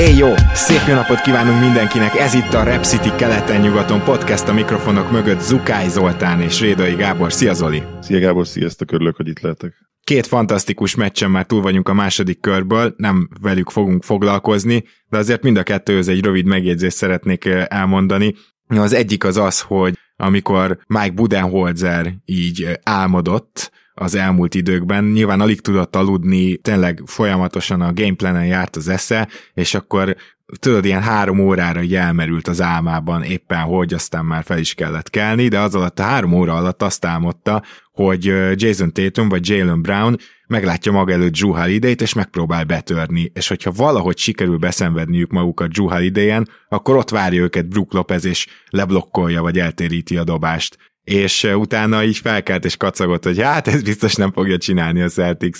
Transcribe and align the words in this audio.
Éj 0.00 0.16
jó! 0.16 0.34
Szép 0.54 0.88
jó 0.88 0.94
napot 0.94 1.20
kívánunk 1.20 1.60
mindenkinek! 1.60 2.14
Ez 2.14 2.34
itt 2.34 2.52
a 2.52 2.62
Rep 2.62 2.84
City 2.84 3.08
keleten-nyugaton 3.16 4.02
podcast 4.02 4.48
a 4.48 4.52
mikrofonok 4.52 5.10
mögött 5.10 5.40
Zukály 5.40 5.88
Zoltán 5.88 6.40
és 6.40 6.60
Rédai 6.60 6.94
Gábor. 6.94 7.32
Szia 7.32 7.52
Zoli! 7.52 7.82
Szia 8.00 8.18
Gábor, 8.20 8.46
sziasztok, 8.46 8.92
örülök, 8.92 9.16
hogy 9.16 9.28
itt 9.28 9.40
lehetek. 9.40 9.74
Két 10.04 10.26
fantasztikus 10.26 10.94
meccsen 10.94 11.30
már 11.30 11.46
túl 11.46 11.62
vagyunk 11.62 11.88
a 11.88 11.92
második 11.92 12.40
körből, 12.40 12.94
nem 12.96 13.28
velük 13.40 13.70
fogunk 13.70 14.02
foglalkozni, 14.02 14.84
de 15.08 15.18
azért 15.18 15.42
mind 15.42 15.56
a 15.56 15.62
kettőhöz 15.62 16.08
egy 16.08 16.24
rövid 16.24 16.46
megjegyzést 16.46 16.96
szeretnék 16.96 17.44
elmondani. 17.68 18.34
Az 18.66 18.92
egyik 18.92 19.24
az 19.24 19.36
az, 19.36 19.60
hogy 19.60 19.98
amikor 20.16 20.78
Mike 20.86 21.12
Budenholzer 21.12 22.14
így 22.24 22.78
álmodott, 22.82 23.70
az 23.94 24.14
elmúlt 24.14 24.54
időkben. 24.54 25.04
Nyilván 25.04 25.40
alig 25.40 25.60
tudott 25.60 25.96
aludni, 25.96 26.56
tényleg 26.56 27.02
folyamatosan 27.06 27.80
a 27.80 27.92
gameplanen 27.92 28.46
járt 28.46 28.76
az 28.76 28.88
esze, 28.88 29.28
és 29.54 29.74
akkor 29.74 30.16
tudod, 30.58 30.84
ilyen 30.84 31.02
három 31.02 31.38
órára 31.38 31.82
így 31.82 31.94
elmerült 31.94 32.48
az 32.48 32.60
álmában 32.60 33.22
éppen, 33.22 33.60
hogy 33.60 33.94
aztán 33.94 34.24
már 34.24 34.44
fel 34.44 34.58
is 34.58 34.74
kellett 34.74 35.10
kelni, 35.10 35.48
de 35.48 35.58
az 35.58 35.74
alatt 35.74 35.98
a 35.98 36.02
három 36.02 36.32
óra 36.32 36.56
alatt 36.56 36.82
azt 36.82 37.04
álmodta, 37.04 37.62
hogy 37.92 38.24
Jason 38.54 38.92
Tatum 38.92 39.28
vagy 39.28 39.48
Jalen 39.48 39.82
Brown 39.82 40.16
meglátja 40.46 40.92
maga 40.92 41.12
előtt 41.12 41.32
Drew 41.32 41.52
holiday 41.52 41.94
és 41.98 42.12
megpróbál 42.12 42.64
betörni, 42.64 43.30
és 43.34 43.48
hogyha 43.48 43.72
valahogy 43.72 44.18
sikerül 44.18 44.58
beszenvedniük 44.58 45.30
magukat 45.30 45.72
Drew 45.72 45.88
holiday 45.88 46.42
akkor 46.68 46.96
ott 46.96 47.10
várja 47.10 47.42
őket 47.42 47.68
Brook 47.68 47.92
Lopez, 47.92 48.24
és 48.24 48.46
leblokkolja, 48.68 49.42
vagy 49.42 49.58
eltéríti 49.58 50.16
a 50.16 50.24
dobást 50.24 50.76
és 51.10 51.44
utána 51.44 52.04
így 52.04 52.18
felkelt 52.18 52.64
és 52.64 52.76
kacagott, 52.76 53.24
hogy 53.24 53.40
hát 53.40 53.68
ez 53.68 53.82
biztos 53.82 54.14
nem 54.14 54.32
fogja 54.32 54.58
csinálni 54.58 55.00
a 55.00 55.08
Celtics. 55.08 55.58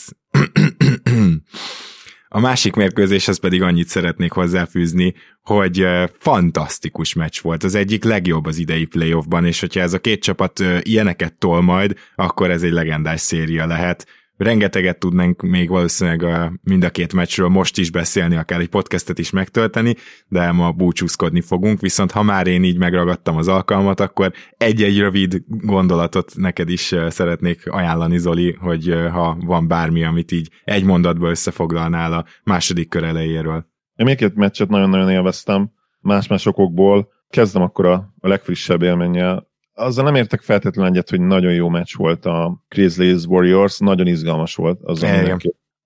A 2.32 2.40
másik 2.40 2.74
mérkőzéshez 2.74 3.40
pedig 3.40 3.62
annyit 3.62 3.88
szeretnék 3.88 4.32
hozzáfűzni, 4.32 5.14
hogy 5.42 5.86
fantasztikus 6.18 7.14
meccs 7.14 7.40
volt, 7.40 7.64
az 7.64 7.74
egyik 7.74 8.04
legjobb 8.04 8.46
az 8.46 8.58
idei 8.58 8.84
playoffban, 8.84 9.46
és 9.46 9.60
hogyha 9.60 9.80
ez 9.80 9.92
a 9.92 9.98
két 9.98 10.22
csapat 10.22 10.64
ilyeneket 10.80 11.34
tol 11.34 11.62
majd, 11.62 11.98
akkor 12.14 12.50
ez 12.50 12.62
egy 12.62 12.72
legendás 12.72 13.20
széria 13.20 13.66
lehet 13.66 14.06
rengeteget 14.40 14.98
tudnánk 14.98 15.42
még 15.42 15.68
valószínűleg 15.68 16.22
a, 16.22 16.52
mind 16.62 16.84
a 16.84 16.90
két 16.90 17.12
meccsről 17.12 17.48
most 17.48 17.78
is 17.78 17.90
beszélni, 17.90 18.36
akár 18.36 18.60
egy 18.60 18.68
podcastet 18.68 19.18
is 19.18 19.30
megtölteni, 19.30 19.94
de 20.28 20.52
ma 20.52 20.72
búcsúzkodni 20.72 21.40
fogunk, 21.40 21.80
viszont 21.80 22.10
ha 22.10 22.22
már 22.22 22.46
én 22.46 22.64
így 22.64 22.78
megragadtam 22.78 23.36
az 23.36 23.48
alkalmat, 23.48 24.00
akkor 24.00 24.32
egy-egy 24.56 24.98
rövid 24.98 25.42
gondolatot 25.46 26.32
neked 26.36 26.68
is 26.68 26.94
szeretnék 27.08 27.70
ajánlani, 27.70 28.18
Zoli, 28.18 28.56
hogy 28.60 28.94
ha 29.12 29.36
van 29.40 29.68
bármi, 29.68 30.04
amit 30.04 30.32
így 30.32 30.50
egy 30.64 30.84
mondatba 30.84 31.30
összefoglalnál 31.30 32.12
a 32.12 32.24
második 32.44 32.88
kör 32.88 33.04
elejéről. 33.04 33.66
Én 33.96 34.06
még 34.06 34.16
két 34.16 34.34
meccset 34.34 34.68
nagyon-nagyon 34.68 35.10
élveztem, 35.10 35.70
más-más 36.00 36.46
okokból. 36.46 37.08
Kezdem 37.28 37.62
akkor 37.62 37.86
a, 37.86 38.14
a 38.20 38.28
legfrissebb 38.28 38.82
élménnyel 38.82 39.49
azzal 39.80 40.04
nem 40.04 40.14
értek 40.14 40.40
feltétlenül 40.40 40.90
egyet, 40.90 41.10
hogy 41.10 41.20
nagyon 41.20 41.52
jó 41.52 41.68
meccs 41.68 41.96
volt 41.96 42.26
a 42.26 42.64
Grizzlies 42.68 43.24
Warriors, 43.24 43.78
nagyon 43.78 44.06
izgalmas 44.06 44.54
volt. 44.54 44.80
Az 44.82 45.02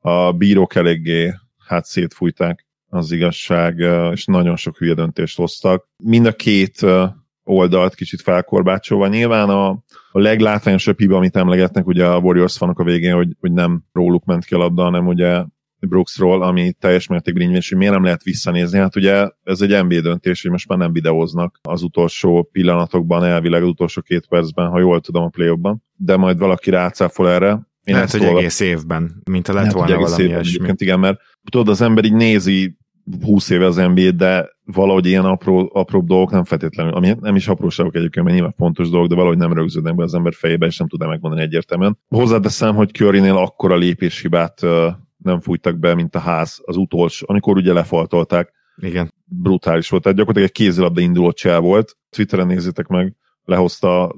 a 0.01 0.33
bírók 0.33 0.75
eléggé 0.75 1.35
hát 1.67 1.85
szétfújták 1.85 2.67
az 2.89 3.13
igazság, 3.13 3.79
és 4.13 4.25
nagyon 4.25 4.57
sok 4.57 4.77
hülye 4.77 4.95
döntést 4.95 5.37
hoztak. 5.37 5.89
Mind 6.05 6.27
a 6.27 6.33
két 6.33 6.87
oldalt 7.45 7.95
kicsit 7.95 8.21
felkorbácsolva. 8.21 9.07
Nyilván 9.07 9.49
a, 9.49 9.69
a 10.13 10.19
leglátványosabb 10.19 10.99
hiba, 10.99 11.17
amit 11.17 11.37
emlegetnek 11.37 11.87
ugye 11.87 12.07
a 12.07 12.19
Warriors 12.19 12.57
fanok 12.57 12.79
a 12.79 12.85
végén, 12.85 13.15
hogy, 13.15 13.37
hogy 13.41 13.53
nem 13.53 13.85
róluk 13.93 14.25
ment 14.25 14.45
ki 14.45 14.55
a 14.55 14.59
labda, 14.59 14.83
hanem 14.83 15.07
ugye 15.07 15.45
Brooksról, 15.89 16.43
ami 16.43 16.73
teljes 16.73 17.07
mértékben 17.07 17.51
így 17.51 17.69
hogy 17.69 17.79
miért 17.79 17.93
nem 17.93 18.05
lehet 18.05 18.23
visszanézni. 18.23 18.79
Hát 18.79 18.97
ugye 18.97 19.29
ez 19.43 19.61
egy 19.61 19.85
NBA 19.85 20.01
döntés, 20.01 20.43
hogy 20.43 20.51
most 20.51 20.69
már 20.69 20.79
nem 20.79 20.93
videóznak 20.93 21.59
az 21.63 21.83
utolsó 21.83 22.49
pillanatokban, 22.53 23.25
elvileg 23.25 23.63
az 23.63 23.69
utolsó 23.69 24.01
két 24.01 24.27
percben, 24.27 24.69
ha 24.69 24.79
jól 24.79 25.01
tudom 25.01 25.23
a 25.23 25.29
play 25.29 25.59
de 25.97 26.17
majd 26.17 26.39
valaki 26.39 26.71
rácáfol 26.71 27.31
erre. 27.31 27.73
Én 27.85 27.95
lehet, 27.95 28.11
hogy 28.11 28.23
egész 28.23 28.61
évben, 28.61 29.23
mint 29.31 29.49
a 29.49 29.53
lett 29.53 29.63
lehet, 29.63 29.77
volna 29.77 29.99
valami 29.99 30.25
ilyesmi. 30.25 30.69
Igen, 30.77 31.01
mert 31.01 31.21
tudod, 31.51 31.69
az 31.69 31.81
ember 31.81 32.05
így 32.05 32.13
nézi 32.13 32.77
20 33.23 33.51
éve 33.51 33.67
az 33.67 33.77
NBA, 33.77 34.11
de 34.11 34.49
valahogy 34.65 35.07
ilyen 35.07 35.25
apró, 35.25 35.71
apró 35.73 36.01
dolgok 36.01 36.31
nem 36.31 36.45
feltétlenül, 36.45 36.93
ami 36.93 37.15
nem 37.21 37.37
is 37.37 37.49
apróságok 37.49 37.95
egyébként, 37.95 38.25
mert 38.25 38.37
nyilván 38.37 38.55
fontos 38.59 38.91
dolgok, 38.91 39.09
de 39.09 39.15
valahogy 39.15 39.39
nem 39.39 39.53
rögződnek 39.53 39.95
be 39.95 40.03
az 40.03 40.15
ember 40.15 40.33
fejébe, 40.35 40.67
és 40.67 40.79
nem 40.79 40.89
tudja 40.89 41.09
megmondani 41.09 41.43
egyértelműen. 41.43 41.99
Hozzáteszem, 42.09 42.75
hogy 42.75 42.91
Currynél 42.93 43.37
akkora 43.37 43.77
lépéshibát 43.77 44.61
nem 45.25 45.41
fújtak 45.41 45.79
be, 45.79 45.95
mint 45.95 46.15
a 46.15 46.19
ház 46.19 46.61
az 46.65 46.77
utolsó, 46.77 47.27
amikor 47.29 47.57
ugye 47.57 47.73
lefaltolták. 47.73 48.53
Igen. 48.77 49.13
Brutális 49.25 49.89
volt. 49.89 50.03
Tehát 50.03 50.19
gyakorlatilag 50.19 50.57
egy 50.57 50.65
kézilabda 50.65 51.01
induló 51.01 51.33
csel 51.33 51.61
volt. 51.61 51.97
Twitteren 52.11 52.47
nézzétek 52.47 52.87
meg, 52.87 53.17
lehozta, 53.45 54.05
azt 54.05 54.15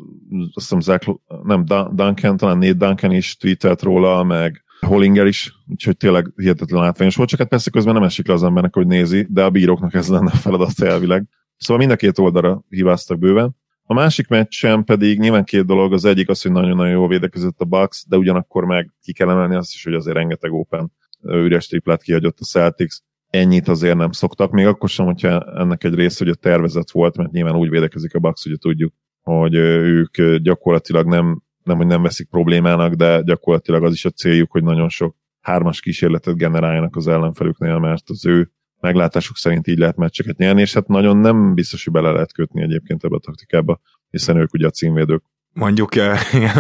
hiszem 0.53 0.81
Zach, 0.81 1.21
nem 1.43 1.65
Duncan, 1.93 2.37
talán 2.37 2.59
Nate 2.59 2.73
Duncan 2.73 3.13
is 3.13 3.37
tweetelt 3.37 3.83
róla, 3.83 4.23
meg 4.25 4.65
Hollinger 4.81 5.27
is, 5.27 5.55
úgyhogy 5.69 5.97
tényleg 5.97 6.33
hihetetlen 6.37 6.81
látványos 6.81 7.17
volt, 7.17 7.29
csak 7.29 7.39
hát 7.39 7.49
persze 7.49 7.71
közben 7.71 7.95
nem 7.95 8.03
esik 8.03 8.27
le 8.27 8.35
az 8.35 8.43
embernek, 8.43 8.75
hogy 8.75 8.87
nézi, 8.87 9.27
de 9.31 9.45
a 9.45 9.51
bíróknak 9.51 9.95
ez 9.95 10.09
lenne 10.09 10.31
a 10.31 10.37
feladat 10.37 10.81
elvileg. 10.81 11.29
Szóval 11.57 11.77
mind 11.77 11.91
a 11.91 11.97
két 11.97 12.19
oldalra 12.19 12.65
hibáztak 12.69 13.19
bőven. 13.19 13.57
A 13.89 13.95
másik 13.95 14.29
meccsen 14.29 14.85
pedig 14.85 15.19
nyilván 15.19 15.45
két 15.45 15.67
dolog, 15.67 15.93
az 15.93 16.05
egyik 16.05 16.29
az, 16.29 16.43
hogy 16.43 16.53
nagyon-nagyon 16.53 16.93
jól 16.93 17.09
védekezett 17.09 17.61
a 17.61 17.65
Bucks, 17.65 18.05
de 18.09 18.17
ugyanakkor 18.17 18.65
meg 18.65 18.93
ki 19.03 19.13
kell 19.13 19.31
emelni 19.31 19.55
azt 19.55 19.75
is, 19.75 19.85
hogy 19.85 19.95
azért 19.95 20.17
rengeteg 20.17 20.53
open 20.53 20.93
üres 21.23 21.67
triplát 21.67 22.03
kihagyott 22.03 22.41
a 22.41 22.45
Celtics. 22.45 22.97
Ennyit 23.31 23.69
azért 23.69 23.97
nem 23.97 24.13
szoktak, 24.13 24.51
még 24.51 24.67
akkor 24.67 24.89
sem, 24.89 25.07
hogyha 25.07 25.41
ennek 25.41 25.85
egy 25.85 25.95
része, 25.95 26.25
hogy 26.25 26.33
a 26.33 26.41
tervezet 26.41 26.91
volt, 26.91 27.17
mert 27.17 27.31
nyilván 27.31 27.57
úgy 27.57 27.71
védekezik 27.71 28.15
a 28.15 28.19
Bucks, 28.19 28.43
hogy 28.43 28.59
tudjuk, 28.59 28.95
hogy 29.23 29.55
ők 29.55 30.37
gyakorlatilag 30.37 31.07
nem, 31.07 31.43
nem, 31.63 31.77
hogy 31.77 31.87
nem 31.87 32.03
veszik 32.03 32.29
problémának, 32.29 32.95
de 32.95 33.21
gyakorlatilag 33.21 33.85
az 33.85 33.93
is 33.93 34.05
a 34.05 34.11
céljuk, 34.11 34.51
hogy 34.51 34.63
nagyon 34.63 34.89
sok 34.89 35.17
hármas 35.41 35.81
kísérletet 35.81 36.37
generáljanak 36.37 36.97
az 36.97 37.09
ellenfelüknél, 37.09 37.79
mert 37.79 38.11
az 38.11 38.27
ő 38.27 38.51
meglátásuk 38.81 39.37
szerint 39.37 39.67
így 39.67 39.79
lehet 39.79 39.97
meccseket 39.97 40.37
nyerni, 40.37 40.61
és 40.61 40.75
hát 40.75 40.89
nagyon 40.89 41.17
nem 41.17 41.55
biztos, 41.55 41.85
hogy 41.85 41.93
bele 41.93 42.11
lehet 42.11 42.33
kötni 42.33 42.63
egyébként 42.63 43.05
ebbe 43.05 43.17
a 43.17 43.19
taktikába, 43.19 43.81
hiszen 44.11 44.37
ők 44.37 44.53
ugye 44.53 44.67
a 44.67 44.71
címvédők. 44.71 45.23
Mondjuk 45.53 45.97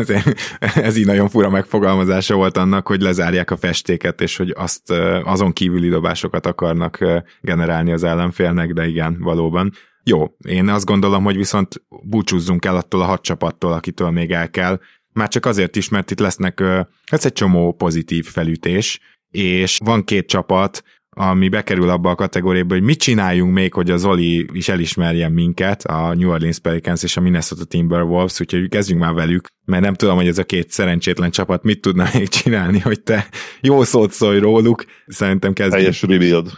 ez 0.88 0.97
így 0.97 1.06
nagyon 1.06 1.28
fura 1.28 1.50
megfogalmazása 1.50 2.34
volt 2.34 2.56
annak, 2.56 2.87
hogy 2.87 3.00
lezárják 3.00 3.50
a 3.50 3.56
festéket, 3.56 4.21
és 4.21 4.37
hogy 4.37 4.53
azt 4.56 4.91
azon 5.25 5.53
kívüli 5.53 5.88
dobásokat 5.88 6.47
akarnak 6.47 6.99
generálni 7.41 7.93
az 7.93 8.03
ellenfélnek, 8.03 8.72
de 8.72 8.87
igen, 8.87 9.16
valóban. 9.21 9.72
Jó, 10.04 10.37
én 10.48 10.69
azt 10.69 10.84
gondolom, 10.84 11.25
hogy 11.25 11.37
viszont 11.37 11.83
búcsúzzunk 12.03 12.65
el 12.65 12.77
attól 12.77 13.00
a 13.00 13.04
hat 13.04 13.22
csapattól, 13.22 13.72
akitől 13.72 14.10
még 14.10 14.33
el 14.33 14.50
kell, 14.50 14.81
már 15.12 15.28
csak 15.28 15.47
azért 15.47 15.77
is, 15.77 15.88
mert 15.88 16.10
itt 16.10 16.19
lesznek, 16.19 16.60
ez 17.06 17.25
egy 17.25 17.33
csomó 17.33 17.72
pozitív 17.72 18.27
felütés, 18.27 19.00
és 19.31 19.78
van 19.84 20.04
két 20.04 20.27
csapat, 20.27 20.83
ami 21.18 21.48
bekerül 21.48 21.89
abba 21.89 22.10
a 22.10 22.15
kategóriába, 22.15 22.74
hogy 22.74 22.83
mit 22.83 22.98
csináljunk 22.98 23.53
még, 23.53 23.72
hogy 23.72 23.91
az 23.91 24.01
Zoli 24.01 24.47
is 24.53 24.68
elismerjen 24.68 25.33
minket, 25.33 25.84
a 25.84 26.15
New 26.15 26.30
Orleans 26.30 26.59
Pelicans 26.59 27.03
és 27.03 27.16
a 27.16 27.21
Minnesota 27.21 27.65
Timberwolves, 27.65 28.41
úgyhogy 28.41 28.68
kezdjünk 28.68 29.01
már 29.01 29.15
velük, 29.15 29.48
mert 29.65 29.83
nem 29.83 29.95
tudom, 29.95 30.16
hogy 30.16 30.27
ez 30.27 30.39
a 30.39 30.45
két 30.45 30.71
szerencsétlen 30.71 31.30
csapat 31.30 31.63
mit 31.63 31.80
tudna 31.80 32.09
még 32.15 32.28
csinálni, 32.28 32.78
hogy 32.78 33.01
te 33.01 33.28
jó 33.60 33.83
szót 33.83 34.13
szólj 34.13 34.39
róluk, 34.39 34.84
szerintem 35.07 35.53
kezdjük. 35.53 35.78
Teljes 35.78 36.03
rebuild. 36.03 36.53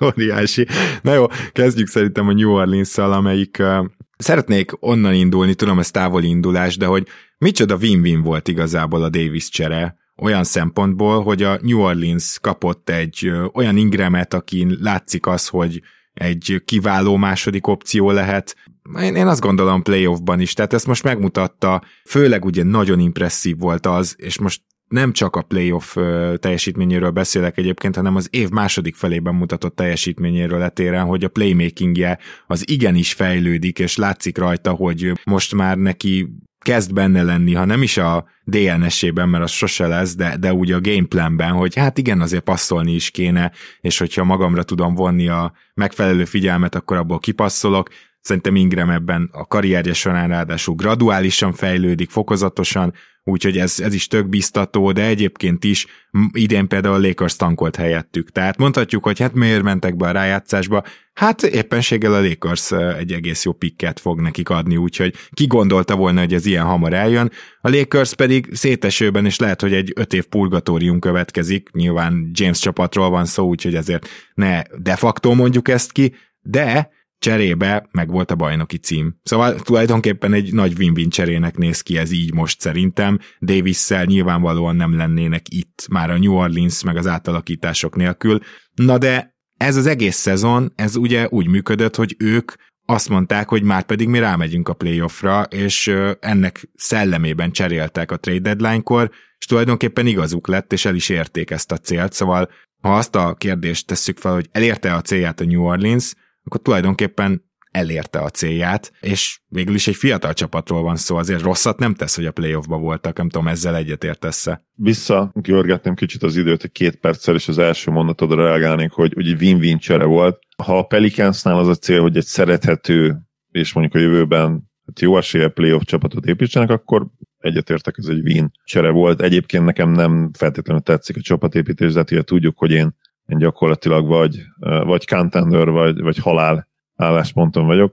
Óriási. 0.06 0.66
Na 1.02 1.14
jó, 1.14 1.26
kezdjük 1.52 1.88
szerintem 1.88 2.28
a 2.28 2.32
New 2.32 2.50
Orleans-szal, 2.50 3.12
amelyik 3.12 3.56
uh, 3.60 3.86
szeretnék 4.16 4.70
onnan 4.80 5.14
indulni, 5.14 5.54
tudom, 5.54 5.78
ez 5.78 5.90
távoli 5.90 6.28
indulás, 6.28 6.76
de 6.76 6.86
hogy 6.86 7.06
micsoda 7.38 7.76
win-win 7.76 8.22
volt 8.22 8.48
igazából 8.48 9.02
a 9.02 9.08
Davis 9.08 9.48
csere, 9.48 10.02
olyan 10.16 10.44
szempontból, 10.44 11.22
hogy 11.22 11.42
a 11.42 11.58
New 11.62 11.80
Orleans 11.80 12.38
kapott 12.40 12.90
egy 12.90 13.32
olyan 13.52 13.76
Ingramet, 13.76 14.34
akin 14.34 14.76
látszik 14.80 15.26
az, 15.26 15.48
hogy 15.48 15.82
egy 16.14 16.62
kiváló 16.64 17.16
második 17.16 17.66
opció 17.66 18.10
lehet. 18.10 18.56
Én, 19.00 19.14
én 19.14 19.26
azt 19.26 19.40
gondolom 19.40 19.82
playoffban 19.82 20.40
is, 20.40 20.52
tehát 20.52 20.72
ezt 20.72 20.86
most 20.86 21.02
megmutatta, 21.02 21.82
főleg 22.04 22.44
ugye 22.44 22.62
nagyon 22.62 22.98
impresszív 22.98 23.58
volt 23.58 23.86
az, 23.86 24.14
és 24.18 24.38
most 24.38 24.62
nem 24.88 25.12
csak 25.12 25.36
a 25.36 25.42
playoff 25.42 25.96
teljesítményéről 26.36 27.10
beszélek 27.10 27.58
egyébként, 27.58 27.96
hanem 27.96 28.16
az 28.16 28.28
év 28.30 28.48
második 28.48 28.96
felében 28.96 29.34
mutatott 29.34 29.76
teljesítményéről 29.76 30.58
letéren, 30.58 31.04
hogy 31.04 31.24
a 31.24 31.28
playmakingje 31.28 32.18
az 32.46 32.70
igenis 32.70 33.12
fejlődik, 33.12 33.78
és 33.78 33.96
látszik 33.96 34.38
rajta, 34.38 34.70
hogy 34.70 35.12
most 35.24 35.54
már 35.54 35.76
neki 35.76 36.28
kezd 36.64 36.92
benne 36.92 37.22
lenni, 37.22 37.54
ha 37.54 37.64
nem 37.64 37.82
is 37.82 37.96
a 37.96 38.26
DNS-ében, 38.44 39.28
mert 39.28 39.44
az 39.44 39.50
sose 39.50 39.86
lesz, 39.86 40.14
de, 40.14 40.36
de 40.36 40.52
úgy 40.52 40.72
a 40.72 40.80
gameplanben, 40.80 41.50
hogy 41.50 41.74
hát 41.74 41.98
igen, 41.98 42.20
azért 42.20 42.42
passzolni 42.42 42.92
is 42.92 43.10
kéne, 43.10 43.52
és 43.80 43.98
hogyha 43.98 44.24
magamra 44.24 44.62
tudom 44.62 44.94
vonni 44.94 45.28
a 45.28 45.52
megfelelő 45.74 46.24
figyelmet, 46.24 46.74
akkor 46.74 46.96
abból 46.96 47.18
kipasszolok. 47.18 47.88
Szerintem 48.20 48.56
Ingram 48.56 48.90
ebben 48.90 49.28
a 49.32 49.46
karrierje 49.46 49.92
során 49.92 50.28
ráadásul 50.28 50.74
graduálisan 50.74 51.52
fejlődik, 51.52 52.10
fokozatosan, 52.10 52.92
úgyhogy 53.24 53.58
ez, 53.58 53.80
ez 53.80 53.94
is 53.94 54.06
tök 54.06 54.28
biztató, 54.28 54.92
de 54.92 55.04
egyébként 55.04 55.64
is 55.64 55.86
idén 56.32 56.68
például 56.68 56.94
a 56.94 57.06
Lakers 57.06 57.36
tankolt 57.36 57.76
helyettük. 57.76 58.30
Tehát 58.30 58.56
mondhatjuk, 58.56 59.04
hogy 59.04 59.18
hát 59.18 59.34
miért 59.34 59.62
mentek 59.62 59.96
be 59.96 60.08
a 60.08 60.10
rájátszásba, 60.10 60.82
hát 61.14 61.42
éppenséggel 61.42 62.14
a 62.14 62.20
Lakers 62.20 62.72
egy 62.72 63.12
egész 63.12 63.44
jó 63.44 63.52
pikket 63.52 64.00
fog 64.00 64.20
nekik 64.20 64.48
adni, 64.48 64.76
úgyhogy 64.76 65.14
ki 65.32 65.46
gondolta 65.46 65.96
volna, 65.96 66.20
hogy 66.20 66.34
ez 66.34 66.46
ilyen 66.46 66.64
hamar 66.64 66.92
eljön. 66.92 67.30
A 67.60 67.68
Lakers 67.68 68.14
pedig 68.14 68.48
szétesőben, 68.52 69.24
és 69.24 69.38
lehet, 69.38 69.60
hogy 69.60 69.72
egy 69.72 69.92
öt 69.94 70.12
év 70.12 70.24
purgatórium 70.24 70.98
következik, 70.98 71.70
nyilván 71.72 72.30
James 72.32 72.58
csapatról 72.58 73.10
van 73.10 73.24
szó, 73.24 73.46
úgyhogy 73.46 73.74
ezért 73.74 74.08
ne 74.34 74.62
de 74.78 74.96
facto 74.96 75.34
mondjuk 75.34 75.68
ezt 75.68 75.92
ki, 75.92 76.14
de 76.40 76.90
cserébe 77.24 77.88
meg 77.90 78.10
volt 78.10 78.30
a 78.30 78.34
bajnoki 78.34 78.76
cím. 78.76 79.20
Szóval 79.22 79.54
tulajdonképpen 79.54 80.32
egy 80.32 80.52
nagy 80.52 80.78
win-win 80.78 81.08
cserének 81.08 81.56
néz 81.56 81.80
ki 81.80 81.98
ez 81.98 82.10
így 82.10 82.34
most 82.34 82.60
szerintem. 82.60 83.18
davis 83.40 83.88
nyilvánvalóan 84.04 84.76
nem 84.76 84.96
lennének 84.96 85.48
itt 85.48 85.86
már 85.90 86.10
a 86.10 86.18
New 86.18 86.32
Orleans 86.32 86.82
meg 86.82 86.96
az 86.96 87.06
átalakítások 87.06 87.96
nélkül. 87.96 88.40
Na 88.74 88.98
de 88.98 89.34
ez 89.56 89.76
az 89.76 89.86
egész 89.86 90.16
szezon, 90.16 90.72
ez 90.76 90.96
ugye 90.96 91.26
úgy 91.28 91.48
működött, 91.48 91.96
hogy 91.96 92.14
ők 92.18 92.52
azt 92.86 93.08
mondták, 93.08 93.48
hogy 93.48 93.62
már 93.62 93.82
pedig 93.82 94.08
mi 94.08 94.18
rámegyünk 94.18 94.68
a 94.68 94.74
playoffra, 94.74 95.42
és 95.42 95.94
ennek 96.20 96.70
szellemében 96.74 97.50
cseréltek 97.50 98.10
a 98.10 98.16
trade 98.16 98.54
deadline-kor, 98.54 99.10
és 99.38 99.46
tulajdonképpen 99.46 100.06
igazuk 100.06 100.46
lett, 100.48 100.72
és 100.72 100.84
el 100.84 100.94
is 100.94 101.08
érték 101.08 101.50
ezt 101.50 101.72
a 101.72 101.76
célt, 101.76 102.12
szóval 102.12 102.50
ha 102.82 102.96
azt 102.96 103.16
a 103.16 103.34
kérdést 103.34 103.86
tesszük 103.86 104.18
fel, 104.18 104.32
hogy 104.32 104.48
elérte 104.52 104.94
a 104.94 105.00
célját 105.00 105.40
a 105.40 105.44
New 105.44 105.62
Orleans, 105.62 106.12
akkor 106.44 106.60
tulajdonképpen 106.62 107.52
elérte 107.70 108.18
a 108.18 108.28
célját, 108.28 108.92
és 109.00 109.40
végül 109.48 109.74
is 109.74 109.86
egy 109.86 109.94
fiatal 109.94 110.32
csapatról 110.32 110.82
van 110.82 110.96
szó, 110.96 111.16
azért 111.16 111.42
rosszat 111.42 111.78
nem 111.78 111.94
tesz, 111.94 112.16
hogy 112.16 112.26
a 112.26 112.32
playoffba 112.32 112.78
voltak, 112.78 113.16
nem 113.16 113.28
tudom, 113.28 113.48
ezzel 113.48 113.76
egyetértesz-e. 113.76 114.66
Vissza 114.74 115.30
görgetném 115.34 115.94
kicsit 115.94 116.22
az 116.22 116.36
időt, 116.36 116.60
hogy 116.60 116.72
két 116.72 116.96
perccel, 116.96 117.34
és 117.34 117.48
az 117.48 117.58
első 117.58 117.90
mondatodra 117.90 118.44
reagálnék, 118.44 118.90
hogy 118.90 119.12
ugye 119.16 119.34
win-win 119.40 119.78
csere 119.78 120.04
volt. 120.04 120.38
Ha 120.64 120.78
a 120.78 120.82
Pelicansnál 120.82 121.58
az 121.58 121.68
a 121.68 121.74
cél, 121.74 122.00
hogy 122.00 122.16
egy 122.16 122.24
szerethető, 122.24 123.16
és 123.50 123.72
mondjuk 123.72 123.94
a 123.96 124.06
jövőben 124.06 124.70
hát 124.86 125.00
jó 125.00 125.16
esélye 125.16 125.48
playoff 125.48 125.82
csapatot 125.84 126.26
építsenek, 126.26 126.70
akkor 126.70 127.06
egyetértek, 127.38 127.94
ez 127.98 128.06
egy 128.06 128.20
win 128.20 128.50
csere 128.64 128.90
volt. 128.90 129.22
Egyébként 129.22 129.64
nekem 129.64 129.90
nem 129.90 130.30
feltétlenül 130.38 130.82
tetszik 130.82 131.16
a 131.16 131.20
csapatépítés, 131.20 131.92
de 131.92 132.04
hát 132.14 132.24
tudjuk, 132.24 132.58
hogy 132.58 132.70
én 132.70 132.96
én 133.26 133.38
gyakorlatilag 133.38 134.06
vagy, 134.06 134.42
vagy 134.60 135.06
contender, 135.06 135.68
vagy, 135.68 136.00
vagy 136.00 136.18
halál 136.18 136.68
állásponton 136.96 137.66
vagyok. 137.66 137.92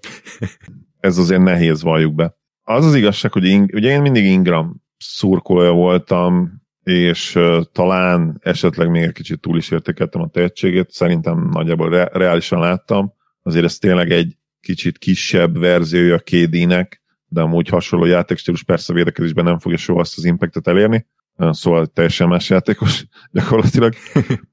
Ez 1.00 1.18
azért 1.18 1.42
nehéz, 1.42 1.82
valljuk 1.82 2.16
be. 2.16 2.36
Az 2.64 2.86
az 2.86 2.96
igazság, 2.96 3.32
hogy 3.32 3.46
én, 3.46 3.70
ugye 3.74 3.90
én 3.90 4.02
mindig 4.02 4.26
Ingram 4.26 4.82
szurkolója 4.98 5.72
voltam, 5.72 6.62
és 6.84 7.36
uh, 7.36 7.62
talán 7.72 8.40
esetleg 8.44 8.90
még 8.90 9.04
egy 9.04 9.12
kicsit 9.12 9.40
túl 9.40 9.58
is 9.58 9.72
értékeltem 9.72 10.22
a 10.22 10.28
tehetségét, 10.28 10.92
szerintem 10.92 11.50
nagyjából 11.52 11.90
re- 11.90 12.10
reálisan 12.14 12.60
láttam. 12.60 13.14
Azért 13.44 13.66
ez 13.66 13.78
tényleg 13.78 14.12
egy 14.12 14.38
kicsit 14.60 14.98
kisebb 14.98 15.58
verziója 15.58 16.18
KD-nek, 16.18 17.02
de 17.28 17.42
amúgy 17.42 17.68
hasonló 17.68 18.06
játékstílus 18.06 18.64
persze 18.64 18.94
védekezésben 18.94 19.44
nem 19.44 19.60
fogja 19.60 19.78
soha 19.78 20.00
azt 20.00 20.18
az 20.18 20.26
impactet 20.26 20.68
elérni 20.68 21.08
szóval 21.50 21.86
teljesen 21.86 22.28
más 22.28 22.50
játékos 22.50 23.06
gyakorlatilag. 23.32 23.94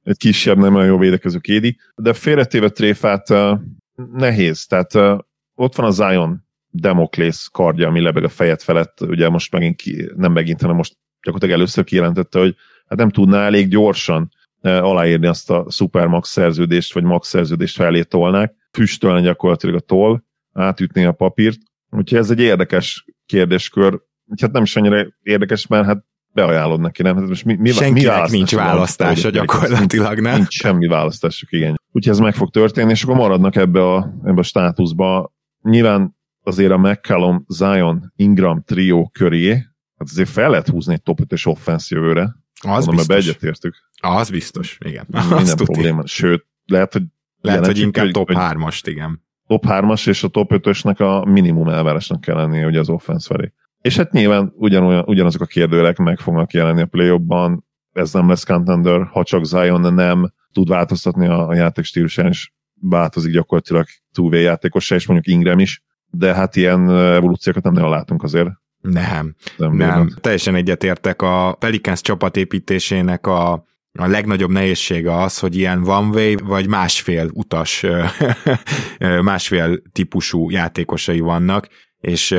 Egy 0.02 0.17
kisebb, 0.17 0.58
nem 0.58 0.75
olyan 0.75 0.87
jó 0.87 0.99
védekező 0.99 1.38
kédi. 1.38 1.79
De 1.94 2.12
félretéve 2.12 2.69
tréfát 2.69 3.35
nehéz. 4.12 4.67
Tehát 4.67 5.23
ott 5.55 5.75
van 5.75 5.87
a 5.87 5.90
Zion 5.90 6.46
Demoklész 6.70 7.49
kardja, 7.52 7.88
ami 7.88 8.00
lebeg 8.00 8.25
a 8.25 8.29
fejet 8.29 8.62
felett. 8.62 9.00
Ugye 9.00 9.29
most 9.29 9.52
megint 9.52 9.76
ki, 9.76 10.11
nem 10.17 10.32
megint, 10.32 10.61
hanem 10.61 10.76
most 10.76 10.96
gyakorlatilag 11.23 11.61
először 11.61 11.85
kijelentette, 11.85 12.38
hogy 12.38 12.56
hát 12.87 12.99
nem 12.99 13.11
tudná 13.11 13.44
elég 13.44 13.69
gyorsan 13.69 14.31
aláírni 14.61 15.26
azt 15.26 15.50
a 15.50 15.67
Supermax 15.70 16.31
szerződést, 16.31 16.93
vagy 16.93 17.02
max 17.02 17.29
szerződést, 17.29 17.76
ha 17.76 17.85
elé 17.85 18.02
tolnák, 18.02 18.55
füstölni 18.73 19.23
gyakorlatilag 19.23 19.75
a 19.75 19.81
toll, 19.81 20.23
átütni 20.52 21.05
a 21.05 21.12
papírt. 21.12 21.58
Úgyhogy 21.90 22.19
ez 22.19 22.31
egy 22.31 22.40
érdekes 22.40 23.05
kérdéskör. 23.26 24.00
Hát 24.40 24.52
nem 24.52 24.62
is 24.62 24.76
annyira 24.76 25.06
érdekes, 25.23 25.67
mert 25.67 25.87
hát 25.87 26.05
beajánlod 26.46 26.81
neki, 26.81 27.02
nem? 27.02 27.17
Hát 27.17 27.29
most 27.29 27.44
mi, 27.44 27.55
mi, 27.55 27.70
Senkinek 27.70 28.31
mi 28.31 28.37
nincs 28.37 28.55
választása 28.55 29.31
gyakorlatilag, 29.31 30.20
nem? 30.20 30.35
Nincs 30.35 30.52
semmi 30.52 30.87
választásuk, 30.87 31.52
igen. 31.52 31.81
Úgyhogy 31.93 32.12
ez 32.12 32.19
meg 32.19 32.35
fog 32.35 32.50
történni, 32.50 32.90
és 32.90 33.02
akkor 33.02 33.17
maradnak 33.17 33.56
ebbe 33.56 33.94
a, 33.94 34.12
ebbe 34.25 34.40
a 34.40 34.43
státuszba. 34.43 35.32
Nyilván 35.62 36.17
azért 36.43 36.73
a 36.73 36.79
McCallum, 36.79 37.44
Zion, 37.49 38.12
Ingram 38.17 38.62
trió 38.67 39.11
köré, 39.12 39.50
hát 39.96 40.08
azért 40.11 40.29
fel 40.29 40.50
lehet 40.50 40.69
húzni 40.69 40.93
egy 40.93 41.02
top 41.02 41.20
5-ös 41.29 41.46
offensz 41.46 41.90
jövőre. 41.90 42.37
Az 42.61 42.87
Mondom, 42.87 42.94
biztos. 42.94 43.17
egyetértük. 43.17 43.75
Az 44.00 44.31
biztos, 44.31 44.79
igen. 44.85 45.05
Minden 45.08 45.38
Azt 45.38 45.56
probléma. 45.56 46.06
Sőt, 46.06 46.46
lehet, 46.64 46.93
hogy 46.93 47.02
lehet, 47.40 47.67
hogy 47.67 47.79
inkább 47.79 48.11
top 48.11 48.31
3-ast, 48.32 48.81
igen. 48.85 49.26
Top 49.46 49.64
3-as 49.69 50.08
és 50.08 50.23
a 50.23 50.29
top 50.29 50.50
5-ösnek 50.55 50.96
a 50.96 51.25
minimum 51.25 51.69
elvárásnak 51.69 52.20
kell 52.20 52.37
lennie 52.37 52.67
ugye 52.67 52.79
az 52.79 52.88
offensz 52.88 53.26
felé. 53.26 53.52
És 53.80 53.96
hát 53.96 54.12
nyilván 54.12 54.52
ugyanolyan, 54.56 55.04
ugyanazok 55.06 55.40
a 55.40 55.46
kérdőlek 55.46 55.96
meg 55.96 56.19
fognak 56.19 56.52
jelenni 56.52 56.80
a 56.80 56.86
play 56.86 57.16
ban 57.19 57.66
ez 57.92 58.12
nem 58.12 58.28
lesz 58.28 58.44
contender, 58.44 59.06
ha 59.06 59.25
csak 59.25 59.44
Zion 59.44 59.94
nem 59.94 60.32
tud 60.52 60.69
változtatni 60.69 61.26
a, 61.26 61.48
a 61.48 61.54
játék 61.54 61.84
stílusán, 61.84 62.26
és 62.26 62.50
változik 62.80 63.32
gyakorlatilag 63.32 63.86
túvé 64.12 64.42
játékossá, 64.42 64.94
és 64.94 65.06
mondjuk 65.06 65.36
Ingram 65.36 65.58
is, 65.58 65.82
de 66.10 66.34
hát 66.34 66.56
ilyen 66.56 66.90
evolúciókat 66.90 67.62
nem 67.62 67.72
nagyon 67.72 67.90
látunk 67.90 68.22
azért. 68.22 68.48
Nem, 68.80 69.34
nem, 69.56 69.76
nem. 69.76 70.10
teljesen 70.20 70.54
egyetértek. 70.54 71.22
A 71.22 71.56
Pelicans 71.58 72.00
csapatépítésének 72.00 73.26
a, 73.26 73.52
a 73.92 74.06
legnagyobb 74.06 74.50
nehézsége 74.50 75.14
az, 75.23 75.38
hogy 75.38 75.56
ilyen 75.56 75.88
one 75.88 76.08
way 76.16 76.35
vagy 76.44 76.68
másfél 76.68 77.30
utas, 77.32 77.85
másfél 79.20 79.82
típusú 79.92 80.50
játékosai 80.50 81.20
vannak, 81.20 81.68
és 82.00 82.37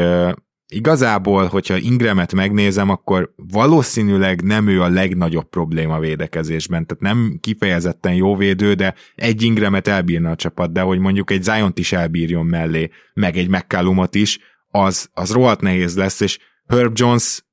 Igazából, 0.72 1.46
hogyha 1.46 1.78
Ingramet 1.78 2.34
megnézem, 2.34 2.90
akkor 2.90 3.34
valószínűleg 3.36 4.42
nem 4.42 4.68
ő 4.68 4.82
a 4.82 4.90
legnagyobb 4.90 5.50
probléma 5.50 6.00
védekezésben. 6.00 6.86
Tehát 6.86 7.04
nem 7.04 7.38
kifejezetten 7.42 8.14
jó 8.14 8.36
védő, 8.36 8.74
de 8.74 8.96
egy 9.16 9.42
Ingramet 9.42 9.88
elbírna 9.88 10.32
a 10.32 10.36
csapat, 10.36 10.72
de 10.72 10.82
hogy 10.82 11.00
mondjuk 11.00 11.32
egy 11.32 11.44
zion 11.44 11.72
is 11.76 11.92
elbírjon 11.92 12.46
mellé, 12.46 12.90
meg 13.14 13.38
egy 13.38 13.50
McCallumot 13.50 14.16
is, 14.16 14.40
az, 14.72 15.10
az 15.14 15.32
rohadt 15.32 15.62
nehéz 15.62 15.96
lesz, 15.96 16.20
és 16.20 16.40
Herb 16.68 16.92
Jones 16.98 17.44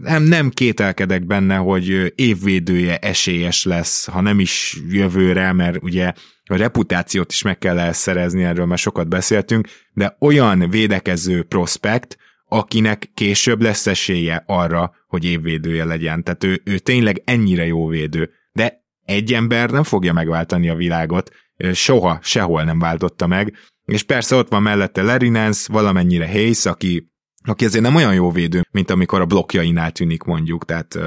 nem, 0.00 0.22
nem 0.22 0.50
kételkedek 0.50 1.26
benne, 1.26 1.56
hogy 1.56 2.12
évvédője 2.14 2.98
esélyes 2.98 3.64
lesz, 3.64 4.06
ha 4.06 4.20
nem 4.20 4.40
is 4.40 4.80
jövőre, 4.88 5.52
mert 5.52 5.82
ugye 5.82 6.12
a 6.44 6.56
reputációt 6.56 7.32
is 7.32 7.42
meg 7.42 7.58
kell 7.58 7.92
szerezni, 7.92 8.44
erről 8.44 8.66
már 8.66 8.78
sokat 8.78 9.08
beszéltünk, 9.08 9.68
de 9.92 10.16
olyan 10.20 10.70
védekező 10.70 11.42
prospekt, 11.42 12.16
akinek 12.52 13.10
később 13.14 13.62
lesz 13.62 13.86
esélye 13.86 14.44
arra, 14.46 14.92
hogy 15.06 15.24
évvédője 15.24 15.84
legyen. 15.84 16.22
Tehát 16.22 16.44
ő, 16.44 16.60
ő 16.64 16.78
tényleg 16.78 17.22
ennyire 17.24 17.66
jó 17.66 17.86
védő. 17.86 18.30
De 18.52 18.84
egy 19.04 19.32
ember 19.32 19.70
nem 19.70 19.82
fogja 19.82 20.12
megváltani 20.12 20.68
a 20.68 20.74
világot, 20.74 21.30
soha, 21.72 22.18
sehol 22.22 22.62
nem 22.64 22.78
váltotta 22.78 23.26
meg, 23.26 23.56
és 23.84 24.02
persze 24.02 24.36
ott 24.36 24.48
van 24.48 24.62
mellette 24.62 25.02
Larry 25.02 25.28
Nance, 25.28 25.72
valamennyire 25.72 26.28
Hayes, 26.28 26.66
aki 26.66 27.10
aki 27.44 27.64
azért 27.64 27.84
nem 27.84 27.94
olyan 27.94 28.14
jó 28.14 28.30
védő, 28.30 28.66
mint 28.70 28.90
amikor 28.90 29.20
a 29.20 29.26
blokkjainál 29.26 29.92
tűnik 29.92 30.22
mondjuk, 30.22 30.64
tehát 30.64 30.98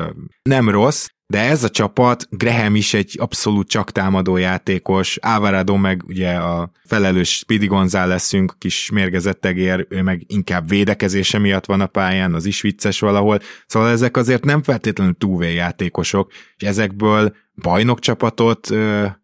nem 0.44 0.70
rossz, 0.70 1.08
de 1.28 1.40
ez 1.40 1.64
a 1.64 1.70
csapat, 1.70 2.28
Graham 2.30 2.76
is 2.76 2.94
egy 2.94 3.16
abszolút 3.20 3.68
csak 3.68 3.92
támadó 3.92 4.38
játékos, 4.38 5.18
Alvarado 5.18 5.78
meg 5.78 6.04
ugye 6.08 6.34
a 6.34 6.72
felelős 6.84 7.30
Speedy 7.30 7.66
Gonzálezünk, 7.66 8.56
kis 8.58 8.90
mérgezett 8.92 9.42
tegér, 9.42 9.86
ő 9.90 10.02
meg 10.02 10.24
inkább 10.28 10.70
védekezése 10.70 11.38
miatt 11.38 11.66
van 11.66 11.82
a 11.82 11.88
pályán, 11.88 12.34
az 12.34 12.46
is 12.46 12.62
vicces 12.62 13.00
valahol, 13.00 13.40
szóval 13.68 13.90
ezek 13.90 14.18
azért 14.18 14.44
nem 14.46 14.64
feltétlenül 14.64 15.18
túvé 15.18 15.54
játékosok, 15.54 16.32
és 16.58 16.68
ezekből 16.68 17.36
bajnokcsapatot 17.62 18.70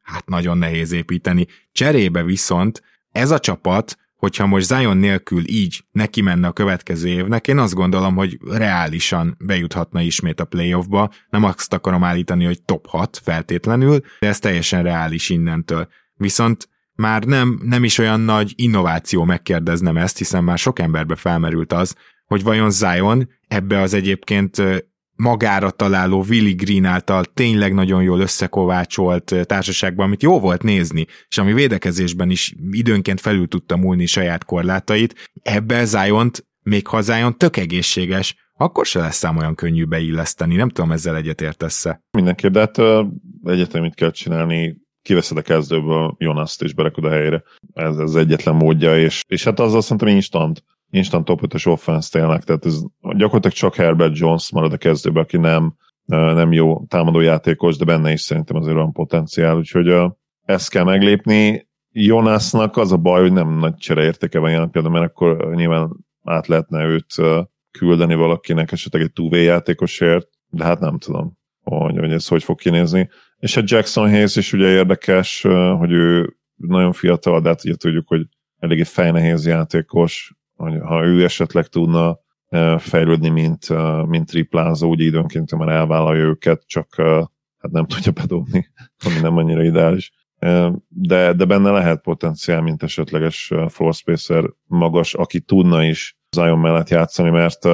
hát 0.01 0.25
nagyon 0.25 0.57
nehéz 0.57 0.91
építeni. 0.91 1.47
Cserébe 1.71 2.23
viszont 2.23 2.81
ez 3.11 3.31
a 3.31 3.39
csapat 3.39 3.97
hogyha 4.21 4.45
most 4.45 4.65
Zion 4.65 4.97
nélkül 4.97 5.49
így 5.49 5.83
neki 5.91 6.21
menne 6.21 6.47
a 6.47 6.51
következő 6.51 7.07
évnek, 7.07 7.47
én 7.47 7.57
azt 7.57 7.73
gondolom, 7.73 8.15
hogy 8.15 8.37
reálisan 8.45 9.35
bejuthatna 9.39 10.01
ismét 10.01 10.39
a 10.39 10.45
playoffba. 10.45 11.09
Nem 11.29 11.43
azt 11.43 11.73
akarom 11.73 12.03
állítani, 12.03 12.45
hogy 12.45 12.61
top 12.61 12.87
6 12.87 13.21
feltétlenül, 13.23 13.99
de 14.19 14.27
ez 14.27 14.39
teljesen 14.39 14.83
reális 14.83 15.29
innentől. 15.29 15.87
Viszont 16.15 16.69
már 16.93 17.23
nem, 17.23 17.59
nem 17.63 17.83
is 17.83 17.97
olyan 17.97 18.19
nagy 18.19 18.53
innováció 18.55 19.23
megkérdeznem 19.23 19.97
ezt, 19.97 20.17
hiszen 20.17 20.43
már 20.43 20.57
sok 20.57 20.79
emberbe 20.79 21.15
felmerült 21.15 21.73
az, 21.73 21.95
hogy 22.25 22.43
vajon 22.43 22.71
Zion 22.71 23.29
ebbe 23.47 23.79
az 23.79 23.93
egyébként 23.93 24.61
magára 25.21 25.69
találó 25.69 26.25
Willy 26.29 26.53
Green 26.53 26.85
által 26.85 27.25
tényleg 27.25 27.73
nagyon 27.73 28.03
jól 28.03 28.19
összekovácsolt 28.19 29.35
társaságban, 29.43 30.05
amit 30.05 30.23
jó 30.23 30.39
volt 30.39 30.63
nézni, 30.63 31.05
és 31.27 31.37
ami 31.37 31.53
védekezésben 31.53 32.29
is 32.29 32.53
időnként 32.71 33.21
felül 33.21 33.47
tudta 33.47 33.77
múlni 33.77 34.05
saját 34.05 34.45
korlátait, 34.45 35.29
ebbe 35.41 35.85
zion 35.85 36.31
még 36.63 36.87
ha 36.87 37.01
Zion 37.01 37.37
tök 37.37 37.57
egészséges, 37.57 38.35
akkor 38.53 38.85
se 38.85 38.99
lesz 38.99 39.15
szám 39.15 39.37
olyan 39.37 39.55
könnyű 39.55 39.85
beilleszteni. 39.85 40.55
Nem 40.55 40.69
tudom, 40.69 40.91
ezzel 40.91 41.15
egyetértesz-e. 41.15 42.01
Mindenképp, 42.11 42.51
de 42.51 42.59
hát 42.59 42.77
egyetlen 43.43 43.81
mit 43.81 43.95
kell 43.95 44.11
csinálni, 44.11 44.77
kiveszed 45.01 45.37
a 45.37 45.41
kezdőből 45.41 46.15
Jonaszt 46.17 46.61
és 46.61 46.73
berekod 46.73 47.05
a 47.05 47.09
helyre. 47.09 47.43
Ez, 47.73 47.97
ez 47.97 48.15
egyetlen 48.15 48.55
módja, 48.55 48.97
és, 48.97 49.21
és 49.27 49.43
hát 49.43 49.59
azzal 49.59 49.81
szerintem 49.81 50.07
instant, 50.07 50.63
instant 50.91 51.25
top 51.25 51.41
5-ös 51.43 51.67
offense 51.67 52.19
tényleg, 52.19 52.43
tehát 52.43 52.65
ez 52.65 52.81
gyakorlatilag 53.01 53.55
csak 53.55 53.75
Herbert 53.75 54.17
Jones 54.17 54.51
marad 54.51 54.73
a 54.73 54.77
kezdőben, 54.77 55.23
aki 55.23 55.37
nem, 55.37 55.75
nem 56.05 56.51
jó 56.51 56.85
támadójátékos, 56.85 57.77
de 57.77 57.85
benne 57.85 58.11
is 58.11 58.21
szerintem 58.21 58.55
azért 58.55 58.75
van 58.75 58.91
potenciál, 58.91 59.57
úgyhogy 59.57 59.95
ezt 60.45 60.69
kell 60.69 60.83
meglépni. 60.83 61.69
Jonasnak 61.91 62.77
az 62.77 62.91
a 62.91 62.97
baj, 62.97 63.21
hogy 63.21 63.33
nem 63.33 63.57
nagy 63.57 63.75
csere 63.75 64.03
értéke 64.03 64.39
van 64.39 64.51
jelen 64.51 64.69
például, 64.69 64.93
mert 64.93 65.05
akkor 65.05 65.55
nyilván 65.55 66.05
át 66.23 66.47
lehetne 66.47 66.83
őt 66.83 67.13
küldeni 67.71 68.15
valakinek 68.15 68.71
esetleg 68.71 69.01
egy 69.01 69.11
2 69.13 69.37
játékosért, 69.37 70.27
de 70.49 70.63
hát 70.63 70.79
nem 70.79 70.97
tudom, 70.97 71.37
hogy, 71.63 71.97
hogy 71.97 72.11
ez 72.11 72.27
hogy 72.27 72.43
fog 72.43 72.59
kinézni. 72.59 73.09
És 73.37 73.57
a 73.57 73.61
Jackson 73.65 74.09
Hayes 74.09 74.35
is 74.35 74.53
ugye 74.53 74.67
érdekes, 74.67 75.41
hogy 75.77 75.91
ő 75.91 76.35
nagyon 76.55 76.93
fiatal, 76.93 77.41
de 77.41 77.49
hát 77.49 77.65
ugye 77.65 77.75
tudjuk, 77.75 78.07
hogy 78.07 78.27
eléggé 78.59 78.83
fejnehéz 78.83 79.45
játékos, 79.45 80.33
ha 80.83 81.05
ő 81.05 81.23
esetleg 81.23 81.67
tudna 81.67 82.19
fejlődni, 82.77 83.29
mint, 83.29 83.67
mint 84.07 84.27
triplázó, 84.27 84.89
úgy 84.89 84.99
időnként 84.99 85.55
már 85.55 85.69
elvállalja 85.69 86.23
őket, 86.23 86.63
csak 86.65 86.95
hát 87.57 87.71
nem 87.71 87.85
tudja 87.85 88.11
bedobni, 88.11 88.67
ami 89.05 89.19
nem 89.21 89.37
annyira 89.37 89.63
ideális. 89.63 90.11
De, 90.87 91.33
de 91.33 91.45
benne 91.45 91.71
lehet 91.71 92.01
potenciál, 92.01 92.61
mint 92.61 92.83
esetleges 92.83 93.53
floor 93.67 93.93
spacer 93.93 94.43
magas, 94.67 95.13
aki 95.13 95.39
tudna 95.39 95.83
is 95.83 96.17
Zion 96.29 96.59
mellett 96.59 96.89
játszani, 96.89 97.29
mert 97.29 97.67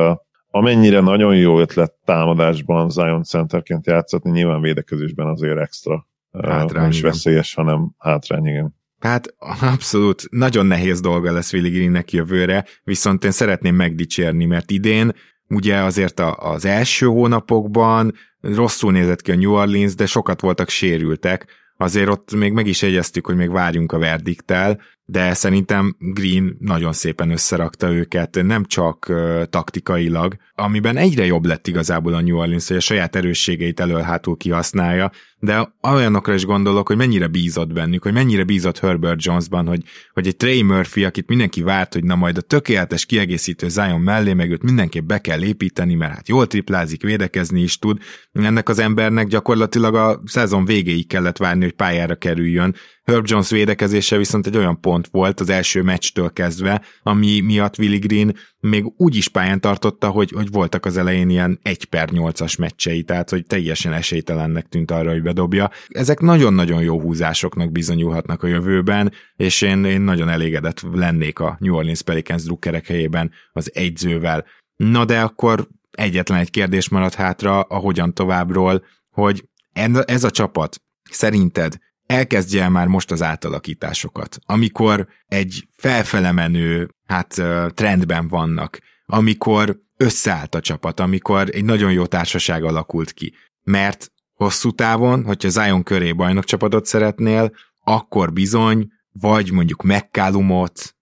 amennyire 0.49 0.99
nagyon 0.99 1.35
jó 1.35 1.59
ötlet 1.59 1.93
támadásban 2.05 2.89
Zion 2.89 3.23
centerként 3.23 3.85
játszatni, 3.85 4.31
nyilván 4.31 4.61
védekezésben 4.61 5.27
azért 5.27 5.57
extra. 5.57 6.07
Hátrány, 6.31 6.81
nem 6.81 6.89
is 6.89 7.01
veszélyes, 7.01 7.53
hanem 7.53 7.91
hátrány, 7.97 8.45
igen. 8.45 8.75
Hát 8.99 9.35
abszolút, 9.73 10.23
nagyon 10.29 10.65
nehéz 10.65 10.99
dolga 10.99 11.31
lesz 11.31 11.53
Willi 11.53 11.69
Greennek 11.69 12.11
jövőre, 12.11 12.65
viszont 12.83 13.23
én 13.23 13.31
szeretném 13.31 13.75
megdicsérni, 13.75 14.45
mert 14.45 14.71
idén 14.71 15.15
ugye 15.49 15.77
azért 15.77 16.19
a, 16.19 16.35
az 16.35 16.65
első 16.65 17.05
hónapokban 17.05 18.13
rosszul 18.41 18.91
nézett 18.91 19.21
ki 19.21 19.31
a 19.31 19.35
New 19.35 19.51
Orleans, 19.51 19.95
de 19.95 20.05
sokat 20.05 20.41
voltak 20.41 20.69
sérültek, 20.69 21.45
azért 21.77 22.09
ott 22.09 22.35
még 22.35 22.51
meg 22.51 22.67
is 22.67 22.83
egyeztük, 22.83 23.25
hogy 23.25 23.35
még 23.35 23.51
várjunk 23.51 23.91
a 23.91 23.97
verdiktel, 23.97 24.81
de 25.09 25.33
szerintem 25.33 25.95
Green 25.99 26.57
nagyon 26.59 26.93
szépen 26.93 27.31
összerakta 27.31 27.91
őket, 27.91 28.39
nem 28.43 28.65
csak 28.65 29.05
uh, 29.09 29.43
taktikailag, 29.43 30.35
amiben 30.55 30.97
egyre 30.97 31.25
jobb 31.25 31.45
lett 31.45 31.67
igazából 31.67 32.13
a 32.13 32.21
New 32.21 32.37
Orleans, 32.37 32.67
hogy 32.67 32.77
a 32.77 32.79
saját 32.79 33.15
erősségeit 33.15 33.79
elől-hátul 33.79 34.37
kihasználja, 34.37 35.11
de 35.39 35.73
olyanokra 35.81 36.33
is 36.33 36.45
gondolok, 36.45 36.87
hogy 36.87 36.97
mennyire 36.97 37.27
bízott 37.27 37.73
bennük, 37.73 38.03
hogy 38.03 38.13
mennyire 38.13 38.43
bízott 38.43 38.79
Herbert 38.79 39.23
Jonesban, 39.23 39.67
hogy, 39.67 39.83
hogy 40.13 40.27
egy 40.27 40.35
Trey 40.35 40.61
Murphy, 40.61 41.03
akit 41.03 41.27
mindenki 41.27 41.61
várt, 41.61 41.93
hogy 41.93 42.03
na 42.03 42.15
majd 42.15 42.37
a 42.37 42.41
tökéletes 42.41 43.05
kiegészítő 43.05 43.69
Zion 43.69 44.01
mellé, 44.01 44.33
meg 44.33 44.51
őt 44.51 44.63
mindenképp 44.63 45.05
be 45.05 45.21
kell 45.21 45.43
építeni, 45.43 45.93
mert 45.95 46.13
hát 46.13 46.27
jól 46.27 46.47
triplázik, 46.47 47.01
védekezni 47.01 47.61
is 47.61 47.79
tud. 47.79 47.97
Ennek 48.31 48.69
az 48.69 48.79
embernek 48.79 49.27
gyakorlatilag 49.27 49.95
a 49.95 50.21
szezon 50.25 50.65
végéig 50.65 51.07
kellett 51.07 51.37
várni, 51.37 51.63
hogy 51.63 51.73
pályára 51.73 52.15
kerüljön, 52.15 52.75
Herb 53.11 53.27
Jones 53.27 53.49
védekezése 53.49 54.17
viszont 54.17 54.47
egy 54.47 54.57
olyan 54.57 54.79
pont 54.79 55.07
volt 55.11 55.39
az 55.39 55.49
első 55.49 55.81
meccstől 55.81 56.33
kezdve, 56.33 56.81
ami 57.03 57.39
miatt 57.39 57.77
Willi 57.77 57.97
Green 57.97 58.35
még 58.59 58.85
úgy 58.97 59.15
is 59.15 59.27
pályán 59.27 59.61
tartotta, 59.61 60.09
hogy, 60.09 60.31
hogy 60.31 60.51
voltak 60.51 60.85
az 60.85 60.97
elején 60.97 61.29
ilyen 61.29 61.59
1 61.61 61.85
per 61.85 62.09
8-as 62.11 62.59
meccsei, 62.59 63.03
tehát 63.03 63.29
hogy 63.29 63.45
teljesen 63.45 63.93
esélytelennek 63.93 64.67
tűnt 64.67 64.91
arra, 64.91 65.11
hogy 65.11 65.21
bedobja. 65.21 65.71
Ezek 65.87 66.19
nagyon-nagyon 66.19 66.81
jó 66.81 67.01
húzásoknak 67.01 67.71
bizonyulhatnak 67.71 68.43
a 68.43 68.47
jövőben, 68.47 69.11
és 69.35 69.61
én, 69.61 69.85
én 69.85 70.01
nagyon 70.01 70.29
elégedett 70.29 70.81
lennék 70.93 71.39
a 71.39 71.57
New 71.59 71.75
Orleans 71.75 72.01
Pelicans 72.01 72.43
drukkerek 72.43 72.87
helyében 72.87 73.31
az 73.51 73.71
egyzővel. 73.73 74.45
Na 74.75 75.05
de 75.05 75.21
akkor 75.21 75.67
egyetlen 75.91 76.39
egy 76.39 76.49
kérdés 76.49 76.89
maradt 76.89 77.15
hátra 77.15 77.61
a 77.61 77.75
hogyan 77.75 78.13
továbbról, 78.13 78.85
hogy 79.09 79.49
ez 80.05 80.23
a 80.23 80.31
csapat 80.31 80.81
szerinted 81.09 81.77
elkezdje 82.07 82.63
el 82.63 82.69
már 82.69 82.87
most 82.87 83.11
az 83.11 83.21
átalakításokat, 83.21 84.37
amikor 84.45 85.07
egy 85.25 85.67
felfele 85.77 86.31
menő 86.31 86.89
hát 87.05 87.41
trendben 87.73 88.27
vannak, 88.27 88.79
amikor 89.05 89.79
összeállt 89.97 90.55
a 90.55 90.59
csapat, 90.59 90.99
amikor 90.99 91.49
egy 91.51 91.65
nagyon 91.65 91.91
jó 91.91 92.05
társaság 92.05 92.63
alakult 92.63 93.11
ki. 93.11 93.33
Mert 93.63 94.11
hosszú 94.33 94.71
távon, 94.71 95.23
hogyha 95.23 95.49
Zion 95.49 95.83
köré 95.83 96.11
bajnokcsapatot 96.11 96.85
szeretnél, 96.85 97.51
akkor 97.83 98.33
bizony, 98.33 98.87
vagy 99.11 99.51
mondjuk 99.51 99.83
McCallumot, 99.83 100.95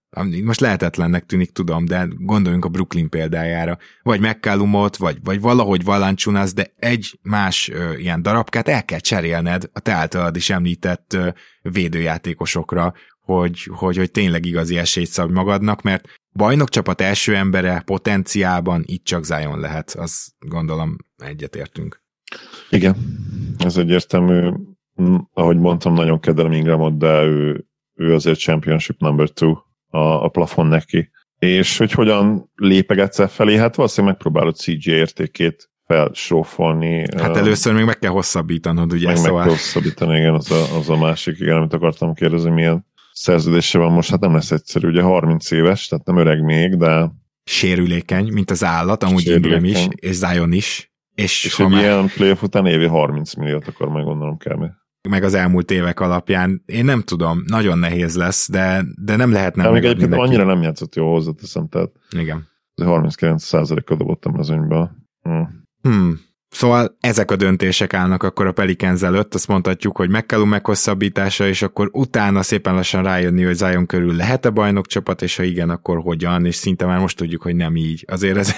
most 0.44 0.60
lehetetlennek 0.60 1.26
tűnik, 1.26 1.50
tudom, 1.50 1.84
de 1.84 2.08
gondoljunk 2.18 2.64
a 2.64 2.68
Brooklyn 2.68 3.08
példájára, 3.08 3.78
vagy 4.02 4.20
McCallumot, 4.20 4.96
vagy, 4.96 5.18
vagy 5.24 5.40
valahogy 5.40 5.84
Valanciunas, 5.84 6.52
de 6.52 6.72
egy 6.76 7.18
más 7.22 7.68
ö, 7.68 7.96
ilyen 7.96 8.22
darabkát 8.22 8.68
el 8.68 8.84
kell 8.84 8.98
cserélned 8.98 9.70
a 9.72 9.80
te 9.80 9.92
általad 9.92 10.36
is 10.36 10.50
említett 10.50 11.12
ö, 11.12 11.28
védőjátékosokra, 11.62 12.94
hogy, 13.20 13.70
hogy, 13.74 13.96
hogy 13.96 14.10
tényleg 14.10 14.46
igazi 14.46 14.78
esélyt 14.78 15.08
szab 15.08 15.30
magadnak, 15.30 15.82
mert 15.82 16.08
bajnokcsapat 16.32 17.00
első 17.00 17.36
embere 17.36 17.82
potenciában 17.84 18.82
itt 18.86 19.04
csak 19.04 19.24
Zion 19.24 19.60
lehet, 19.60 19.90
az 19.90 20.34
gondolom 20.38 20.96
egyetértünk. 21.16 22.02
Igen, 22.70 22.96
ez 23.58 23.76
egyértelmű. 23.76 24.50
Ahogy 25.32 25.58
mondtam, 25.58 25.94
nagyon 25.94 26.20
kedvelem 26.20 26.52
Ingramot, 26.52 26.98
de 26.98 27.22
ő, 27.22 27.66
ő 27.94 28.14
azért 28.14 28.38
championship 28.38 29.00
number 29.00 29.30
two 29.30 29.65
a, 29.96 30.24
a 30.24 30.28
plafon 30.28 30.66
neki. 30.66 31.10
És 31.38 31.78
hogy 31.78 31.92
hogyan 31.92 32.50
lépegetsz 32.54 33.18
e 33.18 33.26
felé, 33.26 33.56
hát 33.56 33.74
valószínűleg 33.74 34.14
megpróbálod 34.14 34.56
CG 34.56 34.86
értékét 34.86 35.70
felsófolni. 35.86 37.06
Hát 37.16 37.36
először 37.36 37.74
még 37.74 37.84
meg 37.84 37.98
kell 37.98 38.10
hosszabbítanod, 38.10 38.92
ugye? 38.92 39.06
Meg, 39.06 39.16
szóval... 39.16 39.32
meg 39.32 39.42
kell 39.42 39.52
hosszabbítani, 39.52 40.18
igen, 40.18 40.34
az 40.34 40.50
a, 40.50 40.76
az 40.76 40.88
a 40.88 40.96
másik, 40.96 41.38
igen, 41.40 41.56
amit 41.56 41.72
akartam 41.72 42.14
kérdezni, 42.14 42.50
milyen 42.50 42.86
szerződése 43.12 43.78
van 43.78 43.92
most, 43.92 44.10
hát 44.10 44.20
nem 44.20 44.34
lesz 44.34 44.50
egyszerű, 44.50 44.88
ugye 44.88 45.02
30 45.02 45.50
éves, 45.50 45.86
tehát 45.86 46.06
nem 46.06 46.16
öreg 46.16 46.42
még, 46.42 46.76
de... 46.76 47.10
Sérülékeny, 47.44 48.32
mint 48.32 48.50
az 48.50 48.64
állat, 48.64 49.02
amúgy 49.02 49.26
Ingram 49.26 49.64
is, 49.64 49.86
és 49.94 50.14
Zion 50.14 50.52
is. 50.52 50.92
És, 51.14 51.44
és 51.44 51.58
egy 51.58 51.68
már... 51.68 51.80
ilyen 51.80 52.06
playoff 52.06 52.42
után 52.42 52.66
évi 52.66 52.86
30 52.86 53.34
milliót 53.34 53.68
akkor 53.68 53.88
meg 53.88 54.04
gondolom 54.04 54.36
kell 54.36 54.56
meg 55.08 55.22
az 55.22 55.34
elmúlt 55.34 55.70
évek 55.70 56.00
alapján. 56.00 56.62
Én 56.66 56.84
nem 56.84 57.02
tudom, 57.02 57.42
nagyon 57.46 57.78
nehéz 57.78 58.16
lesz, 58.16 58.50
de, 58.50 58.84
de 59.04 59.16
nem 59.16 59.32
lehet 59.32 59.56
nem 59.56 59.72
még 59.72 59.84
egyébként 59.84 60.10
neki. 60.10 60.22
annyira 60.22 60.44
nem 60.44 60.62
játszott 60.62 60.94
jó 60.94 61.12
hozzáteszem, 61.12 61.68
tehát 61.68 61.90
Igen. 62.18 62.48
39%-a 62.82 63.94
dobottam 63.94 64.38
az 64.38 64.50
önből. 64.50 64.90
Hmm. 65.22 65.64
Hmm. 65.82 66.20
Szóval 66.48 66.96
ezek 67.00 67.30
a 67.30 67.36
döntések 67.36 67.94
állnak 67.94 68.22
akkor 68.22 68.46
a 68.46 68.52
Pelicans 68.52 69.02
előtt, 69.02 69.34
azt 69.34 69.48
mondhatjuk, 69.48 69.96
hogy 69.96 70.10
McCallum 70.10 70.48
meghosszabbítása, 70.48 71.46
és 71.46 71.62
akkor 71.62 71.88
utána 71.92 72.42
szépen 72.42 72.74
lassan 72.74 73.02
rájönni, 73.02 73.42
hogy 73.42 73.54
Zion 73.54 73.86
körül 73.86 74.16
lehet-e 74.16 74.50
bajnokcsapat, 74.50 75.22
és 75.22 75.36
ha 75.36 75.42
igen, 75.42 75.70
akkor 75.70 76.00
hogyan, 76.00 76.44
és 76.44 76.54
szinte 76.54 76.86
már 76.86 77.00
most 77.00 77.16
tudjuk, 77.16 77.42
hogy 77.42 77.56
nem 77.56 77.76
így. 77.76 78.04
Azért 78.08 78.36
ez, 78.36 78.54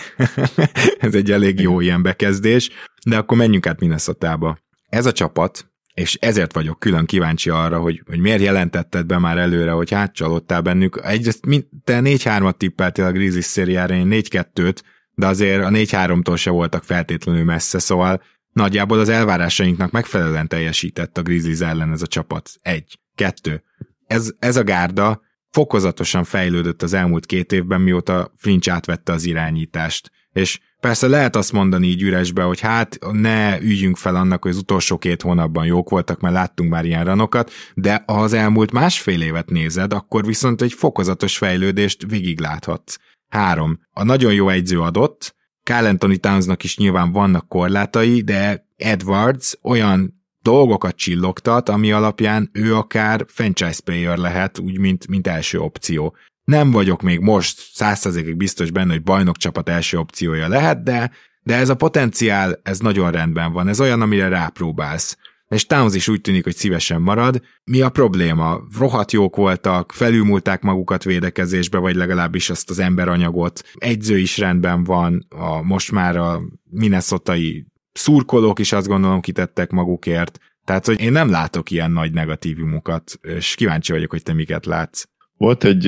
ez 0.98 1.14
egy 1.14 1.30
elég 1.30 1.60
jó 1.60 1.80
ilyen 1.80 2.02
bekezdés, 2.02 2.70
de 3.06 3.16
akkor 3.16 3.36
menjünk 3.36 3.66
át 3.66 3.80
Minnesota-ba. 3.80 4.58
Ez 4.88 5.06
a 5.06 5.12
csapat 5.12 5.67
és 5.98 6.14
ezért 6.14 6.52
vagyok 6.52 6.78
külön 6.78 7.06
kíváncsi 7.06 7.50
arra, 7.50 7.78
hogy, 7.80 8.02
hogy 8.06 8.18
miért 8.18 8.40
jelentetted 8.40 9.06
be 9.06 9.18
már 9.18 9.38
előre, 9.38 9.70
hogy 9.70 9.90
hát 9.90 10.14
csalódtál 10.14 10.60
bennük. 10.60 11.00
Egyrészt 11.02 11.44
te 11.84 12.00
4-3-at 12.02 12.56
tippeltél 12.56 13.04
a 13.04 13.12
Grizzlies 13.12 13.44
szériára, 13.44 13.94
én 13.94 14.08
4-2-t, 14.10 14.78
de 15.14 15.26
azért 15.26 15.64
a 15.64 15.68
4-3-tól 15.68 16.36
se 16.36 16.50
voltak 16.50 16.84
feltétlenül 16.84 17.44
messze, 17.44 17.78
szóval 17.78 18.22
nagyjából 18.52 18.98
az 18.98 19.08
elvárásainknak 19.08 19.90
megfelelően 19.90 20.48
teljesített 20.48 21.18
a 21.18 21.22
Grizzlies 21.22 21.60
ellen 21.60 21.92
ez 21.92 22.02
a 22.02 22.06
csapat. 22.06 22.50
Egy. 22.62 22.98
Kettő. 23.14 23.62
Ez, 24.06 24.30
ez 24.38 24.56
a 24.56 24.64
gárda 24.64 25.20
fokozatosan 25.50 26.24
fejlődött 26.24 26.82
az 26.82 26.92
elmúlt 26.92 27.26
két 27.26 27.52
évben, 27.52 27.80
mióta 27.80 28.32
Frinch 28.36 28.72
átvette 28.72 29.12
az 29.12 29.24
irányítást, 29.24 30.10
és 30.32 30.60
Persze 30.80 31.08
lehet 31.08 31.36
azt 31.36 31.52
mondani 31.52 31.86
így 31.86 32.02
üresbe, 32.02 32.42
hogy 32.42 32.60
hát 32.60 32.98
ne 33.12 33.60
üljünk 33.60 33.96
fel 33.96 34.14
annak, 34.14 34.42
hogy 34.42 34.50
az 34.50 34.58
utolsó 34.58 34.98
két 34.98 35.22
hónapban 35.22 35.66
jók 35.66 35.90
voltak, 35.90 36.20
mert 36.20 36.34
láttunk 36.34 36.70
már 36.70 36.84
ilyen 36.84 37.04
ranokat, 37.04 37.52
de 37.74 38.02
ha 38.06 38.20
az 38.22 38.32
elmúlt 38.32 38.72
másfél 38.72 39.22
évet 39.22 39.50
nézed, 39.50 39.92
akkor 39.92 40.24
viszont 40.24 40.62
egy 40.62 40.72
fokozatos 40.72 41.36
fejlődést 41.36 42.04
végig 42.08 42.40
láthatsz. 42.40 42.96
Három. 43.28 43.78
A 43.90 44.04
nagyon 44.04 44.32
jó 44.32 44.48
egyző 44.48 44.80
adott, 44.80 45.36
Carl 45.62 45.86
Anthony 45.86 46.20
Townsnak 46.20 46.64
is 46.64 46.76
nyilván 46.76 47.12
vannak 47.12 47.48
korlátai, 47.48 48.20
de 48.20 48.66
Edwards 48.76 49.58
olyan 49.62 50.22
dolgokat 50.42 50.96
csillogtat, 50.96 51.68
ami 51.68 51.92
alapján 51.92 52.50
ő 52.52 52.74
akár 52.74 53.24
franchise 53.28 53.80
player 53.84 54.16
lehet, 54.18 54.58
úgy, 54.58 54.78
mint, 54.78 55.08
mint 55.08 55.26
első 55.26 55.58
opció. 55.58 56.16
Nem 56.48 56.70
vagyok 56.70 57.02
még 57.02 57.20
most 57.20 57.70
százszerzékig 57.72 58.36
biztos 58.36 58.70
benne, 58.70 58.92
hogy 58.92 59.02
bajnokcsapat 59.02 59.68
első 59.68 59.98
opciója 59.98 60.48
lehet, 60.48 60.82
de, 60.82 61.10
de 61.42 61.54
ez 61.54 61.68
a 61.68 61.74
potenciál, 61.74 62.60
ez 62.62 62.78
nagyon 62.78 63.10
rendben 63.10 63.52
van. 63.52 63.68
Ez 63.68 63.80
olyan, 63.80 64.02
amire 64.02 64.28
rápróbálsz. 64.28 65.16
És 65.48 65.66
Towns 65.66 65.94
is 65.94 66.08
úgy 66.08 66.20
tűnik, 66.20 66.44
hogy 66.44 66.56
szívesen 66.56 67.00
marad. 67.00 67.42
Mi 67.64 67.80
a 67.80 67.88
probléma? 67.88 68.60
Rohadt 68.78 69.12
jók 69.12 69.36
voltak, 69.36 69.92
felülmúlták 69.92 70.62
magukat 70.62 71.04
védekezésbe, 71.04 71.78
vagy 71.78 71.94
legalábbis 71.94 72.50
azt 72.50 72.70
az 72.70 72.78
emberanyagot. 72.78 73.62
Egyző 73.74 74.18
is 74.18 74.38
rendben 74.38 74.84
van, 74.84 75.26
a, 75.28 75.62
most 75.62 75.92
már 75.92 76.16
a 76.16 76.40
minnesotai 76.70 77.66
szurkolók 77.92 78.58
is 78.58 78.72
azt 78.72 78.88
gondolom 78.88 79.20
kitettek 79.20 79.70
magukért. 79.70 80.38
Tehát, 80.64 80.86
hogy 80.86 81.00
én 81.00 81.12
nem 81.12 81.30
látok 81.30 81.70
ilyen 81.70 81.90
nagy 81.90 82.12
negatívumokat, 82.12 83.18
és 83.22 83.54
kíváncsi 83.54 83.92
vagyok, 83.92 84.10
hogy 84.10 84.22
te 84.22 84.32
miket 84.32 84.66
látsz. 84.66 85.04
Volt 85.38 85.64
egy, 85.64 85.86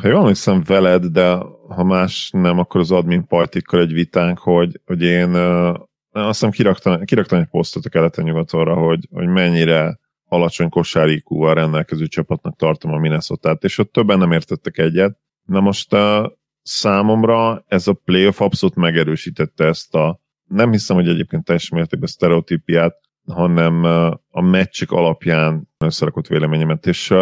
ha 0.00 0.08
jól 0.08 0.18
emlékszem 0.18 0.62
veled, 0.66 1.04
de 1.04 1.36
ha 1.68 1.84
más 1.84 2.30
nem, 2.32 2.58
akkor 2.58 2.80
az 2.80 2.90
admin 2.90 3.26
partikkal 3.26 3.80
egy 3.80 3.92
vitánk, 3.92 4.38
hogy, 4.38 4.80
hogy 4.84 5.02
én 5.02 5.34
azt 6.10 6.28
hiszem 6.28 6.50
kiraktam, 6.50 7.04
kiraktam 7.04 7.38
egy 7.38 7.48
posztot 7.50 7.84
a 7.84 7.88
keleten 7.88 8.24
nyugatonra, 8.24 8.74
hogy, 8.74 9.08
hogy 9.10 9.26
mennyire 9.26 9.98
alacsony 10.24 10.68
kosárikúval 10.68 11.54
rendelkező 11.54 12.06
csapatnak 12.06 12.56
tartom 12.56 12.92
a 12.92 12.98
minnesota 12.98 13.58
és 13.60 13.78
ott 13.78 13.92
többen 13.92 14.18
nem 14.18 14.32
értettek 14.32 14.78
egyet. 14.78 15.18
Na 15.44 15.60
most 15.60 15.94
uh, 15.94 16.26
számomra 16.62 17.64
ez 17.68 17.88
a 17.88 17.92
playoff 17.92 18.40
abszolút 18.40 18.74
megerősítette 18.74 19.64
ezt 19.64 19.94
a, 19.94 20.20
nem 20.44 20.70
hiszem, 20.70 20.96
hogy 20.96 21.08
egyébként 21.08 21.44
teljes 21.44 21.68
mértékben 21.68 22.08
sztereotípiát, 22.08 22.94
hanem 23.26 23.84
a 24.30 24.40
meccsik 24.40 24.90
alapján 24.90 25.68
összerakott 25.78 26.26
véleményemet, 26.26 26.86
és 26.86 27.14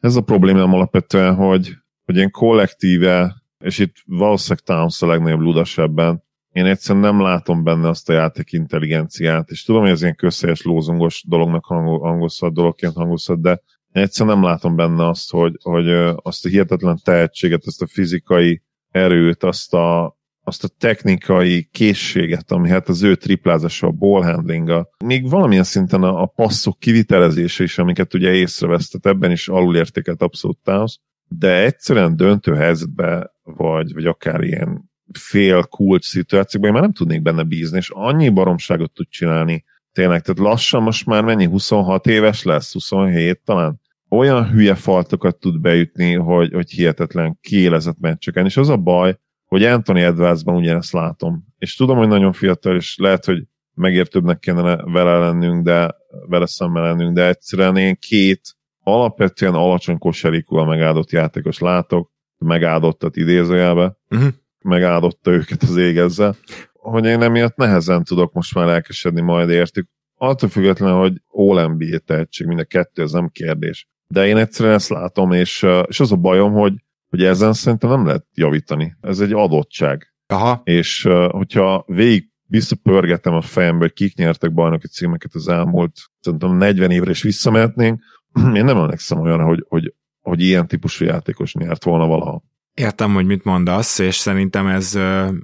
ez 0.00 0.16
a 0.16 0.20
problémám 0.20 0.72
alapvetően, 0.72 1.34
hogy, 1.34 1.72
hogy 2.04 2.16
én 2.16 2.30
kollektíve, 2.30 3.42
és 3.64 3.78
itt 3.78 3.94
valószínűleg 4.06 4.64
Towns 4.64 5.02
a 5.02 5.06
legnagyobb 5.06 5.40
ludas 5.40 5.78
ebben, 5.78 6.22
én 6.52 6.66
egyszerűen 6.66 7.04
nem 7.04 7.20
látom 7.20 7.64
benne 7.64 7.88
azt 7.88 8.08
a 8.08 8.12
játék 8.12 8.52
intelligenciát, 8.52 9.50
és 9.50 9.62
tudom, 9.62 9.80
hogy 9.80 9.90
ez 9.90 10.02
ilyen 10.02 10.14
közhelyes 10.14 10.62
lózungos 10.62 11.24
dolognak 11.28 11.64
hangozhat, 11.64 12.52
dologként 12.52 12.94
hangozhat, 12.94 13.40
de 13.40 13.62
én 13.92 14.02
egyszerűen 14.02 14.34
nem 14.34 14.44
látom 14.44 14.76
benne 14.76 15.08
azt, 15.08 15.30
hogy, 15.30 15.56
hogy 15.62 15.90
azt 16.14 16.44
a 16.44 16.48
hihetetlen 16.48 16.98
tehetséget, 17.04 17.66
azt 17.66 17.82
a 17.82 17.86
fizikai 17.86 18.62
erőt, 18.90 19.42
azt 19.42 19.74
a, 19.74 20.18
azt 20.44 20.64
a 20.64 20.68
technikai 20.78 21.68
készséget, 21.72 22.50
ami 22.50 22.68
hát 22.68 22.88
az 22.88 23.02
ő 23.02 23.14
triplázása, 23.14 23.86
a 23.86 23.90
ball 23.90 24.22
handlinga, 24.22 24.90
még 25.04 25.30
valamilyen 25.30 25.64
szinten 25.64 26.02
a, 26.02 26.22
a 26.22 26.26
passzok 26.26 26.78
kivitelezése 26.78 27.62
is, 27.62 27.78
amiket 27.78 28.14
ugye 28.14 28.32
észrevesztet, 28.32 29.06
ebben 29.06 29.30
is 29.30 29.48
alulértéket 29.48 30.22
abszolút 30.22 30.58
Towns, 30.62 30.98
de 31.28 31.64
egyszerűen 31.64 32.16
döntő 32.16 32.54
helyzetbe, 32.54 33.34
vagy, 33.42 33.92
vagy 33.92 34.06
akár 34.06 34.40
ilyen 34.42 34.90
fél 35.18 35.62
kulcs 35.62 36.04
szituációkban 36.04 36.70
én 36.70 36.76
már 36.76 36.82
nem 36.82 36.92
tudnék 36.92 37.22
benne 37.22 37.42
bízni, 37.42 37.76
és 37.76 37.90
annyi 37.94 38.28
baromságot 38.28 38.92
tud 38.92 39.08
csinálni. 39.08 39.64
Tényleg, 39.92 40.22
tehát 40.22 40.38
lassan 40.38 40.82
most 40.82 41.06
már 41.06 41.24
mennyi, 41.24 41.44
26 41.44 42.06
éves 42.06 42.42
lesz, 42.42 42.72
27 42.72 43.40
talán? 43.44 43.80
Olyan 44.08 44.50
hülye 44.50 44.74
faltokat 44.74 45.36
tud 45.36 45.60
beütni, 45.60 46.14
hogy, 46.14 46.52
hogy 46.52 46.70
hihetetlen 46.70 47.38
kiélezett 47.40 47.98
meccseken, 47.98 48.44
és 48.44 48.56
az 48.56 48.68
a 48.68 48.76
baj, 48.76 49.18
hogy 49.50 49.64
Anthony 49.64 50.00
Edwardsban 50.00 50.56
ugyanezt 50.56 50.92
látom. 50.92 51.44
És 51.58 51.76
tudom, 51.76 51.96
hogy 51.96 52.08
nagyon 52.08 52.32
fiatal, 52.32 52.76
és 52.76 52.96
lehet, 52.96 53.24
hogy 53.24 53.42
megértőbbnek 53.74 54.38
kellene 54.38 54.76
vele 54.76 55.18
lennünk, 55.18 55.64
de 55.64 55.94
vele 56.28 56.46
szemmel 56.46 56.82
lennünk, 56.82 57.14
de 57.14 57.26
egyszerűen 57.26 57.76
én 57.76 57.96
két 58.00 58.40
alapvetően 58.82 59.54
alacsony 59.54 59.98
kosarikúval 59.98 60.66
megáldott 60.66 61.10
játékos 61.10 61.58
látok, 61.58 62.10
megáldottat 62.38 63.16
idézőjelbe, 63.16 63.96
uh-huh 64.10 64.28
megáldotta 64.62 65.30
őket 65.30 65.62
az 65.62 65.76
ég 65.76 65.96
ezzel, 65.96 66.36
hogy 66.72 67.04
én 67.04 67.22
emiatt 67.22 67.56
nehezen 67.56 68.04
tudok 68.04 68.32
most 68.32 68.54
már 68.54 68.68
elkesedni 68.68 69.20
majd 69.20 69.48
értük. 69.50 69.88
Attól 70.14 70.48
függetlenül, 70.48 70.98
hogy 70.98 71.22
all 71.26 71.66
NBA 71.66 71.98
tehetség, 71.98 72.46
mind 72.46 72.60
a 72.60 72.64
kettő, 72.64 73.02
ez 73.02 73.12
nem 73.12 73.28
kérdés. 73.28 73.88
De 74.08 74.26
én 74.26 74.36
egyszerűen 74.36 74.74
ezt 74.74 74.88
látom, 74.88 75.32
és, 75.32 75.66
és 75.86 76.00
az 76.00 76.12
a 76.12 76.16
bajom, 76.16 76.52
hogy, 76.52 76.72
hogy 77.10 77.24
ezen 77.24 77.52
szerintem 77.52 77.90
nem 77.90 78.06
lehet 78.06 78.26
javítani. 78.34 78.96
Ez 79.00 79.20
egy 79.20 79.32
adottság. 79.32 80.14
Aha. 80.26 80.60
És 80.64 81.08
hogyha 81.30 81.84
végig 81.86 82.28
visszapörgetem 82.46 83.34
a 83.34 83.40
fejembe, 83.40 83.80
hogy 83.80 83.92
kik 83.92 84.16
nyertek 84.16 84.52
bajnoki 84.52 84.88
címeket 84.88 85.34
az 85.34 85.48
elmúlt, 85.48 85.92
szerintem 86.20 86.56
40 86.56 86.90
évre 86.90 87.10
is 87.10 87.22
visszamehetnénk, 87.22 88.02
én 88.58 88.64
nem 88.64 88.76
emlékszem 88.76 89.20
olyan, 89.20 89.40
hogy, 89.40 89.64
hogy, 89.68 89.94
hogy 90.20 90.40
ilyen 90.40 90.66
típusú 90.66 91.04
játékos 91.04 91.54
nyert 91.54 91.84
volna 91.84 92.06
valaha. 92.06 92.42
Értem, 92.74 93.14
hogy 93.14 93.26
mit 93.26 93.44
mondasz, 93.44 93.98
és 93.98 94.14
szerintem 94.14 94.66
ez 94.66 94.98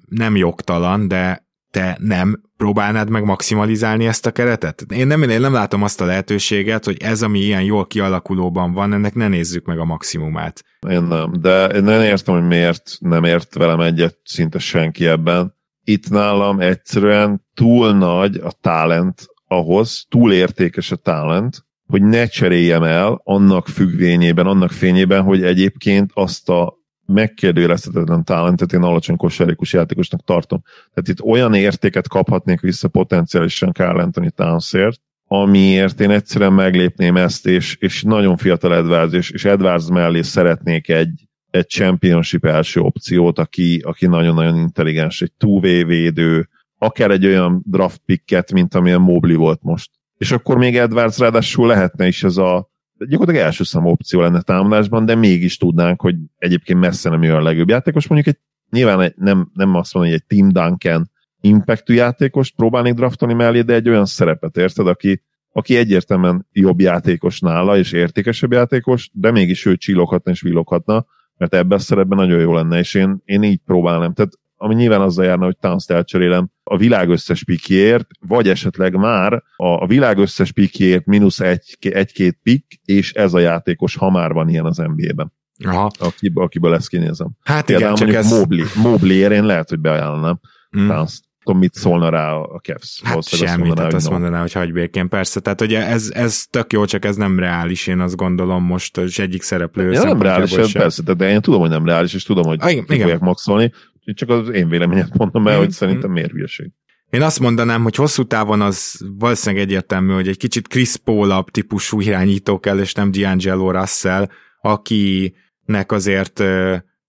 nem 0.09 0.37
jogtalan, 0.37 1.09
de 1.09 1.45
te 1.77 1.97
nem 2.01 2.43
próbálnád 2.57 3.11
meg 3.11 3.25
maximalizálni 3.25 4.07
ezt 4.07 4.27
a 4.27 4.31
keretet? 4.31 4.85
Én 4.89 5.07
nem, 5.07 5.23
én 5.23 5.41
nem 5.41 5.53
látom 5.53 5.83
azt 5.83 6.01
a 6.01 6.05
lehetőséget, 6.05 6.85
hogy 6.85 6.97
ez, 7.03 7.23
ami 7.23 7.39
ilyen 7.39 7.62
jól 7.62 7.87
kialakulóban 7.87 8.73
van, 8.73 8.93
ennek 8.93 9.15
ne 9.15 9.29
nézzük 9.29 9.67
meg 9.67 9.79
a 9.79 9.85
maximumát. 9.85 10.65
Én 10.89 11.03
nem, 11.03 11.33
de 11.41 11.67
én 11.67 11.83
nem 11.83 12.01
értem, 12.01 12.35
hogy 12.35 12.47
miért 12.47 12.97
nem 12.99 13.25
ért 13.25 13.55
velem 13.55 13.81
egyet 13.81 14.19
szinte 14.25 14.59
senki 14.59 15.07
ebben. 15.07 15.55
Itt 15.85 16.11
nálam 16.11 16.61
egyszerűen 16.61 17.47
túl 17.55 17.93
nagy 17.93 18.37
a 18.37 18.53
talent 18.61 19.27
ahhoz, 19.47 20.07
túl 20.09 20.33
értékes 20.33 20.91
a 20.91 20.97
talent, 20.97 21.65
hogy 21.87 22.03
ne 22.03 22.27
cseréljem 22.27 22.83
el 22.83 23.21
annak 23.25 23.69
függvényében, 23.69 24.47
annak 24.47 24.71
fényében, 24.71 25.23
hogy 25.23 25.45
egyébként 25.45 26.11
azt 26.15 26.49
a 26.49 26.75
megkérdőjelezhetetlen 27.07 28.25
talentet 28.25 28.73
én 28.73 28.83
alacsony 28.83 29.16
kosárlabdás 29.16 29.73
játékosnak 29.73 30.25
tartom. 30.25 30.62
Tehát 30.95 31.09
itt 31.09 31.23
olyan 31.23 31.55
értéket 31.55 32.09
kaphatnék 32.09 32.61
vissza 32.61 32.88
potenciálisan 32.88 33.73
Carl 33.73 33.99
Anthony 33.99 34.31
Townsért, 34.35 35.01
amiért 35.29 36.01
én 36.01 36.11
egyszerűen 36.11 36.53
meglépném 36.53 37.16
ezt, 37.16 37.47
és, 37.47 37.77
és 37.81 38.03
nagyon 38.03 38.37
fiatal 38.37 38.75
Edwards, 38.75 39.14
és, 39.14 39.31
és 39.31 39.45
Edwards 39.45 39.88
mellé 39.88 40.23
szeretnék 40.23 40.88
egy, 40.88 41.29
egy 41.51 41.69
championship 41.69 42.45
első 42.45 42.81
opciót, 42.81 43.38
aki, 43.38 43.81
aki 43.85 44.07
nagyon-nagyon 44.07 44.57
intelligens, 44.57 45.23
egy 45.23 45.33
two 45.33 45.61
védő, 45.61 46.49
akár 46.79 47.11
egy 47.11 47.27
olyan 47.27 47.62
draft 47.66 48.01
picket, 48.05 48.53
mint 48.53 48.75
amilyen 48.75 49.01
Mobley 49.01 49.37
volt 49.37 49.62
most. 49.62 49.90
És 50.19 50.33
akkor 50.33 50.57
még 50.57 50.77
Edwards 50.77 51.19
ráadásul 51.19 51.66
lehetne 51.66 52.07
is 52.07 52.23
ez 52.23 52.37
a 52.37 52.71
gyakorlatilag 52.98 53.46
első 53.46 53.64
szám 53.64 53.85
opció 53.85 54.20
lenne 54.20 54.40
támadásban, 54.40 55.04
de 55.04 55.14
mégis 55.14 55.56
tudnánk, 55.56 56.00
hogy 56.00 56.16
egyébként 56.38 56.80
messze 56.80 57.11
nem 57.11 57.22
jön 57.22 57.35
a 57.35 57.42
legjobb 57.42 57.68
játékos. 57.68 58.06
Mondjuk 58.06 58.35
egy, 58.35 58.42
nyilván 58.70 59.00
egy, 59.00 59.14
nem, 59.16 59.50
nem 59.54 59.74
azt 59.74 59.94
mondani, 59.94 60.14
hogy 60.14 60.24
egy 60.24 60.37
Team 60.37 60.48
Duncan 60.48 61.11
impactú 61.40 61.92
játékos 61.92 62.50
próbálnék 62.50 62.94
draftolni 62.94 63.35
mellé, 63.35 63.61
de 63.61 63.74
egy 63.74 63.88
olyan 63.88 64.06
szerepet 64.06 64.56
érted, 64.56 64.87
aki, 64.87 65.22
aki 65.52 65.76
egyértelműen 65.76 66.46
jobb 66.52 66.80
játékos 66.80 67.40
nála, 67.40 67.76
és 67.76 67.92
értékesebb 67.92 68.52
játékos, 68.52 69.11
de 69.12 69.30
mégis 69.30 69.66
ő 69.66 69.76
csilloghatna 69.76 70.30
és 70.30 70.40
villoghatna, 70.40 71.06
mert 71.37 71.54
ebben 71.54 71.78
a 71.78 71.80
szerepben 71.80 72.18
nagyon 72.18 72.40
jó 72.40 72.54
lenne, 72.54 72.78
és 72.78 72.94
én, 72.94 73.22
én 73.24 73.42
így 73.42 73.61
próbálnám. 73.64 74.12
Tehát 74.12 74.32
ami 74.57 74.75
nyilván 74.75 75.01
azzal 75.01 75.25
járna, 75.25 75.45
hogy 75.45 75.57
Towns-t 75.61 75.90
elcserélem 75.90 76.51
a 76.64 76.77
világ 76.77 77.09
összes 77.09 77.45
pikért, 77.45 78.07
vagy 78.21 78.49
esetleg 78.49 78.95
már 78.95 79.42
a, 79.57 79.87
világ 79.87 80.19
összes 80.19 80.53
pikért 80.53 81.07
mínusz 81.07 81.40
egy, 81.40 81.77
egy-két 81.81 82.38
pik, 82.42 82.81
és 82.85 83.12
ez 83.12 83.35
a 83.35 83.38
játékos, 83.38 83.97
ha 83.97 84.11
már 84.11 84.33
van 84.33 84.49
ilyen 84.49 84.64
az 84.64 84.77
NBA-ben. 84.77 85.33
Aha. 85.64 85.90
Akiből, 85.99 86.45
akiből 86.45 86.75
ezt 86.75 86.88
kinézem. 86.88 87.29
Hát 87.42 87.64
Például 87.64 87.97
igen, 87.97 88.07
csak 88.07 88.16
ez... 88.16 88.31
Mobley, 88.31 88.64
Mobley 88.75 89.33
én 89.33 89.45
lehet, 89.45 89.69
hogy 89.69 89.81
beajánlanám. 89.81 90.40
Mm. 90.79 90.88
Towns 90.88 91.21
tudom, 91.47 91.61
mit 91.61 91.75
szólna 91.75 92.09
rá 92.09 92.33
a 92.33 92.61
Cavs. 92.62 93.01
Hát 93.05 93.29
semmit, 93.29 93.49
azt 93.49 93.59
mondaná, 93.59 93.88
azt 93.88 94.11
mondaná, 94.11 94.40
hogy 94.40 94.53
hagyj 94.53 94.71
békén, 94.71 95.09
persze. 95.09 95.40
Tehát 95.40 95.61
ugye 95.61 95.87
ez, 95.87 96.11
ez 96.14 96.45
tök 96.51 96.73
jó, 96.73 96.85
csak 96.85 97.05
ez 97.05 97.16
nem 97.16 97.38
reális, 97.38 97.87
én 97.87 98.01
azt 98.01 98.16
gondolom 98.16 98.64
most, 98.64 98.97
és 98.97 99.19
egyik 99.19 99.42
szereplő 99.42 99.92
ja, 99.92 100.03
nem 100.03 100.23
reális, 100.23 100.51
sem. 100.51 100.66
persze, 100.73 101.03
de 101.03 101.31
én 101.31 101.40
tudom, 101.40 101.61
hogy 101.61 101.71
nem 101.71 101.87
reális, 101.87 102.14
és 102.14 102.23
tudom, 102.23 102.45
hogy 102.45 102.59
ah, 102.61 102.69
ki 102.69 102.85
fogják 102.87 103.21
maxolni, 103.21 103.73
csak 104.14 104.29
az 104.29 104.49
én 104.49 104.69
véleményet 104.69 105.19
mondom 105.19 105.49
el, 105.49 105.59
hogy 105.59 105.71
szerintem 105.71 106.11
miért 106.11 106.31
hülyeség. 106.31 106.71
Én 107.11 107.23
azt 107.23 107.40
mondanám, 107.40 107.83
hogy 107.83 107.95
hosszú 107.95 108.25
távon 108.25 108.61
az 108.61 109.07
valószínűleg 109.19 109.64
egyértelmű, 109.64 110.12
hogy 110.12 110.29
egy 110.29 110.37
kicsit 110.37 110.69
Chris 110.69 110.97
paul 110.97 111.45
típusú 111.51 112.01
irányító 112.01 112.59
kell, 112.59 112.79
és 112.79 112.92
nem 112.92 113.11
D'Angelo 113.12 113.71
Russell, 113.71 114.29
akinek 114.61 115.92
azért 115.92 116.42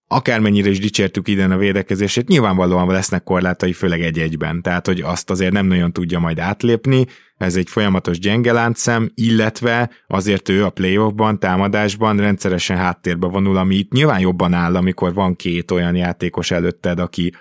akármennyire 0.08 0.70
is 0.70 0.78
dicsértük 0.78 1.28
ide 1.28 1.44
a 1.44 1.56
védekezését, 1.56 2.28
nyilvánvalóan 2.28 2.86
lesznek 2.86 3.22
korlátai, 3.22 3.72
főleg 3.72 4.02
egy-egyben, 4.02 4.62
tehát 4.62 4.86
hogy 4.86 5.00
azt 5.00 5.30
azért 5.30 5.52
nem 5.52 5.66
nagyon 5.66 5.92
tudja 5.92 6.18
majd 6.18 6.38
átlépni, 6.38 7.06
ez 7.38 7.56
egy 7.56 7.68
folyamatos 7.68 8.18
gyenge 8.18 8.52
láncszem, 8.52 9.10
illetve 9.14 9.90
azért 10.06 10.48
ő 10.48 10.64
a 10.64 10.70
playoffban, 10.70 11.38
támadásban 11.38 12.16
rendszeresen 12.16 12.76
háttérbe 12.76 13.26
vonul, 13.26 13.56
ami 13.56 13.74
itt 13.74 13.92
nyilván 13.92 14.20
jobban 14.20 14.52
áll, 14.52 14.76
amikor 14.76 15.14
van 15.14 15.36
két 15.36 15.70
olyan 15.70 15.94
játékos 15.94 16.50
előtted, 16.50 16.98
aki 16.98 17.32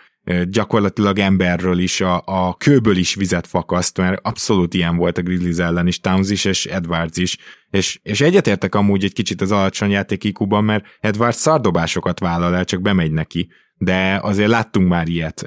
gyakorlatilag 0.50 1.20
emberről 1.20 1.80
is, 1.80 2.02
a, 2.02 2.22
a 2.26 2.56
kőből 2.56 2.98
is 2.98 3.16
vizet 3.16 3.48
fakaszt, 3.48 3.98
mert 3.98 4.26
abszolút 4.28 4.74
ilyen 4.74 4.96
volt 4.96 5.18
a 5.18 5.22
Grizzlies 5.22 5.58
ellen 5.58 5.88
is, 5.88 6.00
Towns 6.00 6.30
is 6.30 6.46
és 6.46 6.66
Edwards 6.66 7.18
is, 7.18 7.38
és, 7.70 8.00
és 8.04 8.22
egyetértek 8.22 8.76
amúgy 8.76 9.04
egy 9.04 9.14
kicsit 9.14 9.42
az 9.42 9.52
alacsony 9.52 9.90
játékikuban, 9.90 10.64
mert 10.64 10.86
Edwards 11.00 11.38
szardobásokat 11.38 12.20
vállal 12.20 12.56
el, 12.56 12.66
csak 12.66 12.82
bemegy 12.82 13.12
neki, 13.12 13.50
de 13.78 14.20
azért 14.22 14.50
láttunk 14.50 14.88
már 14.88 15.08
ilyet. 15.08 15.46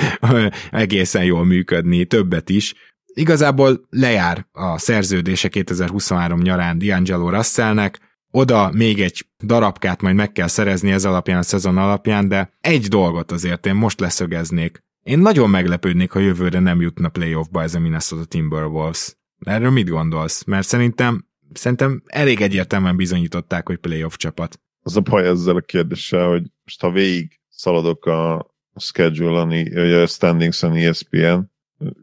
Egészen 0.70 1.24
jól 1.24 1.44
működni, 1.44 2.04
többet 2.04 2.48
is. 2.48 2.74
Igazából 3.14 3.86
lejár 3.90 4.46
a 4.52 4.78
szerződése 4.78 5.48
2023 5.48 6.40
nyarán 6.40 6.76
D'Angelo 6.80 7.28
Russellnek, 7.30 8.07
oda 8.30 8.70
még 8.72 9.00
egy 9.00 9.26
darabkát 9.44 10.02
majd 10.02 10.14
meg 10.14 10.32
kell 10.32 10.46
szerezni 10.46 10.90
ez 10.90 11.04
alapján, 11.04 11.38
a 11.38 11.42
szezon 11.42 11.76
alapján, 11.76 12.28
de 12.28 12.52
egy 12.60 12.86
dolgot 12.86 13.32
azért 13.32 13.66
én 13.66 13.74
most 13.74 14.00
leszögeznék. 14.00 14.82
Én 15.02 15.18
nagyon 15.18 15.50
meglepődnék, 15.50 16.10
ha 16.10 16.18
jövőre 16.18 16.58
nem 16.58 16.80
jutna 16.80 17.08
playoffba 17.08 17.62
ez 17.62 17.74
a 17.74 17.80
Minnesota 17.80 18.24
Timberwolves. 18.24 19.16
Erről 19.38 19.70
mit 19.70 19.88
gondolsz? 19.88 20.44
Mert 20.44 20.66
szerintem, 20.66 21.26
szerintem 21.52 22.02
elég 22.06 22.40
egyértelműen 22.40 22.96
bizonyították, 22.96 23.66
hogy 23.66 23.76
playoff 23.76 24.16
csapat. 24.16 24.60
Az 24.82 24.96
a 24.96 25.00
baj 25.00 25.26
ezzel 25.26 25.56
a 25.56 25.60
kérdéssel, 25.60 26.28
hogy 26.28 26.42
most 26.64 26.80
ha 26.80 26.90
végig 26.90 27.40
szaladok 27.48 28.06
a 28.06 28.50
schedule-on, 28.76 29.52
a 30.02 30.06
standings-on 30.06 30.74
ESPN, 30.74 31.38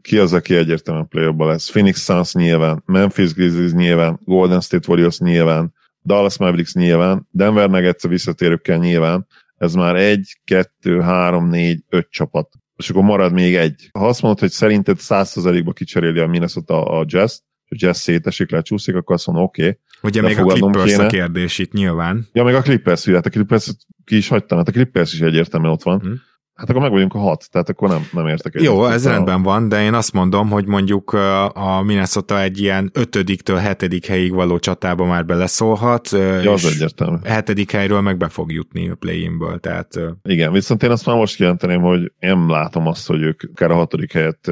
ki 0.02 0.18
az, 0.18 0.32
aki 0.32 0.54
egyértelműen 0.54 1.08
play 1.08 1.34
lesz? 1.36 1.70
Phoenix 1.70 2.04
Suns 2.04 2.34
nyilván, 2.34 2.82
Memphis 2.86 3.34
Grizzlies 3.34 3.72
nyilván, 3.72 4.20
Golden 4.24 4.60
State 4.60 4.88
Warriors 4.88 5.18
nyilván, 5.18 5.74
Dallas 6.06 6.38
Mavericks 6.38 6.74
nyilván, 6.74 7.28
Denver 7.30 7.70
Nuggets 7.70 8.04
a 8.04 8.08
visszatérőkkel 8.08 8.78
nyilván, 8.78 9.26
ez 9.56 9.74
már 9.74 9.96
egy, 9.96 10.40
kettő, 10.44 11.00
három, 11.00 11.48
négy, 11.48 11.84
öt 11.88 12.10
csapat. 12.10 12.48
És 12.76 12.90
akkor 12.90 13.02
marad 13.02 13.32
még 13.32 13.54
egy. 13.54 13.88
Ha 13.92 14.06
azt 14.06 14.22
mondod, 14.22 14.40
hogy 14.40 14.50
szerinted 14.50 14.96
100%-ba 15.00 15.72
kicseréli 15.72 16.18
a 16.18 16.26
Minnesota 16.26 16.84
a 16.84 17.04
Jazz, 17.06 17.38
hogy 17.68 17.82
Jazz 17.82 17.98
szétesik, 17.98 18.50
lecsúszik, 18.50 18.94
akkor 18.94 19.14
azt 19.14 19.26
mondom, 19.26 19.44
oké. 19.44 19.62
Okay, 19.62 19.78
Ugye 20.02 20.22
még 20.22 20.38
a 20.38 20.44
Clippers 20.44 20.90
kéne. 20.90 21.04
a 21.04 21.08
kérdés 21.08 21.58
itt 21.58 21.72
nyilván. 21.72 22.28
Ja, 22.32 22.44
még 22.44 22.54
a 22.54 22.62
Clippers, 22.62 23.06
hát 23.06 23.26
a 23.26 23.30
Clippers 23.30 23.70
ki 24.04 24.16
is 24.16 24.28
hagytam, 24.28 24.58
hát 24.58 24.68
a 24.68 24.72
Clippers 24.72 25.12
is 25.12 25.20
egyértelműen 25.20 25.72
ott 25.72 25.82
van. 25.82 26.00
Hmm. 26.00 26.20
Hát 26.56 26.70
akkor 26.70 26.82
meg 26.82 26.90
vagyunk 26.90 27.14
a 27.14 27.18
hat, 27.18 27.50
tehát 27.50 27.68
akkor 27.68 27.88
nem, 27.88 28.06
nem 28.12 28.26
értek 28.26 28.54
egyet. 28.54 28.66
Jó, 28.66 28.86
ez 28.86 29.06
rendben 29.06 29.42
van, 29.42 29.68
de 29.68 29.82
én 29.82 29.94
azt 29.94 30.12
mondom, 30.12 30.50
hogy 30.50 30.66
mondjuk 30.66 31.12
a 31.52 31.82
Minnesota 31.82 32.40
egy 32.40 32.60
ilyen 32.60 32.90
ötödiktől 32.92 33.56
hetedik 33.56 34.06
helyig 34.06 34.32
való 34.32 34.58
csatába 34.58 35.04
már 35.04 35.26
beleszólhat. 35.26 36.10
Ja, 36.10 36.52
az 36.52 36.64
egyértelmű. 36.64 37.16
Hetedik 37.24 37.70
helyről 37.70 38.00
meg 38.00 38.16
be 38.16 38.28
fog 38.28 38.52
jutni 38.52 38.88
a 38.88 38.94
play-inből, 38.94 39.60
tehát... 39.60 40.00
Igen, 40.22 40.52
viszont 40.52 40.82
én 40.82 40.90
azt 40.90 41.06
már 41.06 41.16
most 41.16 41.36
kijelenteném, 41.36 41.80
hogy 41.80 42.12
én 42.18 42.46
látom 42.46 42.86
azt, 42.86 43.06
hogy 43.06 43.22
ők 43.22 43.42
akár 43.52 43.70
a 43.70 43.74
hatodik 43.74 44.12
helyet 44.12 44.50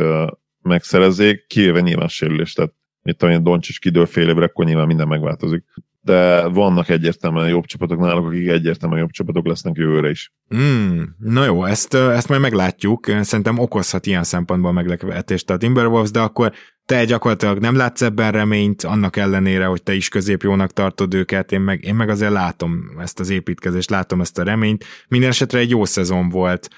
megszerezzék, 0.63 1.47
kivéve 1.47 1.81
nyilván 1.81 2.09
sérülést, 2.09 2.57
tehát 2.57 2.73
mit 3.03 3.17
tudom 3.17 3.35
én, 3.35 3.43
Doncsics 3.43 3.79
kidől 3.79 4.07
fél 4.07 4.29
évre, 4.29 4.45
akkor 4.45 4.65
nyilván 4.65 4.87
minden 4.87 5.09
megváltozik 5.09 5.65
de 6.05 6.49
vannak 6.49 6.89
egyértelműen 6.89 7.49
jobb 7.49 7.65
csapatok 7.65 7.99
náluk, 7.99 8.27
akik 8.27 8.49
egyértelműen 8.49 9.01
jobb 9.01 9.11
csapatok 9.11 9.47
lesznek 9.47 9.77
jövőre 9.77 10.11
is. 10.11 10.33
Mm, 10.57 11.03
na 11.19 11.45
jó, 11.45 11.65
ezt, 11.65 11.95
ezt 11.95 12.29
majd 12.29 12.41
meglátjuk. 12.41 13.07
Szerintem 13.21 13.59
okozhat 13.59 14.07
ilyen 14.07 14.25
szempontból 14.25 14.73
meglepetést 14.73 15.51
a 15.51 15.57
Timberwolves, 15.57 16.11
de 16.11 16.21
akkor 16.21 16.53
te 16.87 17.05
gyakorlatilag 17.05 17.59
nem 17.59 17.77
látsz 17.77 18.03
ebben 18.03 18.33
reményt, 18.33 18.83
annak 18.83 19.17
ellenére, 19.17 19.65
hogy 19.65 19.83
te 19.83 19.95
is 19.95 20.09
középjónak 20.09 20.73
tartod 20.73 21.15
őket, 21.15 21.53
én 21.53 21.61
meg, 21.61 21.85
én 21.85 21.95
meg 21.95 22.09
azért 22.09 22.33
látom 22.33 22.97
ezt 22.99 23.21
az 23.21 23.31
építkezést, 23.31 23.91
látom 23.91 24.21
ezt 24.21 24.39
a 24.39 24.43
reményt. 24.43 24.85
Minden 25.09 25.31
esetre 25.31 25.59
egy 25.59 25.71
jó 25.71 25.85
szezon 25.85 26.29
volt, 26.29 26.69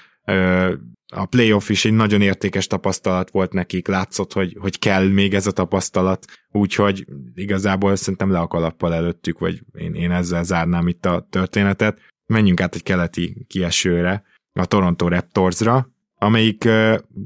a 1.13 1.25
playoff 1.25 1.69
is 1.69 1.85
egy 1.85 1.93
nagyon 1.93 2.21
értékes 2.21 2.67
tapasztalat 2.67 3.31
volt 3.31 3.53
nekik, 3.53 3.87
látszott, 3.87 4.33
hogy, 4.33 4.57
hogy 4.59 4.79
kell 4.79 5.07
még 5.07 5.33
ez 5.33 5.47
a 5.47 5.51
tapasztalat, 5.51 6.25
úgyhogy 6.51 7.05
igazából 7.35 7.95
szerintem 7.95 8.31
le 8.31 8.39
a 8.39 8.47
kalappal 8.47 8.93
előttük, 8.93 9.39
vagy 9.39 9.61
én, 9.73 9.93
én 9.93 10.11
ezzel 10.11 10.43
zárnám 10.43 10.87
itt 10.87 11.05
a 11.05 11.27
történetet. 11.29 12.01
Menjünk 12.25 12.61
át 12.61 12.75
egy 12.75 12.83
keleti 12.83 13.45
kiesőre, 13.47 14.23
a 14.53 14.65
Toronto 14.65 15.07
Raptorsra, 15.07 15.89
amelyik 16.15 16.65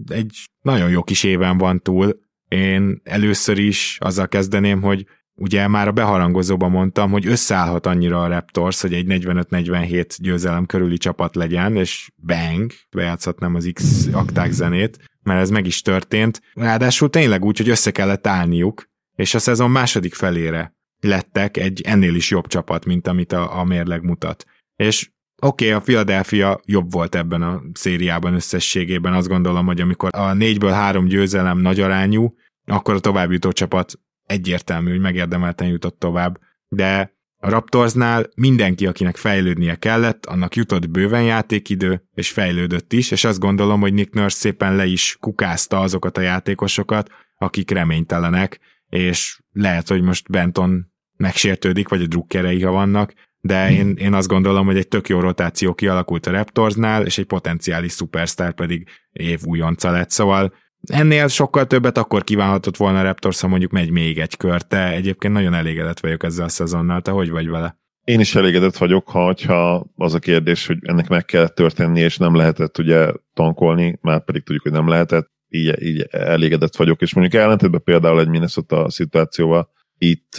egy 0.08 0.46
nagyon 0.62 0.89
jó 0.89 1.04
kis 1.04 1.24
éven 1.24 1.58
van 1.58 1.82
túl. 1.82 2.20
Én 2.48 3.02
először 3.04 3.58
is 3.58 3.98
azzal 4.00 4.28
kezdeném, 4.28 4.82
hogy 4.82 5.06
ugye 5.41 5.67
már 5.67 5.88
a 5.88 5.91
beharangozóban 5.91 6.71
mondtam, 6.71 7.12
hogy 7.12 7.27
összeállhat 7.27 7.86
annyira 7.86 8.23
a 8.23 8.27
Raptors, 8.27 8.82
hogy 8.82 8.93
egy 8.93 9.06
45-47 9.08 10.15
győzelem 10.17 10.65
körüli 10.65 10.97
csapat 10.97 11.36
legyen, 11.36 11.75
és 11.75 12.12
bang, 12.25 12.71
bejátszhatnám 12.91 13.56
az 13.56 13.69
X 13.73 14.08
akták 14.12 14.51
zenét, 14.51 14.97
mert 15.23 15.41
ez 15.41 15.49
meg 15.49 15.65
is 15.65 15.82
történt. 15.82 16.41
Ráadásul 16.54 17.10
tényleg 17.10 17.45
úgy, 17.45 17.58
hogy 17.58 17.69
össze 17.69 17.91
kellett 17.91 18.27
állniuk, 18.27 18.89
és 19.15 19.34
a 19.34 19.39
szezon 19.39 19.71
második 19.71 20.13
felére 20.13 20.75
lettek 20.99 21.58
egy 21.58 21.82
ennél 21.82 22.15
is 22.15 22.30
jobb 22.30 22.47
csapat, 22.47 22.86
mint 22.86 23.08
amit 23.08 23.32
a, 23.32 23.60
a 23.60 23.63
mérleg 23.63 24.04
mutat. 24.04 24.45
És 24.75 25.10
oké, 25.41 25.65
okay, 25.65 25.77
a 25.77 25.82
Philadelphia 25.82 26.62
jobb 26.65 26.91
volt 26.91 27.15
ebben 27.15 27.41
a 27.41 27.62
szériában 27.73 28.34
összességében, 28.34 29.13
azt 29.13 29.27
gondolom, 29.27 29.65
hogy 29.65 29.82
amikor 29.82 30.10
a 30.13 30.34
négyből 30.34 30.71
három 30.71 31.06
győzelem 31.06 31.58
nagy 31.58 31.80
arányú, 31.80 32.34
akkor 32.65 32.95
a 32.95 32.99
továbbjutó 32.99 33.51
csapat 33.51 33.99
egyértelmű, 34.32 34.89
hogy 34.89 35.00
megérdemelten 35.00 35.67
jutott 35.67 36.00
tovább, 36.00 36.39
de 36.67 37.13
a 37.44 37.50
Raptorsnál 37.50 38.30
mindenki, 38.36 38.88
akinek 38.88 39.15
fejlődnie 39.15 39.76
kellett, 39.76 40.26
annak 40.26 40.56
jutott 40.56 40.89
bőven 40.89 41.24
játékidő, 41.24 42.04
és 42.13 42.32
fejlődött 42.32 42.94
is, 42.94 43.12
és 43.12 43.24
azt 43.24 43.39
gondolom, 43.39 43.82
hogy 43.82 43.94
Nick 43.94 44.13
Nurse 44.13 44.38
szépen 44.38 44.76
le 44.76 44.86
is 44.86 45.17
kukázta 45.20 45.80
azokat 45.80 46.17
a 46.17 46.22
játékosokat, 46.22 47.10
akik 47.38 47.72
reménytelenek, 47.72 48.60
és 48.89 49.39
lehet, 49.52 49.88
hogy 49.88 50.02
most 50.02 50.30
Benton 50.30 50.91
megsértődik, 51.17 51.89
vagy 51.89 52.02
a 52.02 52.08
drukkerei, 52.08 52.62
ha 52.62 52.72
vannak, 52.72 53.13
de 53.39 53.72
én, 53.72 53.96
én 53.98 54.13
azt 54.13 54.28
gondolom, 54.28 54.65
hogy 54.65 54.78
egy 54.78 54.88
tök 54.88 55.10
jó 55.10 55.20
rotáció 55.20 55.74
kialakult 55.74 56.26
a 56.26 56.32
Raptorsnál, 56.32 57.06
és 57.06 57.17
egy 57.17 57.26
potenciális 57.26 57.91
szupersztár 57.91 58.54
pedig 58.54 58.88
év 59.12 59.39
újonca 59.44 59.91
lett, 59.91 60.10
szóval 60.10 60.54
Ennél 60.82 61.28
sokkal 61.28 61.67
többet 61.67 61.98
akkor 61.98 62.24
kívánhatott 62.24 62.78
volna 62.78 63.00
a 63.00 63.04
Raptors, 63.04 63.41
ha 63.41 63.48
mondjuk 63.48 63.72
megy 63.72 63.89
még 63.89 64.20
egy 64.20 64.38
kör. 64.38 64.62
Te 64.62 64.91
egyébként 64.91 65.34
nagyon 65.34 65.54
elégedett 65.54 66.00
vagyok 66.00 66.24
ezzel 66.24 66.46
a 66.46 66.50
szezonnal. 66.50 67.02
Te 67.02 67.12
hogy 67.12 67.30
vagy 67.30 67.48
vele? 67.48 67.80
Én 68.04 68.20
is 68.20 68.36
elégedett 68.36 68.78
vagyok, 68.78 69.10
ha, 69.10 69.34
ha 69.48 69.88
az 69.96 70.13
a 70.13 70.20
kérdés, 70.20 70.67
hogy 70.67 70.78
ennek 70.82 71.08
meg 71.08 71.26
kellett 71.26 71.56
történni, 71.56 72.00
és 72.00 72.17
nem 72.17 72.36
lehetett 72.36 72.78
ugye 72.78 73.12
tankolni, 73.34 73.98
már 74.02 74.24
pedig 74.24 74.44
tudjuk, 74.44 74.63
hogy 74.63 74.72
nem 74.72 74.88
lehetett, 74.88 75.32
így, 75.50 75.82
így 75.82 76.08
elégedett 76.10 76.76
vagyok. 76.76 77.02
És 77.02 77.13
mondjuk 77.13 77.41
ellentétben 77.41 77.84
például 77.84 78.20
egy 78.20 78.28
Minnesota 78.28 78.89
szituációval, 78.89 79.70
itt 79.98 80.36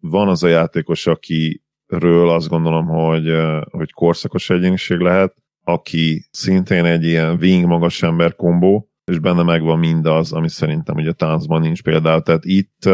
van 0.00 0.28
az 0.28 0.42
a 0.42 0.48
játékos, 0.48 1.06
akiről 1.06 2.28
azt 2.28 2.48
gondolom, 2.48 2.86
hogy, 2.86 3.32
hogy 3.70 3.92
korszakos 3.92 4.50
egyéniség 4.50 4.98
lehet, 4.98 5.34
aki 5.64 6.26
szintén 6.30 6.84
egy 6.84 7.04
ilyen 7.04 7.36
wing 7.40 7.66
magas 7.66 8.02
ember 8.02 8.36
kombó, 8.36 8.91
és 9.04 9.18
benne 9.18 9.42
megvan 9.42 9.78
mindaz, 9.78 10.32
ami 10.32 10.48
szerintem 10.48 10.96
ugye 10.96 11.12
táncban 11.12 11.60
nincs 11.60 11.82
például. 11.82 12.22
Tehát 12.22 12.44
itt 12.44 12.88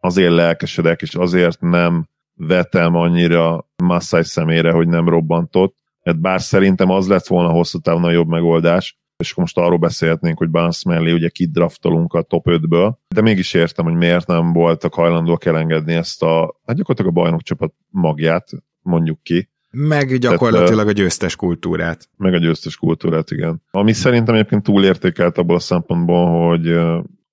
azért 0.00 0.32
lelkesedek, 0.32 1.02
és 1.02 1.14
azért 1.14 1.60
nem 1.60 2.08
vetem 2.34 2.94
annyira 2.94 3.68
Massai 3.82 4.24
szemére, 4.24 4.72
hogy 4.72 4.88
nem 4.88 5.08
robbantott, 5.08 5.76
mert 6.02 6.20
bár 6.20 6.40
szerintem 6.40 6.90
az 6.90 7.08
lett 7.08 7.26
volna 7.26 7.50
hosszú 7.50 7.78
távon 7.78 8.04
a 8.04 8.10
jobb 8.10 8.28
megoldás, 8.28 8.98
és 9.16 9.30
akkor 9.30 9.42
most 9.42 9.58
arról 9.58 9.78
beszélhetnénk, 9.78 10.38
hogy 10.38 10.50
Barnes 10.50 10.84
mellé 10.84 11.12
ugye 11.12 11.28
kidraftolunk 11.28 12.12
a 12.12 12.22
top 12.22 12.46
5-ből, 12.48 12.94
de 13.08 13.20
mégis 13.20 13.54
értem, 13.54 13.84
hogy 13.84 13.94
miért 13.94 14.26
nem 14.26 14.52
voltak 14.52 14.94
hajlandóak 14.94 15.44
elengedni 15.44 15.94
ezt 15.94 16.22
a, 16.22 16.60
hát 16.66 16.76
gyakorlatilag 16.76 17.16
a 17.16 17.20
bajnokcsapat 17.20 17.74
magját, 17.88 18.48
mondjuk 18.80 19.22
ki, 19.22 19.48
meg 19.70 20.18
gyakorlatilag 20.18 20.68
Tehát, 20.70 20.88
a 20.88 20.92
győztes 20.92 21.36
kultúrát. 21.36 22.08
Meg 22.16 22.34
a 22.34 22.38
győztes 22.38 22.76
kultúrát, 22.76 23.30
igen. 23.30 23.62
Ami 23.70 23.92
szerintem 23.92 24.34
egyébként 24.34 24.62
túlértékelt 24.62 25.38
abból 25.38 25.56
a 25.56 25.60
szempontból, 25.60 26.48
hogy 26.48 26.68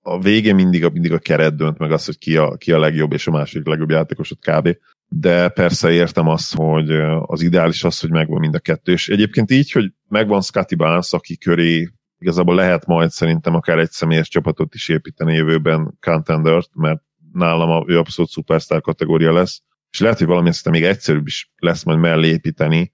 a 0.02 0.20
vége 0.22 0.54
mindig 0.54 0.86
a, 0.86 0.90
mindig 0.90 1.14
a 1.14 1.20
keret 1.20 1.56
dönt 1.56 1.78
meg 1.78 1.92
az, 1.92 2.06
hogy 2.06 2.18
ki 2.18 2.38
a, 2.38 2.56
ki 2.56 2.72
a 2.72 2.80
legjobb 2.80 3.14
és 3.14 3.28
a 3.28 3.32
másik 3.32 3.68
legjobb 3.68 3.90
játékosod 3.90 4.38
kb. 4.40 4.78
De 5.08 5.50
persze 5.50 5.92
értem 5.92 6.28
azt, 6.28 6.56
hogy 6.56 6.92
az 7.22 7.42
ideális 7.42 7.84
az, 7.84 8.00
hogy 8.00 8.10
megvan 8.10 8.40
mind 8.40 8.56
a 8.56 8.60
kettő. 8.60 8.92
És 8.92 9.10
egyébként 9.10 9.52
így, 9.52 9.72
hogy 9.72 9.92
megvan 10.08 10.42
Scotty 10.42 10.76
Barnes, 10.76 11.14
aki 11.14 11.38
köré 11.38 11.90
igazából 12.20 12.56
lehet 12.56 12.86
majd 12.86 13.10
szerintem 13.10 13.56
akár 13.56 13.78
egy 13.78 13.92
személyes 13.92 14.30
csapatot 14.30 14.74
is 14.74 14.90
építeni 14.90 15.34
jövőben 15.34 15.98
contendert, 16.02 16.70
mert 16.74 17.02
nálam 17.34 17.70
a, 17.70 17.84
ő 17.88 17.98
abszolút 17.98 18.32
szupersztár 18.32 18.82
kategória 18.82 19.34
lesz, 19.34 19.62
és 19.98 20.04
lehet, 20.04 20.18
hogy 20.18 20.28
valami 20.28 20.50
aztán 20.50 20.74
még 20.74 20.84
egyszerűbb 20.84 21.28
is 21.28 21.52
lesz 21.58 21.84
majd 21.84 22.00
mellé 22.00 22.28
építeni, 22.28 22.92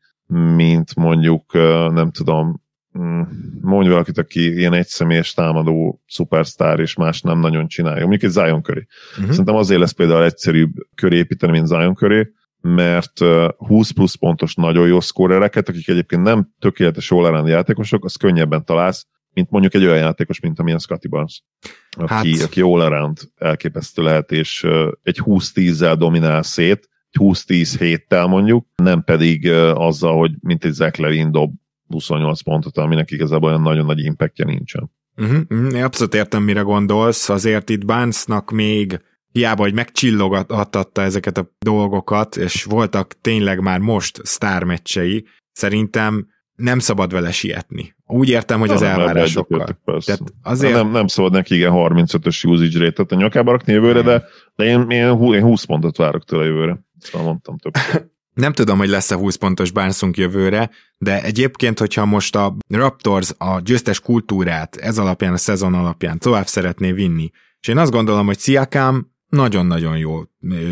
mint 0.56 0.96
mondjuk, 0.96 1.54
nem 1.94 2.12
tudom, 2.12 2.62
mm, 3.00 3.22
mondj 3.62 3.90
valakit, 3.90 4.18
aki 4.18 4.58
ilyen 4.58 4.74
egyszemélyes 4.74 5.34
támadó 5.34 6.02
szupersztár, 6.08 6.80
és 6.80 6.96
más 6.96 7.22
nem 7.22 7.40
nagyon 7.40 7.68
csinálja. 7.68 8.08
Mondjuk 8.08 8.24
egy 8.24 8.44
Zion 8.44 8.62
köré. 8.62 8.86
Uh-huh. 9.12 9.30
Szerintem 9.30 9.56
azért 9.56 9.80
lesz 9.80 9.92
például 9.92 10.24
egyszerűbb 10.24 10.72
köré 10.96 11.18
építeni, 11.18 11.52
mint 11.52 11.68
Zion 11.68 11.96
köré, 11.96 12.32
mert 12.62 13.20
20 13.58 13.92
plusz 13.92 14.16
pontos 14.16 14.56
nagyon 14.56 14.88
jó 14.88 15.00
szkórereket, 15.00 15.70
akik 15.70 15.88
egyébként 15.88 16.24
nem 16.24 16.50
tökéletes 16.60 17.12
all 17.12 17.48
játékosok, 17.50 18.06
az 18.06 18.16
könnyebben 18.16 18.66
találsz, 18.66 19.08
mint 19.34 19.50
mondjuk 19.50 19.74
egy 19.74 19.86
olyan 19.86 19.98
játékos, 19.98 20.40
mint 20.40 20.60
amilyen 20.60 20.80
Scotty 20.80 21.08
Barnes, 21.08 21.44
aki, 21.92 22.14
hát. 22.14 22.44
aki 22.44 22.62
all 22.62 22.82
around 22.82 23.18
elképesztő 23.36 24.02
lehet, 24.02 24.32
és 24.32 24.68
egy 25.04 25.22
20-10-zel 25.26 25.96
dominál 25.98 26.44
szét, 26.44 26.92
20-10 27.20 27.76
héttel 27.80 28.28
mondjuk, 28.28 28.68
nem 28.76 29.04
pedig 29.04 29.52
azzal, 29.74 30.18
hogy 30.18 30.32
mint 30.40 30.66
egy 30.66 30.72
Zach 30.72 31.00
Levin 31.00 31.32
dob 31.32 31.54
28 31.88 32.42
pontot, 32.42 32.78
aminek 32.78 33.12
igazából 33.12 33.50
olyan 33.50 33.62
nagyon 33.62 33.86
nagy 33.86 34.00
impactja 34.00 34.46
nincsen. 34.46 34.92
Uh-huh, 35.18 35.74
én 35.76 35.84
abszolút 35.84 36.14
értem, 36.14 36.44
mire 36.44 36.62
gondolsz, 36.62 37.30
azért 37.30 37.70
itt 37.70 37.86
Barnesnak 37.86 38.52
még 38.52 39.02
hiába, 39.32 39.62
hogy 39.62 39.74
megcsillogatta 39.74 41.02
ezeket 41.02 41.38
a 41.38 41.52
dolgokat, 41.60 42.36
és 42.36 42.64
voltak 42.64 43.16
tényleg 43.22 43.60
már 43.60 43.80
most 43.80 44.20
sztármeccsei, 44.24 45.26
szerintem 45.52 46.28
nem 46.56 46.80
szabad 46.80 47.12
vele 47.12 47.32
sietni. 47.32 47.96
Úgy 48.06 48.30
értem, 48.30 48.60
hogy 48.60 48.70
az 48.70 48.82
elvárásokkal. 48.82 49.78
Tehát 49.86 50.22
azért... 50.42 50.74
nem, 50.74 50.92
nem 50.92 51.08
szabad 51.08 51.32
neki 51.32 51.56
igen 51.56 51.72
35-ös 51.76 52.48
usage 52.48 52.80
rate-et 52.80 53.12
a 53.12 53.16
nyakába 53.16 53.52
rakni 53.52 53.74
jövőre, 53.74 54.02
de, 54.02 54.24
de 54.56 54.64
én, 54.64 54.90
én, 54.90 55.34
én 55.34 55.42
20 55.42 55.64
pontot 55.64 55.98
várok 55.98 56.26
tőle 56.26 56.46
jövőre. 56.46 56.80
Szóval 57.04 57.28
mondtam 57.28 57.58
több. 57.58 57.74
Nem 58.34 58.54
tudom, 58.54 58.78
hogy 58.78 58.90
lesz-e 58.90 59.16
20 59.16 59.36
pontos 59.36 59.72
bánszunk 59.72 60.18
jövőre, 60.18 60.70
de 60.98 61.24
egyébként, 61.24 61.80
hogyha 61.80 62.06
most 62.06 62.36
a 62.36 62.56
Raptors 62.68 63.32
a 63.38 63.60
győztes 63.60 64.00
kultúrát 64.00 64.76
ez 64.76 64.98
alapján, 64.98 65.34
a 65.34 65.38
szezon 65.38 65.74
alapján 65.74 66.20
tovább 66.20 66.48
szeretné 66.48 66.92
vinni, 66.92 67.32
és 67.60 67.68
én 67.68 67.78
azt 67.78 67.92
gondolom, 67.92 68.26
hogy 68.26 68.40
Siakam 68.40 69.12
nagyon-nagyon 69.28 69.98
jó 69.98 70.22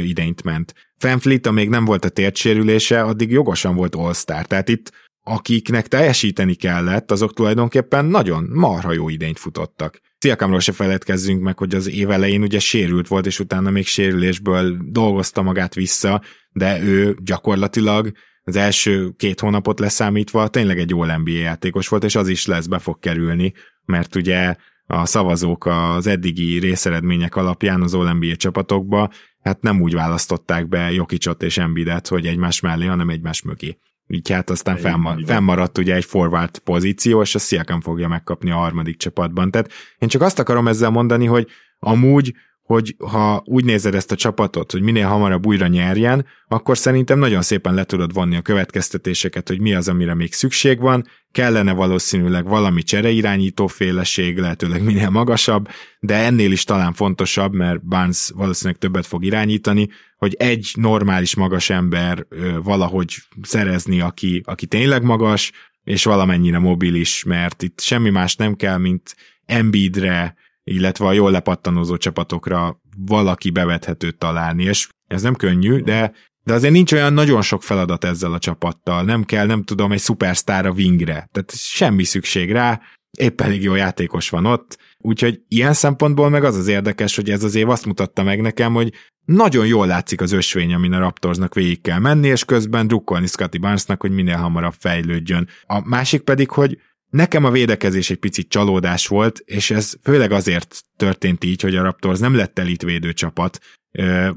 idényt 0.02 0.44
ment. 0.44 0.74
Fanfleet, 0.98 1.48
amíg 1.48 1.70
nem 1.70 1.86
volt 1.86 2.06
a 2.06 2.10
tértsérülése, 2.10 3.02
addig 3.02 3.32
jogosan 3.32 3.76
volt 3.76 3.96
All-Star, 3.96 4.46
tehát 4.46 4.70
itt 4.70 4.92
akiknek 5.24 5.88
teljesíteni 5.88 6.54
kellett, 6.54 7.12
azok 7.12 7.34
tulajdonképpen 7.34 8.06
nagyon 8.06 8.44
marha 8.54 8.92
jó 8.92 9.10
idényt 9.10 9.40
futottak. 9.40 10.00
Sziakamról 10.22 10.60
se 10.60 10.72
feledkezzünk 10.72 11.42
meg, 11.42 11.58
hogy 11.58 11.76
az 11.76 11.90
év 11.90 12.10
elején 12.10 12.42
ugye 12.42 12.60
sérült 12.60 13.08
volt, 13.08 13.26
és 13.26 13.40
utána 13.40 13.70
még 13.70 13.86
sérülésből 13.86 14.78
dolgozta 14.84 15.42
magát 15.42 15.74
vissza, 15.74 16.22
de 16.52 16.82
ő 16.82 17.18
gyakorlatilag 17.24 18.12
az 18.44 18.56
első 18.56 19.14
két 19.18 19.40
hónapot 19.40 19.80
leszámítva 19.80 20.48
tényleg 20.48 20.80
egy 20.80 20.90
jó 20.90 21.04
NBA 21.06 21.32
játékos 21.32 21.88
volt, 21.88 22.04
és 22.04 22.16
az 22.16 22.28
is 22.28 22.46
lesz, 22.46 22.66
be 22.66 22.80
fog 22.80 23.00
kerülni, 23.00 23.54
mert 23.86 24.16
ugye 24.16 24.56
a 24.86 25.06
szavazók 25.06 25.66
az 25.66 26.08
eddigi 26.08 26.60
részeredmények 26.60 27.36
alapján 27.36 27.82
az 27.82 27.94
All-NBA 27.94 28.36
csapatokba 28.36 29.10
hát 29.44 29.62
nem 29.62 29.82
úgy 29.82 29.94
választották 29.94 30.68
be 30.68 30.92
Jokicsot 30.92 31.44
és 31.44 31.58
Embidet, 31.58 32.08
hogy 32.08 32.26
egymás 32.26 32.60
mellé, 32.60 32.86
hanem 32.86 33.10
egymás 33.10 33.42
mögé. 33.42 33.78
Így 34.14 34.32
hát 34.32 34.50
aztán 34.50 34.78
fennmaradt, 34.78 35.26
fennmaradt 35.26 35.78
ugye 35.78 35.96
egy 35.96 36.06
forward 36.06 36.58
pozíció, 36.58 37.22
és 37.22 37.36
a 37.36 37.40
Siakam 37.40 37.82
fogja 37.82 38.08
megkapni 38.08 38.52
a 38.52 38.56
harmadik 38.56 38.98
csapatban. 38.98 39.52
Tehát 39.52 39.72
én 39.98 40.10
csak 40.10 40.22
azt 40.22 40.40
akarom 40.40 40.68
ezzel 40.68 40.90
mondani, 40.90 41.26
hogy 41.26 41.48
amúgy 41.80 42.34
hogy 42.72 42.96
ha 42.98 43.44
úgy 43.46 43.66
nézed 43.66 43.96
ezt 43.96 44.12
a 44.12 44.16
csapatot, 44.16 44.72
hogy 44.72 44.82
minél 44.82 45.08
hamarabb 45.08 45.46
újra 45.46 45.68
nyerjen, 45.68 46.26
akkor 46.48 46.78
szerintem 46.78 47.20
nagyon 47.20 47.42
szépen 47.42 47.74
le 47.74 47.84
tudod 47.84 48.14
vonni 48.14 48.36
a 48.36 48.42
következtetéseket, 48.42 49.48
hogy 49.48 49.60
mi 49.60 49.74
az, 49.74 49.88
amire 49.88 50.14
még 50.14 50.34
szükség 50.34 50.80
van, 50.80 51.06
kellene 51.32 51.74
valószínűleg 51.74 52.46
valami 52.46 52.84
csereirányító 52.84 53.68
féleség, 53.68 54.38
lehetőleg 54.38 54.84
minél 54.84 55.10
magasabb, 55.10 55.68
de 56.00 56.16
ennél 56.16 56.52
is 56.52 56.64
talán 56.64 56.94
fontosabb, 56.94 57.54
mert 57.54 57.86
Barnes 57.86 58.32
valószínűleg 58.36 58.80
többet 58.80 59.06
fog 59.06 59.26
irányítani, 59.26 59.90
hogy 60.18 60.36
egy 60.40 60.72
normális 60.74 61.36
magas 61.36 61.70
ember 61.70 62.28
valahogy 62.64 63.16
szerezni, 63.42 64.02
aki, 64.02 64.42
aki 64.46 64.66
tényleg 64.66 65.04
magas, 65.04 65.52
és 65.84 66.04
valamennyire 66.04 66.60
mobilis, 66.60 67.24
mert 67.24 67.64
itt 67.64 67.80
semmi 67.80 68.10
más 68.10 68.36
nem 68.36 68.56
kell, 68.56 68.78
mint 68.78 69.16
Embiidre, 69.46 70.36
illetve 70.64 71.06
a 71.06 71.12
jól 71.12 71.32
lepattanózó 71.32 71.98
csapatokra 71.98 72.82
valaki 72.98 73.50
bevethetőt 73.50 74.18
találni, 74.18 74.64
és 74.64 74.90
ez 75.08 75.22
nem 75.22 75.36
könnyű, 75.36 75.80
de, 75.80 76.12
de 76.44 76.54
azért 76.54 76.74
nincs 76.74 76.94
olyan 76.94 77.14
nagyon 77.14 77.42
sok 77.42 77.64
feladat 77.64 78.04
ezzel 78.04 78.34
a 78.34 78.40
csapattal, 78.40 79.04
nem 79.04 79.24
kell, 79.24 79.46
nem 79.46 79.64
tudom, 79.64 79.92
egy 79.92 80.00
szupersztár 80.00 80.66
a 80.66 80.72
wingre, 80.72 81.30
tehát 81.32 81.54
semmi 81.56 82.04
szükség 82.04 82.52
rá, 82.52 82.82
épp 83.18 83.42
elég 83.42 83.64
jó 83.64 83.76
játékos 83.76 84.30
van 84.30 84.46
ott, 84.46 84.78
úgyhogy 84.98 85.42
ilyen 85.48 85.74
szempontból 85.74 86.30
meg 86.30 86.44
az 86.44 86.56
az 86.56 86.68
érdekes, 86.68 87.16
hogy 87.16 87.30
ez 87.30 87.44
az 87.44 87.56
év 87.56 87.70
azt 87.70 87.86
mutatta 87.86 88.24
meg 88.24 88.42
nekem, 88.42 88.74
hogy 88.74 88.94
nagyon 89.26 89.66
jól 89.66 89.88
látszik 89.88 90.22
az 90.22 90.32
ösvény, 90.32 90.74
amin 90.74 90.94
a 90.94 91.00
Raptorsnak 91.00 91.54
végig 91.54 91.82
kell 91.82 92.00
menni, 92.00 92.28
és 92.28 92.46
közben 92.46 92.88
drukkolni 92.88 93.28
Scotty 93.28 93.58
Barnesnak, 93.58 94.02
hogy 94.02 94.12
minél 94.12 94.38
hamarabb 94.38 94.74
fejlődjön. 94.80 95.48
A 95.66 95.88
másik 95.88 96.22
pedig, 96.22 96.50
hogy 96.50 96.78
Nekem 97.12 97.46
a 97.46 97.52
védekezés 97.52 98.10
egy 98.10 98.18
picit 98.18 98.50
csalódás 98.50 99.08
volt, 99.08 99.42
és 99.46 99.72
ez 99.72 99.94
főleg 100.04 100.32
azért 100.32 100.84
történt 100.98 101.44
így, 101.44 101.62
hogy 101.62 101.76
a 101.76 101.84
Raptors 101.84 102.20
nem 102.20 102.36
lett 102.36 102.60
elit 102.60 102.82
védőcsapat. 102.82 103.60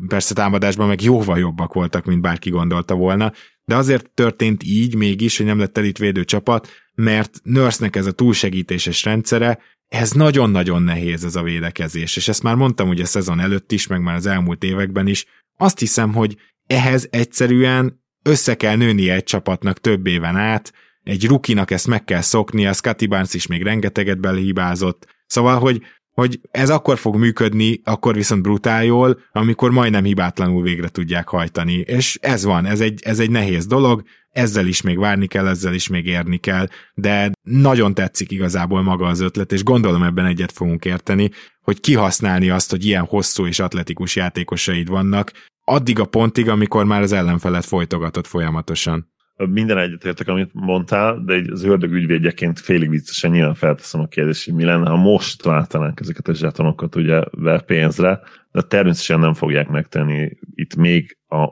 Persze 0.09 0.35
támadásban 0.35 0.89
meg 0.89 1.03
jóval 1.03 1.39
jobbak 1.39 1.73
voltak, 1.73 2.05
mint 2.05 2.21
bárki 2.21 2.51
gondolta 2.51 2.95
volna, 2.95 3.33
de 3.65 3.77
azért 3.77 4.11
történt 4.11 4.63
így 4.63 4.95
mégis, 4.95 5.37
hogy 5.37 5.47
nem 5.47 5.59
lett 5.59 5.79
elit 5.79 5.99
védőcsapat, 5.99 6.69
mert 6.95 7.41
Nurse-nek 7.43 7.97
ez 7.97 8.07
a 8.07 8.13
túlsegítéses 8.13 9.05
rendszere, 9.05 9.59
ez 9.89 10.11
nagyon-nagyon 10.11 10.83
nehéz 10.83 11.25
ez 11.25 11.37
a 11.37 11.43
védekezés, 11.43 12.17
és 12.17 12.29
ezt 12.29 12.43
már 12.43 12.55
mondtam 12.55 12.89
ugye 12.89 13.05
szezon 13.05 13.41
előtt 13.41 13.73
is, 13.73 13.87
meg 13.87 14.03
már 14.03 14.15
az 14.15 14.27
elmúlt 14.27 14.65
években 14.65 15.07
is. 15.07 15.27
Azt 15.57 15.79
hiszem, 15.79 16.13
hogy 16.13 16.37
ehhez 16.67 17.09
egyszerűen 17.11 18.03
össze 18.23 18.55
kell 18.55 18.77
nőnie 18.77 19.15
egy 19.15 19.25
csapatnak 19.25 19.81
több 19.81 20.07
éven 20.07 20.37
át, 20.37 20.73
egy 21.05 21.27
rukinak 21.27 21.71
ezt 21.71 21.87
meg 21.87 22.05
kell 22.05 22.21
szoknia, 22.21 22.73
Scotty 22.73 23.07
Barnes 23.07 23.35
is 23.35 23.47
még 23.47 23.63
rengeteget 23.63 24.21
belehibázott, 24.21 25.07
szóval, 25.27 25.59
hogy, 25.59 25.83
hogy 26.11 26.41
ez 26.51 26.71
akkor 26.71 26.99
fog 26.99 27.17
működni, 27.17 27.81
akkor 27.85 28.15
viszont 28.15 28.43
brutál 28.43 28.85
jól, 28.85 29.21
amikor 29.33 29.71
majdnem 29.71 30.05
hibátlanul 30.05 30.63
végre 30.63 30.89
tudják 30.89 31.29
hajtani, 31.29 31.75
és 31.75 32.19
ez 32.21 32.45
van, 32.45 32.67
ez 32.67 32.81
egy, 32.81 33.01
ez 33.05 33.19
egy 33.19 33.31
nehéz 33.31 33.67
dolog, 33.67 34.03
ezzel 34.31 34.67
is 34.67 34.81
még 34.83 34.99
várni 34.99 35.27
kell, 35.27 35.47
ezzel 35.47 35.75
is 35.75 35.89
még 35.89 36.07
érni 36.07 36.37
kell, 36.37 36.69
de 36.95 37.33
nagyon 37.43 37.95
tetszik 37.95 38.31
igazából 38.31 38.83
maga 38.83 39.07
az 39.07 39.21
ötlet, 39.21 39.53
és 39.53 39.63
gondolom 39.63 40.03
ebben 40.03 40.27
egyet 40.27 40.53
fogunk 40.53 40.85
érteni, 40.85 41.31
hogy 41.61 41.81
kihasználni 41.81 42.51
azt, 42.51 42.71
hogy 42.71 42.85
ilyen 42.85 43.05
hosszú 43.05 43.47
és 43.47 43.59
atletikus 43.59 44.17
játékosaid 44.17 44.89
vannak, 44.89 45.33
addig 45.65 45.99
a 45.99 46.05
pontig, 46.05 46.49
amikor 46.49 46.85
már 46.85 47.03
az 47.03 47.13
ellenfelet 47.13 47.65
folytogatott 47.65 48.27
folyamatosan 48.27 49.14
minden 49.37 49.79
egyetértek, 49.79 50.29
amit 50.29 50.51
mondtál, 50.53 51.23
de 51.25 51.35
egy, 51.35 51.51
az 51.51 51.65
ördög 51.65 51.93
ügyvédjeként 51.93 52.61
félig 52.61 52.91
viccesen 52.91 53.31
nyilván 53.31 53.55
felteszem 53.55 54.01
a 54.01 54.07
kérdést, 54.07 54.45
hogy 54.45 54.55
mi 54.55 54.65
lenne, 54.65 54.89
ha 54.89 54.97
most 54.97 55.43
váltanánk 55.43 56.01
ezeket 56.01 56.29
a 56.29 56.35
zsetonokat 56.35 56.95
ugye 56.97 57.23
pénzre, 57.67 58.21
de 58.53 58.63
természetesen 58.63 59.21
nem 59.21 59.35
fogják 59.35 59.69
megtenni. 59.69 60.31
Itt 60.55 60.75
még 60.75 61.19
a 61.29 61.49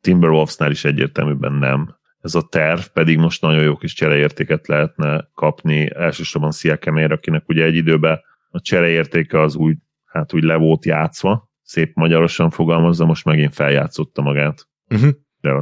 Timberwolvesnál 0.00 0.70
is 0.70 0.84
egyértelműen 0.84 1.52
nem. 1.52 1.96
Ez 2.20 2.34
a 2.34 2.42
terv 2.42 2.80
pedig 2.92 3.18
most 3.18 3.42
nagyon 3.42 3.62
jó 3.62 3.76
kis 3.76 3.92
csereértéket 3.92 4.66
lehetne 4.66 5.28
kapni, 5.34 5.90
elsősorban 5.94 6.50
Sziakemér, 6.50 7.12
akinek 7.12 7.48
ugye 7.48 7.64
egy 7.64 7.74
időben 7.74 8.20
a 8.48 8.60
csereértéke 8.60 9.40
az 9.40 9.56
úgy, 9.56 9.76
hát 10.04 10.34
úgy 10.34 10.42
le 10.42 10.54
volt 10.54 10.84
játszva, 10.84 11.50
szép 11.62 11.94
magyarosan 11.94 12.50
fogalmazza, 12.50 13.04
most 13.04 13.24
megint 13.24 13.54
feljátszotta 13.54 14.22
magát. 14.22 14.68
Uh-huh 14.88 15.10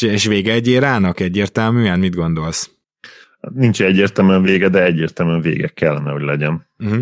és 0.00 0.24
vége 0.26 0.52
egy 0.52 0.68
érának 0.68 1.20
egyértelműen, 1.20 1.98
mit 1.98 2.14
gondolsz? 2.14 2.70
Nincs 3.40 3.82
egyértelműen 3.82 4.42
vége, 4.42 4.68
de 4.68 4.84
egyértelműen 4.84 5.40
vége 5.40 5.68
kellene, 5.68 6.10
hogy 6.10 6.22
legyen. 6.22 6.66
Uh-huh. 6.78 7.00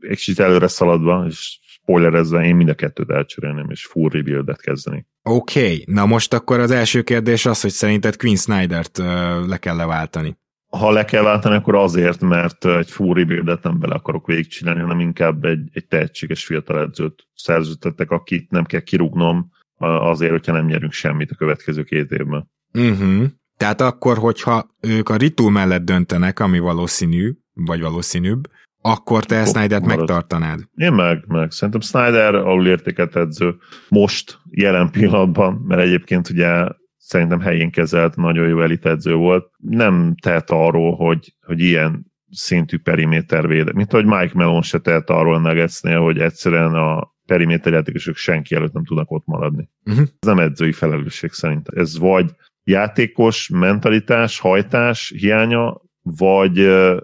Egy 0.00 0.16
kicsit 0.16 0.38
előre 0.38 0.68
szaladva, 0.68 1.24
és 1.28 1.58
spoilerezve, 1.62 2.44
én 2.44 2.56
mind 2.56 2.68
a 2.68 2.74
kettőt 2.74 3.10
elcserélném, 3.10 3.70
és 3.70 3.86
full 3.86 4.08
rebuildet 4.10 4.60
kezdeni. 4.60 5.06
Oké, 5.22 5.60
okay. 5.60 5.84
na 5.86 6.06
most 6.06 6.34
akkor 6.34 6.60
az 6.60 6.70
első 6.70 7.02
kérdés 7.02 7.46
az, 7.46 7.60
hogy 7.60 7.70
szerinted 7.70 8.16
Quinn 8.16 8.36
Snyder-t 8.36 8.98
uh, 8.98 9.06
le 9.46 9.56
kell 9.56 9.76
leváltani. 9.76 10.36
Ha 10.68 10.90
le 10.90 11.04
kell 11.04 11.22
váltani, 11.22 11.54
akkor 11.54 11.74
azért, 11.74 12.20
mert 12.20 12.64
egy 12.64 12.90
full 12.90 13.14
rebuildet 13.14 13.62
nem 13.62 13.78
bele 13.78 13.94
akarok 13.94 14.26
végigcsinálni, 14.26 14.80
hanem 14.80 15.00
inkább 15.00 15.44
egy, 15.44 15.68
egy 15.72 15.86
tehetséges 15.86 16.44
fiatal 16.44 16.80
edzőt 16.80 17.26
szerződtettek, 17.34 18.10
akit 18.10 18.50
nem 18.50 18.64
kell 18.64 18.80
kirúgnom 18.80 19.50
azért, 19.78 20.30
hogyha 20.30 20.52
nem 20.52 20.66
nyerünk 20.66 20.92
semmit 20.92 21.30
a 21.30 21.34
következő 21.34 21.82
két 21.82 22.10
évben. 22.10 22.50
Uh-huh. 22.72 23.24
Tehát 23.58 23.80
akkor, 23.80 24.18
hogyha 24.18 24.68
ők 24.80 25.08
a 25.08 25.16
Ritu 25.16 25.48
mellett 25.48 25.84
döntenek, 25.84 26.40
ami 26.40 26.58
valószínű, 26.58 27.32
vagy 27.54 27.80
valószínűbb, 27.80 28.48
akkor 28.80 29.24
te 29.24 29.44
Snyder-t 29.44 29.86
megtartanád. 29.86 30.60
Én 30.74 30.92
meg, 30.92 31.24
meg. 31.26 31.50
Szerintem 31.50 31.80
Snyder 31.80 32.34
alul 32.34 32.66
értéket 32.66 33.16
edző 33.16 33.54
most, 33.88 34.38
jelen 34.50 34.90
pillanatban, 34.90 35.64
mert 35.66 35.80
egyébként 35.80 36.30
ugye 36.30 36.66
szerintem 36.96 37.40
helyén 37.40 37.70
kezelt, 37.70 38.16
nagyon 38.16 38.48
jó 38.48 38.60
edző 38.82 39.14
volt. 39.14 39.50
Nem 39.56 40.14
tehet 40.22 40.50
arról, 40.50 40.94
hogy, 40.96 41.34
hogy 41.46 41.60
ilyen 41.60 42.12
szintű 42.30 42.78
periméter 42.78 43.48
véde. 43.48 43.72
Mint 43.72 43.92
ahogy 43.92 44.06
Mike 44.06 44.32
Melon 44.34 44.62
se 44.62 44.78
tehet 44.78 45.10
arról 45.10 45.40
Nuggetsnél, 45.40 46.00
hogy 46.00 46.18
egyszerűen 46.18 46.74
a 46.74 47.16
periméter 47.26 47.72
játékosok 47.72 48.16
senki 48.16 48.54
előtt 48.54 48.72
nem 48.72 48.84
tudnak 48.84 49.10
ott 49.10 49.26
maradni. 49.26 49.68
Uh-huh. 49.84 50.02
Ez 50.02 50.28
nem 50.28 50.38
edzői 50.38 50.72
felelősség 50.72 51.32
szerint. 51.32 51.68
Ez 51.68 51.98
vagy 51.98 52.34
játékos 52.68 53.48
mentalitás, 53.48 54.38
hajtás 54.38 55.12
hiánya, 55.16 55.80
vagy 56.02 56.58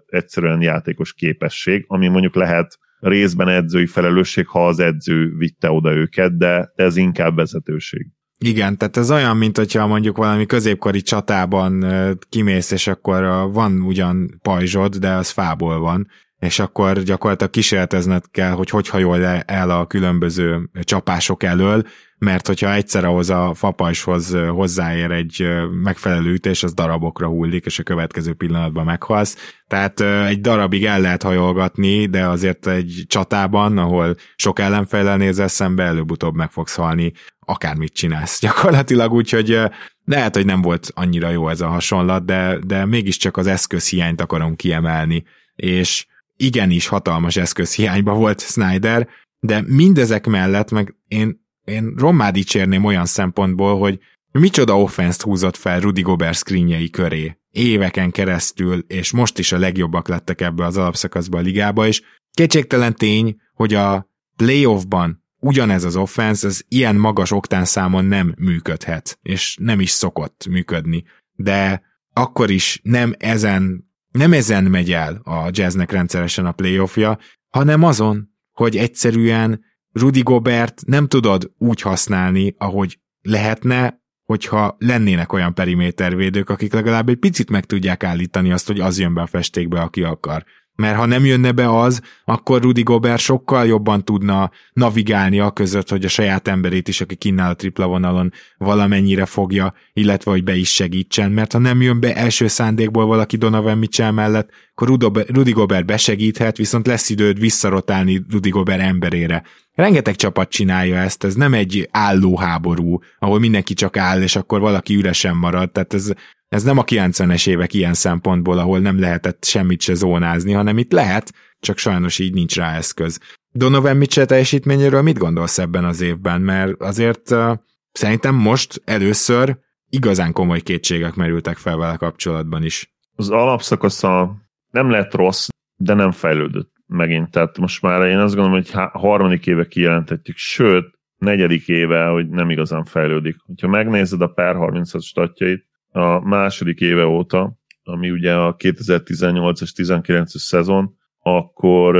egyszerűen 0.06 0.62
játékos 0.62 1.14
képesség, 1.14 1.84
ami 1.86 2.08
mondjuk 2.08 2.34
lehet 2.34 2.78
részben 2.98 3.48
edzői 3.48 3.86
felelősség, 3.86 4.46
ha 4.46 4.66
az 4.66 4.78
edző 4.78 5.34
vitte 5.36 5.70
oda 5.70 5.92
őket, 5.92 6.36
de 6.36 6.72
ez 6.74 6.96
inkább 6.96 7.36
vezetőség. 7.36 8.06
Igen, 8.38 8.78
tehát 8.78 8.96
ez 8.96 9.10
olyan, 9.10 9.36
mint 9.36 9.56
hogyha 9.56 9.86
mondjuk 9.86 10.16
valami 10.16 10.46
középkori 10.46 11.02
csatában 11.02 11.86
kimész, 12.28 12.70
és 12.70 12.86
akkor 12.86 13.22
van 13.52 13.80
ugyan 13.80 14.40
pajzsod, 14.42 14.96
de 14.96 15.12
az 15.12 15.30
fából 15.30 15.78
van, 15.78 16.08
és 16.38 16.58
akkor 16.58 17.02
gyakorlatilag 17.02 17.52
kísérletezned 17.52 18.24
kell, 18.30 18.50
hogy 18.50 18.70
hogy 18.70 18.88
hajol 18.88 19.24
el 19.46 19.70
a 19.70 19.86
különböző 19.86 20.70
csapások 20.82 21.42
elől, 21.42 21.82
mert 22.24 22.46
hogyha 22.46 22.72
egyszer 22.72 23.04
ahhoz 23.04 23.30
a 23.30 23.52
fapajshoz 23.54 24.36
hozzáér 24.48 25.10
egy 25.10 25.46
megfelelő 25.82 26.32
ütés, 26.32 26.62
az 26.62 26.74
darabokra 26.74 27.26
hullik, 27.26 27.64
és 27.64 27.78
a 27.78 27.82
következő 27.82 28.34
pillanatban 28.34 28.84
meghalsz. 28.84 29.54
Tehát 29.66 30.00
egy 30.00 30.40
darabig 30.40 30.84
el 30.84 31.00
lehet 31.00 31.22
hajolgatni, 31.22 32.06
de 32.06 32.26
azért 32.26 32.66
egy 32.66 33.04
csatában, 33.06 33.78
ahol 33.78 34.14
sok 34.36 34.58
ellenfejlel 34.58 35.16
nézel 35.16 35.48
szembe, 35.48 35.82
előbb-utóbb 35.82 36.34
meg 36.34 36.50
fogsz 36.50 36.74
halni, 36.74 37.12
akármit 37.38 37.92
csinálsz 37.92 38.40
gyakorlatilag, 38.40 39.12
úgyhogy 39.12 39.60
lehet, 40.04 40.34
hogy 40.34 40.46
nem 40.46 40.62
volt 40.62 40.90
annyira 40.94 41.30
jó 41.30 41.48
ez 41.48 41.60
a 41.60 41.68
hasonlat, 41.68 42.24
de, 42.24 42.58
de 42.66 42.86
mégiscsak 42.86 43.36
az 43.36 43.46
eszközhiányt 43.46 44.20
akarom 44.20 44.56
kiemelni, 44.56 45.24
és 45.54 46.06
igenis 46.36 46.86
hatalmas 46.86 47.36
eszközhiányba 47.36 48.14
volt 48.14 48.40
Snyder, 48.40 49.08
de 49.40 49.62
mindezek 49.66 50.26
mellett 50.26 50.70
meg 50.70 50.94
én 51.08 51.43
én 51.64 51.94
rommá 51.96 52.30
dicsérném 52.30 52.84
olyan 52.84 53.06
szempontból, 53.06 53.78
hogy 53.78 53.98
micsoda 54.30 54.80
offenszt 54.80 55.22
húzott 55.22 55.56
fel 55.56 55.80
Rudy 55.80 56.00
Gobert 56.00 56.36
screenjei 56.36 56.90
köré 56.90 57.38
éveken 57.50 58.10
keresztül, 58.10 58.84
és 58.86 59.10
most 59.10 59.38
is 59.38 59.52
a 59.52 59.58
legjobbak 59.58 60.08
lettek 60.08 60.40
ebbe 60.40 60.64
az 60.64 60.76
alapszakaszba 60.76 61.38
a 61.38 61.40
ligába, 61.40 61.86
és 61.86 62.02
kétségtelen 62.30 62.94
tény, 62.94 63.36
hogy 63.54 63.74
a 63.74 64.08
playoffban 64.36 65.22
ugyanez 65.38 65.84
az 65.84 65.96
offense, 65.96 66.46
az 66.46 66.64
ilyen 66.68 66.96
magas 66.96 67.30
oktánszámon 67.30 68.04
nem 68.04 68.34
működhet, 68.38 69.18
és 69.22 69.56
nem 69.60 69.80
is 69.80 69.90
szokott 69.90 70.46
működni. 70.50 71.04
De 71.32 71.82
akkor 72.12 72.50
is 72.50 72.80
nem 72.82 73.14
ezen, 73.18 73.90
nem 74.10 74.32
ezen 74.32 74.64
megy 74.64 74.92
el 74.92 75.20
a 75.24 75.48
jazznek 75.50 75.90
rendszeresen 75.90 76.46
a 76.46 76.52
playoffja, 76.52 77.18
hanem 77.48 77.82
azon, 77.82 78.28
hogy 78.52 78.76
egyszerűen 78.76 79.64
Rudy 79.94 80.20
Gobert 80.20 80.82
nem 80.86 81.06
tudod 81.08 81.52
úgy 81.58 81.80
használni, 81.80 82.54
ahogy 82.58 82.98
lehetne, 83.20 84.02
hogyha 84.24 84.76
lennének 84.78 85.32
olyan 85.32 85.54
perimétervédők, 85.54 86.50
akik 86.50 86.72
legalább 86.72 87.08
egy 87.08 87.18
picit 87.18 87.50
meg 87.50 87.64
tudják 87.64 88.04
állítani 88.04 88.52
azt, 88.52 88.66
hogy 88.66 88.80
az 88.80 88.98
jön 88.98 89.14
be 89.14 89.20
a 89.20 89.26
festékbe, 89.26 89.80
aki 89.80 90.02
akar. 90.02 90.44
Mert 90.76 90.96
ha 90.96 91.06
nem 91.06 91.24
jönne 91.24 91.52
be 91.52 91.78
az, 91.78 92.00
akkor 92.24 92.62
Rudy 92.62 92.82
Gobert 92.82 93.20
sokkal 93.20 93.66
jobban 93.66 94.04
tudna 94.04 94.50
navigálni 94.72 95.40
a 95.40 95.50
között, 95.50 95.88
hogy 95.88 96.04
a 96.04 96.08
saját 96.08 96.48
emberét 96.48 96.88
is, 96.88 97.00
aki 97.00 97.14
kinnál 97.14 97.50
a 97.50 97.54
tripla 97.54 97.86
vonalon 97.86 98.32
valamennyire 98.58 99.24
fogja, 99.24 99.74
illetve 99.92 100.30
hogy 100.30 100.44
be 100.44 100.56
is 100.56 100.72
segítsen, 100.72 101.30
mert 101.30 101.52
ha 101.52 101.58
nem 101.58 101.82
jön 101.82 102.00
be 102.00 102.16
első 102.16 102.46
szándékból 102.46 103.06
valaki 103.06 103.36
Donovan 103.36 103.78
Mitchell 103.78 104.10
mellett, 104.10 104.50
akkor 104.74 104.88
Rudy 105.28 105.50
Gobert 105.50 105.86
besegíthet, 105.86 106.56
viszont 106.56 106.86
lesz 106.86 107.10
időd 107.10 107.38
visszarotálni 107.38 108.24
Rudy 108.30 108.48
Gobert 108.48 108.80
emberére. 108.80 109.42
Rengeteg 109.74 110.16
csapat 110.16 110.48
csinálja 110.48 110.96
ezt, 110.96 111.24
ez 111.24 111.34
nem 111.34 111.54
egy 111.54 111.88
álló 111.90 112.36
háború, 112.36 112.98
ahol 113.18 113.38
mindenki 113.38 113.74
csak 113.74 113.96
áll, 113.96 114.22
és 114.22 114.36
akkor 114.36 114.60
valaki 114.60 114.94
üresen 114.94 115.36
marad, 115.36 115.70
tehát 115.70 115.94
ez 115.94 116.10
ez 116.54 116.62
nem 116.62 116.78
a 116.78 116.84
90-es 116.84 117.48
évek 117.48 117.72
ilyen 117.72 117.94
szempontból, 117.94 118.58
ahol 118.58 118.78
nem 118.78 119.00
lehetett 119.00 119.44
semmit 119.44 119.80
se 119.80 119.94
zónázni, 119.94 120.52
hanem 120.52 120.78
itt 120.78 120.92
lehet, 120.92 121.32
csak 121.60 121.78
sajnos 121.78 122.18
így 122.18 122.34
nincs 122.34 122.56
rá 122.56 122.76
eszköz. 122.76 123.20
Donovan 123.50 123.96
Mitchell 123.96 124.24
teljesítményéről 124.24 125.02
mit 125.02 125.18
gondolsz 125.18 125.58
ebben 125.58 125.84
az 125.84 126.00
évben? 126.00 126.40
Mert 126.40 126.82
azért 126.82 127.30
uh, 127.30 127.56
szerintem 127.92 128.34
most 128.34 128.82
először 128.84 129.58
igazán 129.88 130.32
komoly 130.32 130.60
kétségek 130.60 131.14
merültek 131.14 131.56
fel 131.56 131.76
vele 131.76 131.96
kapcsolatban 131.96 132.64
is. 132.64 132.94
Az 133.16 133.30
alapszakasza 133.30 134.36
nem 134.70 134.90
lett 134.90 135.14
rossz, 135.14 135.48
de 135.76 135.94
nem 135.94 136.10
fejlődött 136.10 136.72
megint. 136.86 137.30
Tehát 137.30 137.58
most 137.58 137.82
már 137.82 138.06
én 138.06 138.18
azt 138.18 138.34
gondolom, 138.34 138.60
hogy 138.60 138.70
harmadik 138.92 139.46
éve 139.46 139.66
kijelentettük, 139.66 140.36
sőt, 140.36 140.98
negyedik 141.16 141.68
éve, 141.68 142.06
hogy 142.06 142.28
nem 142.28 142.50
igazán 142.50 142.84
fejlődik. 142.84 143.36
Ha 143.60 143.68
megnézed 143.68 144.20
a 144.20 144.28
per 144.28 144.54
30 144.56 145.04
statjait, 145.04 145.72
a 145.96 146.20
második 146.20 146.80
éve 146.80 147.06
óta, 147.06 147.58
ami 147.82 148.10
ugye 148.10 148.34
a 148.34 148.56
2018-as, 148.56 149.70
19-es 149.76 150.38
szezon, 150.38 150.96
akkor 151.18 151.96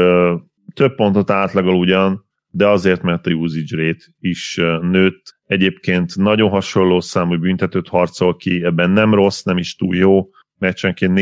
több 0.74 0.94
pontot 0.94 1.30
átlagol 1.30 1.74
ugyan, 1.74 2.24
de 2.50 2.68
azért, 2.68 3.02
mert 3.02 3.26
a 3.26 3.30
usage 3.30 3.76
rate 3.76 4.04
is 4.18 4.60
nőtt. 4.80 5.36
Egyébként 5.46 6.16
nagyon 6.16 6.50
hasonló 6.50 7.00
számú 7.00 7.38
büntetőt 7.38 7.88
harcol 7.88 8.36
ki, 8.36 8.64
ebben 8.64 8.90
nem 8.90 9.14
rossz, 9.14 9.42
nem 9.42 9.58
is 9.58 9.76
túl 9.76 9.96
jó, 9.96 10.28
meccsenként 10.58 11.12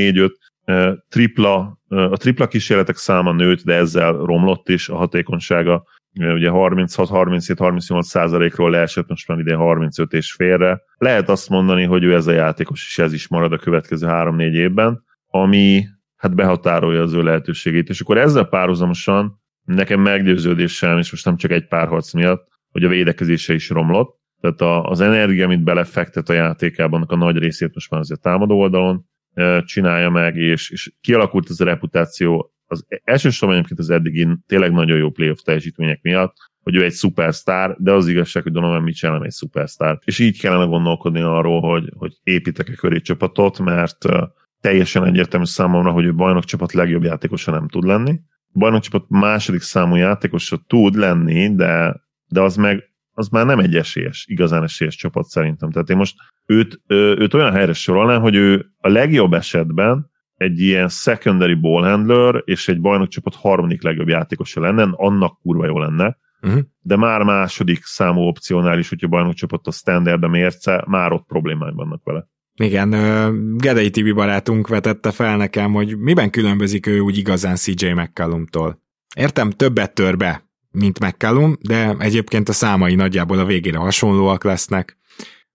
4-5, 0.65 1.01
tripla, 1.09 1.81
a 1.89 2.17
tripla 2.17 2.49
kísérletek 2.49 2.97
száma 2.97 3.33
nőtt, 3.33 3.63
de 3.63 3.75
ezzel 3.75 4.13
romlott 4.13 4.69
is 4.69 4.89
a 4.89 4.97
hatékonysága 4.97 5.85
ugye 6.15 6.51
36-37-38 6.53 8.03
százalékról 8.03 8.71
leesett, 8.71 9.09
most 9.09 9.29
már 9.29 9.39
ide 9.39 9.55
35 9.55 10.13
és 10.13 10.33
félre. 10.33 10.83
Lehet 10.97 11.29
azt 11.29 11.49
mondani, 11.49 11.85
hogy 11.85 12.05
ő 12.05 12.15
ez 12.15 12.27
a 12.27 12.33
játékos, 12.33 12.87
és 12.87 12.99
ez 12.99 13.13
is 13.13 13.29
marad 13.29 13.53
a 13.53 13.59
következő 13.59 14.07
3-4 14.11 14.53
évben, 14.53 15.05
ami 15.27 15.85
hát 16.17 16.35
behatárolja 16.35 17.03
az 17.03 17.13
ő 17.13 17.23
lehetőségét. 17.23 17.89
És 17.89 18.01
akkor 18.01 18.19
ezzel 18.19 18.45
párhuzamosan 18.45 19.41
nekem 19.65 20.01
meggyőződésem, 20.01 20.99
és 20.99 21.11
most 21.11 21.25
nem 21.25 21.37
csak 21.37 21.51
egy 21.51 21.69
párharc 21.69 22.13
miatt, 22.13 22.49
hogy 22.71 22.85
a 22.85 22.89
védekezése 22.89 23.55
is 23.55 23.71
romlott. 23.71 24.21
Tehát 24.41 24.87
az 24.87 25.01
energia, 25.01 25.45
amit 25.45 25.65
belefektet 25.65 26.29
a 26.29 26.33
játékában, 26.33 27.03
a 27.03 27.17
nagy 27.17 27.37
részét 27.37 27.75
most 27.75 27.91
már 27.91 28.01
azért 28.01 28.21
támadó 28.21 28.59
oldalon 28.59 29.05
csinálja 29.65 30.11
meg, 30.11 30.37
és, 30.37 30.71
és 30.71 30.93
kialakult 31.01 31.51
ez 31.51 31.61
a 31.61 31.65
reputáció 31.65 32.52
az 32.73 32.87
elsősorban 33.05 33.57
egyébként 33.57 33.81
az 33.81 33.91
eddigi 33.91 34.29
tényleg 34.47 34.73
nagyon 34.73 34.97
jó 34.99 35.11
playoff 35.11 35.39
teljesítmények 35.39 36.03
miatt, 36.03 36.37
hogy 36.63 36.75
ő 36.75 36.85
egy 36.85 36.93
szupersztár, 36.93 37.77
de 37.79 37.93
az 37.93 38.09
igazság, 38.09 38.43
hogy 38.43 38.53
Donovan 38.53 38.83
Mitchell 38.83 39.13
nem 39.13 39.23
egy 39.23 39.31
szupersztár. 39.31 39.99
És 40.05 40.19
így 40.19 40.41
kellene 40.41 40.65
gondolkodni 40.65 41.21
arról, 41.21 41.61
hogy, 41.61 41.93
hogy 41.97 42.13
építek-e 42.23 42.75
köré 42.75 43.01
csapatot, 43.01 43.59
mert 43.59 44.05
teljesen 44.61 45.05
egyértelmű 45.05 45.47
számomra, 45.47 45.91
hogy 45.91 46.05
ő 46.05 46.15
bajnokcsapat 46.15 46.73
legjobb 46.73 47.03
játékosa 47.03 47.51
nem 47.51 47.69
tud 47.69 47.85
lenni. 47.85 48.21
Bajnokcsapat 48.53 49.05
második 49.09 49.61
számú 49.61 49.95
játékosa 49.95 50.65
tud 50.67 50.95
lenni, 50.95 51.55
de, 51.55 52.03
de 52.29 52.41
az 52.41 52.57
meg 52.57 52.91
az 53.15 53.29
már 53.29 53.47
nem 53.47 53.59
egy 53.59 53.77
esélyes, 53.77 54.27
igazán 54.29 54.63
esélyes 54.63 54.97
csapat 54.97 55.25
szerintem. 55.25 55.71
Tehát 55.71 55.91
én 55.91 55.97
most 55.97 56.17
őt, 56.47 56.81
őt 56.87 57.35
olyan 57.35 57.53
helyre 57.53 57.73
sorolnám, 57.73 58.21
hogy 58.21 58.35
ő 58.35 58.67
a 58.79 58.89
legjobb 58.89 59.33
esetben 59.33 60.11
egy 60.43 60.61
ilyen 60.61 60.89
secondary 60.89 61.55
ball 61.55 61.83
handler 61.83 62.43
és 62.45 62.69
egy 62.69 62.81
bajnokcsapat 62.81 63.35
harmadik 63.35 63.83
legjobb 63.83 64.09
játékosa 64.09 64.61
lenne, 64.61 64.89
annak 64.93 65.39
kurva 65.43 65.67
jó 65.67 65.79
lenne, 65.79 66.19
uh-huh. 66.43 66.61
de 66.81 66.97
már 66.97 67.23
második 67.23 67.85
számú 67.85 68.21
opcionális, 68.21 68.89
hogyha 68.89 69.09
bajnokcsapat 69.09 69.67
a 69.67 69.71
standard 69.71 70.23
a 70.23 70.29
mérce, 70.29 70.85
már 70.87 71.13
ott 71.13 71.27
problémáim 71.27 71.75
vannak 71.75 72.05
vele. 72.05 72.31
Igen, 72.55 72.91
Gedei 73.57 73.91
TV 73.91 74.15
barátunk 74.15 74.69
vetette 74.69 75.11
fel 75.11 75.37
nekem, 75.37 75.73
hogy 75.73 75.99
miben 75.99 76.31
különbözik 76.31 76.87
ő 76.87 76.99
úgy 76.99 77.17
igazán 77.17 77.57
CJ 77.57 77.93
McCallumtól. 77.93 78.81
Értem, 79.17 79.51
többet 79.51 79.95
tör 79.95 80.17
be, 80.17 80.45
mint 80.71 81.01
McCallum, 81.01 81.57
de 81.61 81.97
egyébként 81.99 82.49
a 82.49 82.53
számai 82.53 82.95
nagyjából 82.95 83.39
a 83.39 83.45
végére 83.45 83.79
hasonlóak 83.79 84.45
lesznek. 84.45 84.97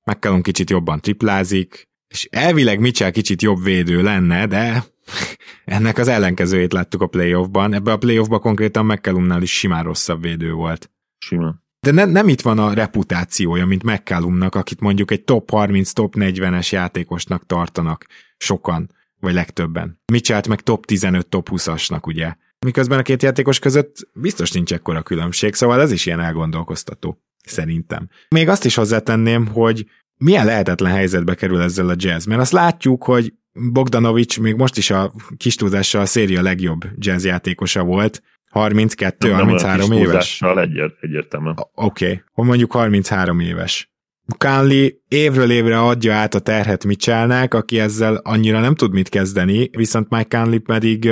McCallum 0.03 0.41
kicsit 0.41 0.69
jobban 0.69 1.01
triplázik, 1.01 1.89
és 2.07 2.27
elvileg 2.31 2.79
Mitchell 2.79 3.11
kicsit 3.11 3.41
jobb 3.41 3.63
védő 3.63 4.01
lenne, 4.01 4.47
de 4.47 4.83
ennek 5.65 5.97
az 5.97 6.07
ellenkezőjét 6.07 6.73
láttuk 6.73 7.01
a 7.01 7.07
playoffban. 7.07 7.73
Ebbe 7.73 7.91
a 7.91 7.97
playoffban 7.97 8.39
konkrétan 8.39 8.85
McCallumnál 8.85 9.41
is 9.41 9.57
simán 9.57 9.83
rosszabb 9.83 10.21
védő 10.21 10.51
volt. 10.51 10.91
Simán. 11.17 11.65
De 11.79 11.91
ne, 11.91 12.05
nem 12.05 12.27
itt 12.27 12.41
van 12.41 12.59
a 12.59 12.73
reputációja, 12.73 13.65
mint 13.65 13.83
McCallumnak, 13.83 14.55
akit 14.55 14.79
mondjuk 14.79 15.11
egy 15.11 15.23
top 15.23 15.49
30, 15.49 15.91
top 15.91 16.13
40-es 16.17 16.69
játékosnak 16.69 17.45
tartanak 17.45 18.05
sokan, 18.37 18.89
vagy 19.19 19.33
legtöbben. 19.33 20.01
Mitchellt 20.11 20.47
meg 20.47 20.61
top 20.61 20.85
15, 20.85 21.27
top 21.27 21.49
20-asnak, 21.51 22.05
ugye. 22.05 22.33
Miközben 22.65 22.99
a 22.99 23.01
két 23.01 23.23
játékos 23.23 23.59
között 23.59 24.09
biztos 24.13 24.51
nincs 24.51 24.73
ekkora 24.73 25.01
különbség, 25.01 25.53
szóval 25.53 25.81
ez 25.81 25.91
is 25.91 26.05
ilyen 26.05 26.19
elgondolkoztató, 26.19 27.21
szerintem. 27.43 28.09
Még 28.29 28.49
azt 28.49 28.65
is 28.65 28.75
hozzátenném, 28.75 29.47
hogy 29.47 29.85
milyen 30.17 30.45
lehetetlen 30.45 30.91
helyzetbe 30.91 31.35
kerül 31.35 31.61
ezzel 31.61 31.89
a 31.89 31.95
jazz, 31.97 32.25
mert 32.25 32.41
azt 32.41 32.51
látjuk, 32.51 33.03
hogy 33.03 33.33
Bogdanovics 33.71 34.39
még 34.39 34.55
most 34.55 34.77
is 34.77 34.89
a 34.89 35.13
kis 35.37 35.55
túlzással 35.55 36.01
a 36.01 36.05
széria 36.05 36.41
legjobb 36.41 36.85
jazz 36.97 37.25
játékosa 37.25 37.83
volt, 37.83 38.21
32, 38.49 39.27
nem, 39.27 39.37
33 39.37 39.89
nem 39.89 39.97
éves. 39.97 40.41
Egyért, 40.41 40.93
egyértelműen. 41.01 41.55
Oké, 41.73 42.05
okay. 42.33 42.45
mondjuk 42.45 42.71
33 42.71 43.39
éves. 43.39 43.91
Kánli 44.37 45.01
évről 45.07 45.51
évre 45.51 45.79
adja 45.79 46.13
át 46.13 46.35
a 46.35 46.39
terhet 46.39 46.85
Mitchellnek, 46.85 47.53
aki 47.53 47.79
ezzel 47.79 48.15
annyira 48.15 48.59
nem 48.59 48.75
tud 48.75 48.93
mit 48.93 49.09
kezdeni, 49.09 49.69
viszont 49.71 50.09
Mike 50.09 50.23
Kánli 50.23 50.57
pedig 50.57 51.09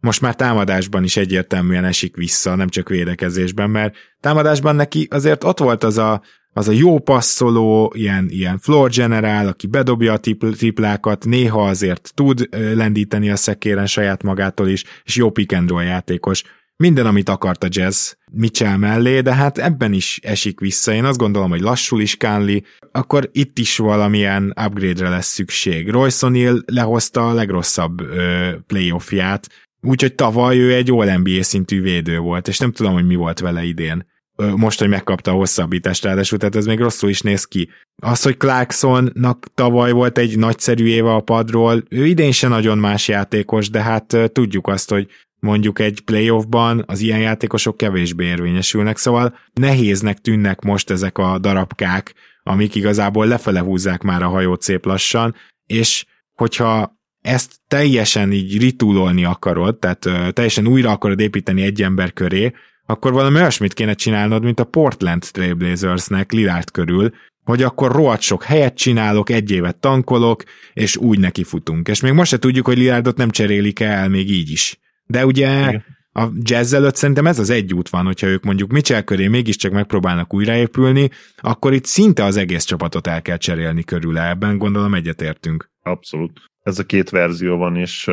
most 0.00 0.20
már 0.20 0.34
támadásban 0.34 1.04
is 1.04 1.16
egyértelműen 1.16 1.84
esik 1.84 2.16
vissza, 2.16 2.54
nem 2.54 2.68
csak 2.68 2.88
védekezésben, 2.88 3.70
mert 3.70 3.96
támadásban 4.20 4.76
neki 4.76 5.08
azért 5.10 5.44
ott 5.44 5.58
volt 5.58 5.84
az 5.84 5.98
a 5.98 6.22
az 6.52 6.68
a 6.68 6.72
jó 6.72 6.98
passzoló, 6.98 7.92
ilyen, 7.96 8.26
ilyen 8.28 8.58
floor 8.58 8.90
generál, 8.90 9.48
aki 9.48 9.66
bedobja 9.66 10.12
a 10.12 10.18
triplákat, 10.18 11.24
néha 11.24 11.68
azért 11.68 12.12
tud 12.14 12.48
lendíteni 12.50 13.30
a 13.30 13.36
szekéren 13.36 13.86
saját 13.86 14.22
magától 14.22 14.68
is, 14.68 14.84
és 15.04 15.16
jó 15.16 15.30
pick 15.30 15.52
and 15.52 15.68
roll 15.68 15.82
játékos. 15.82 16.42
Minden, 16.76 17.06
amit 17.06 17.28
akart 17.28 17.64
a 17.64 17.68
jazz 17.70 18.12
Mitchell 18.32 18.76
mellé, 18.76 19.20
de 19.20 19.34
hát 19.34 19.58
ebben 19.58 19.92
is 19.92 20.18
esik 20.22 20.60
vissza. 20.60 20.92
Én 20.92 21.04
azt 21.04 21.18
gondolom, 21.18 21.50
hogy 21.50 21.60
lassul 21.60 22.00
is 22.00 22.16
Kánli, 22.16 22.64
akkor 22.92 23.28
itt 23.32 23.58
is 23.58 23.76
valamilyen 23.76 24.54
upgrade-re 24.64 25.08
lesz 25.08 25.26
szükség. 25.26 25.90
Royce 25.90 26.26
O'Neal 26.30 26.62
lehozta 26.66 27.28
a 27.28 27.32
legrosszabb 27.32 28.00
ö, 28.00 28.50
playoffját, 28.66 29.48
úgyhogy 29.80 30.14
tavaly 30.14 30.58
ő 30.58 30.74
egy 30.74 30.90
all 30.90 31.16
NBA 31.16 31.42
szintű 31.42 31.82
védő 31.82 32.18
volt, 32.18 32.48
és 32.48 32.58
nem 32.58 32.72
tudom, 32.72 32.92
hogy 32.92 33.06
mi 33.06 33.14
volt 33.14 33.40
vele 33.40 33.64
idén 33.64 34.10
most, 34.56 34.78
hogy 34.78 34.88
megkapta 34.88 35.30
a 35.30 35.34
hosszabbítást, 35.34 36.04
ráadásul, 36.04 36.38
tehát 36.38 36.56
ez 36.56 36.66
még 36.66 36.78
rosszul 36.78 37.08
is 37.08 37.20
néz 37.20 37.44
ki. 37.44 37.68
Az, 38.02 38.22
hogy 38.22 38.36
Clarksonnak 38.36 39.46
tavaly 39.54 39.92
volt 39.92 40.18
egy 40.18 40.38
nagyszerű 40.38 40.86
éve 40.86 41.14
a 41.14 41.20
padról, 41.20 41.82
ő 41.88 42.06
idén 42.06 42.32
se 42.32 42.48
nagyon 42.48 42.78
más 42.78 43.08
játékos, 43.08 43.70
de 43.70 43.82
hát 43.82 44.16
tudjuk 44.32 44.66
azt, 44.66 44.90
hogy 44.90 45.06
mondjuk 45.38 45.78
egy 45.78 46.00
playoffban 46.00 46.84
az 46.86 47.00
ilyen 47.00 47.20
játékosok 47.20 47.76
kevésbé 47.76 48.24
érvényesülnek, 48.24 48.96
szóval 48.96 49.38
nehéznek 49.52 50.18
tűnnek 50.18 50.60
most 50.60 50.90
ezek 50.90 51.18
a 51.18 51.38
darabkák, 51.38 52.14
amik 52.42 52.74
igazából 52.74 53.26
lefele 53.26 53.60
húzzák 53.60 54.02
már 54.02 54.22
a 54.22 54.28
hajót 54.28 54.62
szép 54.62 54.84
lassan, 54.84 55.34
és 55.66 56.04
hogyha 56.32 57.00
ezt 57.20 57.60
teljesen 57.68 58.32
így 58.32 58.58
ritulolni 58.58 59.24
akarod, 59.24 59.78
tehát 59.78 60.32
teljesen 60.32 60.66
újra 60.66 60.90
akarod 60.90 61.20
építeni 61.20 61.62
egy 61.62 61.82
ember 61.82 62.12
köré, 62.12 62.52
akkor 62.86 63.12
valami 63.12 63.36
olyasmit 63.36 63.72
kéne 63.72 63.94
csinálnod, 63.94 64.42
mint 64.42 64.60
a 64.60 64.64
Portland 64.64 65.22
Trailblazersnek 65.22 66.32
Lillard 66.32 66.70
körül, 66.70 67.10
hogy 67.44 67.62
akkor 67.62 67.92
rohadt 67.92 68.20
sok 68.20 68.42
helyet 68.42 68.76
csinálok, 68.76 69.30
egy 69.30 69.50
évet 69.50 69.76
tankolok, 69.76 70.42
és 70.72 70.96
úgy 70.96 71.18
nekifutunk. 71.18 71.88
És 71.88 72.00
még 72.00 72.12
most 72.12 72.30
se 72.30 72.38
tudjuk, 72.38 72.66
hogy 72.66 72.78
Lillardot 72.78 73.16
nem 73.16 73.30
cserélik 73.30 73.80
el 73.80 74.08
még 74.08 74.30
így 74.30 74.50
is. 74.50 74.78
De 75.04 75.26
ugye 75.26 75.68
Igen. 75.68 75.84
a 76.12 76.28
jazz 76.42 76.72
előtt 76.72 76.96
szerintem 76.96 77.26
ez 77.26 77.38
az 77.38 77.50
egy 77.50 77.74
út 77.74 77.88
van, 77.88 78.04
hogyha 78.04 78.26
ők 78.26 78.44
mondjuk 78.44 78.70
Mitchell 78.70 79.02
köré 79.02 79.28
mégiscsak 79.28 79.72
megpróbálnak 79.72 80.34
újraépülni, 80.34 81.10
akkor 81.36 81.72
itt 81.72 81.84
szinte 81.84 82.24
az 82.24 82.36
egész 82.36 82.64
csapatot 82.64 83.06
el 83.06 83.22
kell 83.22 83.36
cserélni 83.36 83.84
körül 83.84 84.18
ebben, 84.18 84.58
gondolom 84.58 84.94
egyetértünk. 84.94 85.70
Abszolút. 85.82 86.40
Ez 86.62 86.78
a 86.78 86.84
két 86.84 87.10
verzió 87.10 87.56
van, 87.56 87.76
és 87.76 88.08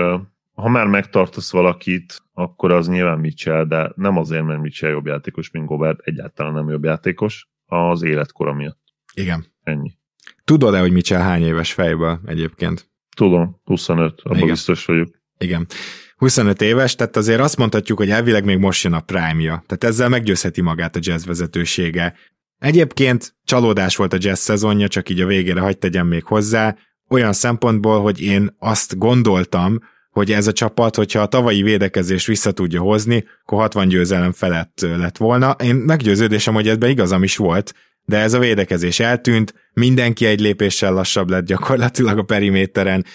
ha 0.60 0.70
már 0.70 0.88
megtartasz 0.88 1.52
valakit, 1.52 2.22
akkor 2.34 2.72
az 2.72 2.88
nyilván 2.88 3.20
Mitchell, 3.20 3.66
de 3.66 3.92
nem 3.96 4.18
azért, 4.18 4.44
mert 4.44 4.62
Mitchell 4.62 4.90
jobb 4.90 5.06
játékos, 5.06 5.52
mint 5.52 5.66
Gobert, 5.66 6.00
egyáltalán 6.00 6.54
nem 6.54 6.70
jobb 6.70 6.84
játékos, 6.84 7.50
az 7.66 8.02
életkora 8.02 8.54
miatt. 8.54 8.80
Igen. 9.14 9.46
Ennyi. 9.64 9.92
Tudod-e, 10.44 10.80
hogy 10.80 10.92
Mitchell 10.92 11.22
hány 11.22 11.44
éves 11.44 11.74
fejből 11.74 12.20
egyébként? 12.26 12.90
Tudom, 13.16 13.62
25, 13.64 14.22
abban 14.24 14.38
Igen. 14.38 14.50
biztos 14.50 14.86
vagyok. 14.86 15.08
Igen. 15.38 15.68
25 16.16 16.62
éves, 16.62 16.96
tehát 16.96 17.16
azért 17.16 17.40
azt 17.40 17.58
mondhatjuk, 17.58 17.98
hogy 17.98 18.10
elvileg 18.10 18.46
még 18.46 18.58
most 18.58 18.84
jön 18.84 18.94
a 18.94 19.00
prime-ja. 19.00 19.64
Tehát 19.68 19.84
ezzel 19.84 20.10
meggyőzheti 20.10 20.62
magát 20.62 20.96
a 20.96 21.00
jazz 21.02 21.26
vezetősége. 21.26 22.14
Egyébként 22.58 23.36
csalódás 23.44 23.96
volt 23.96 24.14
a 24.14 24.18
jazz 24.20 24.40
szezonja, 24.40 24.88
csak 24.88 25.10
így 25.10 25.22
a 25.22 25.26
végére 25.26 25.60
hagyd 25.60 25.78
tegyem 25.78 26.08
még 26.08 26.24
hozzá, 26.24 26.76
olyan 27.10 27.34
szempontból, 27.34 28.02
hogy 28.02 28.22
én 28.22 28.56
azt 28.58 28.98
gondoltam, 28.98 29.80
hogy 30.20 30.32
ez 30.32 30.48
a 30.48 30.52
csapat, 30.52 30.96
hogyha 30.96 31.22
a 31.22 31.28
tavalyi 31.28 31.62
védekezés 31.62 32.26
vissza 32.26 32.52
tudja 32.52 32.82
hozni, 32.82 33.26
akkor 33.42 33.60
60 33.60 33.88
győzelem 33.88 34.32
felett 34.32 34.80
lett 34.82 35.18
volna. 35.18 35.56
Én 35.64 35.76
meggyőződésem, 35.76 36.54
hogy 36.54 36.68
ebben 36.68 36.90
igazam 36.90 37.24
is 37.24 37.38
volt, 37.38 37.74
de 38.06 38.18
ez 38.18 38.34
a 38.34 38.40
védekezés 38.40 39.00
eltűnt, 39.00 39.54
mindenki 39.74 40.26
egy 40.26 40.40
lépéssel 40.40 40.94
lassabb 40.94 41.30
lett 41.30 41.46
gyakorlatilag 41.46 42.18
a 42.18 42.24
periméteren, 42.24 43.06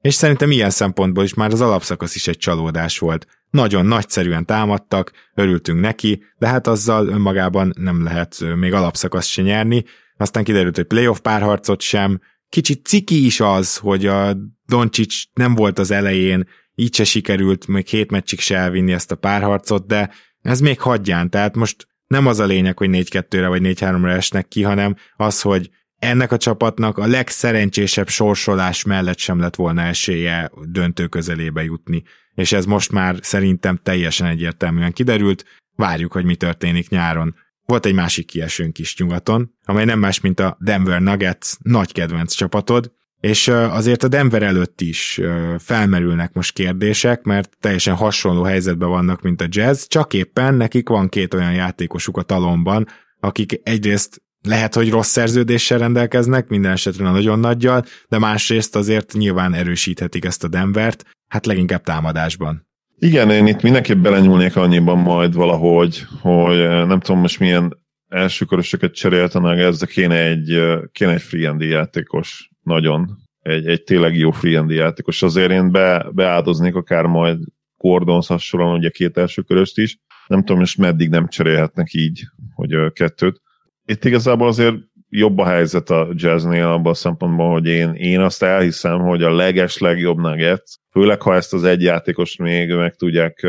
és 0.00 0.14
szerintem 0.14 0.50
ilyen 0.50 0.70
szempontból 0.70 1.24
is 1.24 1.34
már 1.34 1.52
az 1.52 1.60
alapszakasz 1.60 2.14
is 2.14 2.28
egy 2.28 2.38
csalódás 2.38 2.98
volt. 2.98 3.26
Nagyon 3.50 3.86
nagyszerűen 3.86 4.46
támadtak, 4.46 5.12
örültünk 5.34 5.80
neki, 5.80 6.24
de 6.38 6.46
hát 6.46 6.66
azzal 6.66 7.08
önmagában 7.08 7.72
nem 7.76 8.02
lehet 8.02 8.44
még 8.56 8.72
alapszakasz 8.72 9.26
se 9.26 9.42
nyerni. 9.42 9.84
Aztán 10.16 10.44
kiderült, 10.44 10.76
hogy 10.76 10.86
playoff 10.86 11.18
párharcot 11.18 11.80
sem. 11.80 12.20
Kicsit 12.48 12.86
ciki 12.86 13.24
is 13.24 13.40
az, 13.40 13.76
hogy 13.76 14.06
a 14.06 14.36
Doncsics 14.72 15.24
nem 15.32 15.54
volt 15.54 15.78
az 15.78 15.90
elején, 15.90 16.48
így 16.74 16.94
se 16.94 17.04
sikerült 17.04 17.66
még 17.66 17.86
hét 17.86 18.10
meccsig 18.10 18.40
se 18.40 18.56
elvinni 18.56 18.92
ezt 18.92 19.10
a 19.10 19.16
párharcot, 19.16 19.86
de 19.86 20.10
ez 20.42 20.60
még 20.60 20.80
hagyján, 20.80 21.30
tehát 21.30 21.54
most 21.54 21.86
nem 22.06 22.26
az 22.26 22.38
a 22.38 22.44
lényeg, 22.44 22.78
hogy 22.78 22.88
4-2-re 22.92 23.48
vagy 23.48 23.60
4-3-ra 23.64 24.10
esnek 24.10 24.48
ki, 24.48 24.62
hanem 24.62 24.96
az, 25.16 25.40
hogy 25.40 25.70
ennek 25.98 26.32
a 26.32 26.36
csapatnak 26.36 26.98
a 26.98 27.06
legszerencsésebb 27.06 28.08
sorsolás 28.08 28.84
mellett 28.84 29.18
sem 29.18 29.38
lett 29.40 29.54
volna 29.54 29.82
esélye 29.82 30.50
döntő 30.62 31.06
közelébe 31.06 31.62
jutni, 31.62 32.02
és 32.34 32.52
ez 32.52 32.64
most 32.64 32.92
már 32.92 33.16
szerintem 33.20 33.80
teljesen 33.82 34.26
egyértelműen 34.26 34.92
kiderült, 34.92 35.44
várjuk, 35.76 36.12
hogy 36.12 36.24
mi 36.24 36.36
történik 36.36 36.88
nyáron. 36.88 37.34
Volt 37.64 37.86
egy 37.86 37.94
másik 37.94 38.26
kiesőnk 38.26 38.78
is 38.78 38.96
nyugaton, 38.96 39.54
amely 39.64 39.84
nem 39.84 39.98
más, 39.98 40.20
mint 40.20 40.40
a 40.40 40.56
Denver 40.60 41.00
Nuggets 41.00 41.52
nagy 41.62 41.92
kedvenc 41.92 42.32
csapatod, 42.32 42.92
és 43.22 43.48
azért 43.48 44.02
a 44.02 44.08
Denver 44.08 44.42
előtt 44.42 44.80
is 44.80 45.20
felmerülnek 45.58 46.32
most 46.32 46.52
kérdések, 46.52 47.22
mert 47.22 47.56
teljesen 47.60 47.94
hasonló 47.94 48.42
helyzetben 48.42 48.88
vannak, 48.88 49.22
mint 49.22 49.40
a 49.40 49.46
Jazz, 49.48 49.84
csak 49.86 50.14
éppen 50.14 50.54
nekik 50.54 50.88
van 50.88 51.08
két 51.08 51.34
olyan 51.34 51.52
játékosuk 51.52 52.16
a 52.16 52.22
talomban, 52.22 52.86
akik 53.20 53.60
egyrészt 53.62 54.22
lehet, 54.42 54.74
hogy 54.74 54.90
rossz 54.90 55.10
szerződéssel 55.10 55.78
rendelkeznek, 55.78 56.48
minden 56.48 56.72
esetre 56.72 57.10
nagyon 57.10 57.38
nagyjal, 57.38 57.84
de 58.08 58.18
másrészt 58.18 58.76
azért 58.76 59.12
nyilván 59.12 59.54
erősíthetik 59.54 60.24
ezt 60.24 60.44
a 60.44 60.48
Denvert, 60.48 61.04
hát 61.28 61.46
leginkább 61.46 61.82
támadásban. 61.82 62.66
Igen, 62.98 63.30
én 63.30 63.46
itt 63.46 63.62
mindenképp 63.62 63.98
belenyúlnék 63.98 64.56
annyiban 64.56 64.98
majd 64.98 65.34
valahogy, 65.34 66.04
hogy 66.20 66.56
nem 66.86 67.00
tudom 67.00 67.20
most 67.20 67.38
milyen 67.38 67.81
első 68.12 68.44
körösöket 68.44 68.94
cserélt 68.94 69.34
a 69.34 69.40
Nuggets, 69.40 69.78
de 69.78 69.86
kéne 69.86 70.26
egy, 70.26 70.60
kéne 70.92 71.12
egy 71.12 71.22
free 71.22 71.54
játékos 71.58 72.50
nagyon. 72.62 73.18
Egy, 73.38 73.66
egy 73.66 73.82
tényleg 73.82 74.16
jó 74.16 74.30
free 74.30 74.64
játékos. 74.68 75.22
Azért 75.22 75.50
én 75.50 75.70
be, 75.70 76.06
beáldoznék 76.12 76.74
akár 76.74 77.04
majd 77.04 77.38
Gordonhoz 77.76 78.26
hasonlóan, 78.26 78.78
ugye 78.78 78.88
két 78.88 79.16
első 79.16 79.42
köröst 79.42 79.78
is. 79.78 79.98
Nem 80.26 80.40
tudom, 80.40 80.58
most 80.58 80.78
meddig 80.78 81.08
nem 81.08 81.28
cserélhetnek 81.28 81.92
így, 81.92 82.22
hogy 82.54 82.92
kettőt. 82.92 83.40
Itt 83.84 84.04
igazából 84.04 84.48
azért 84.48 84.76
jobb 85.08 85.38
a 85.38 85.46
helyzet 85.46 85.90
a 85.90 86.08
jazznél 86.14 86.66
abban 86.66 86.92
a 86.92 86.94
szempontból, 86.94 87.52
hogy 87.52 87.66
én, 87.66 87.92
én 87.92 88.20
azt 88.20 88.42
elhiszem, 88.42 88.98
hogy 88.98 89.22
a 89.22 89.34
leges 89.34 89.78
legjobb 89.78 90.18
nugget, 90.18 90.62
főleg 90.90 91.22
ha 91.22 91.34
ezt 91.34 91.52
az 91.52 91.64
egy 91.64 91.82
játékos 91.82 92.36
még 92.36 92.74
meg 92.74 92.94
tudják 92.94 93.46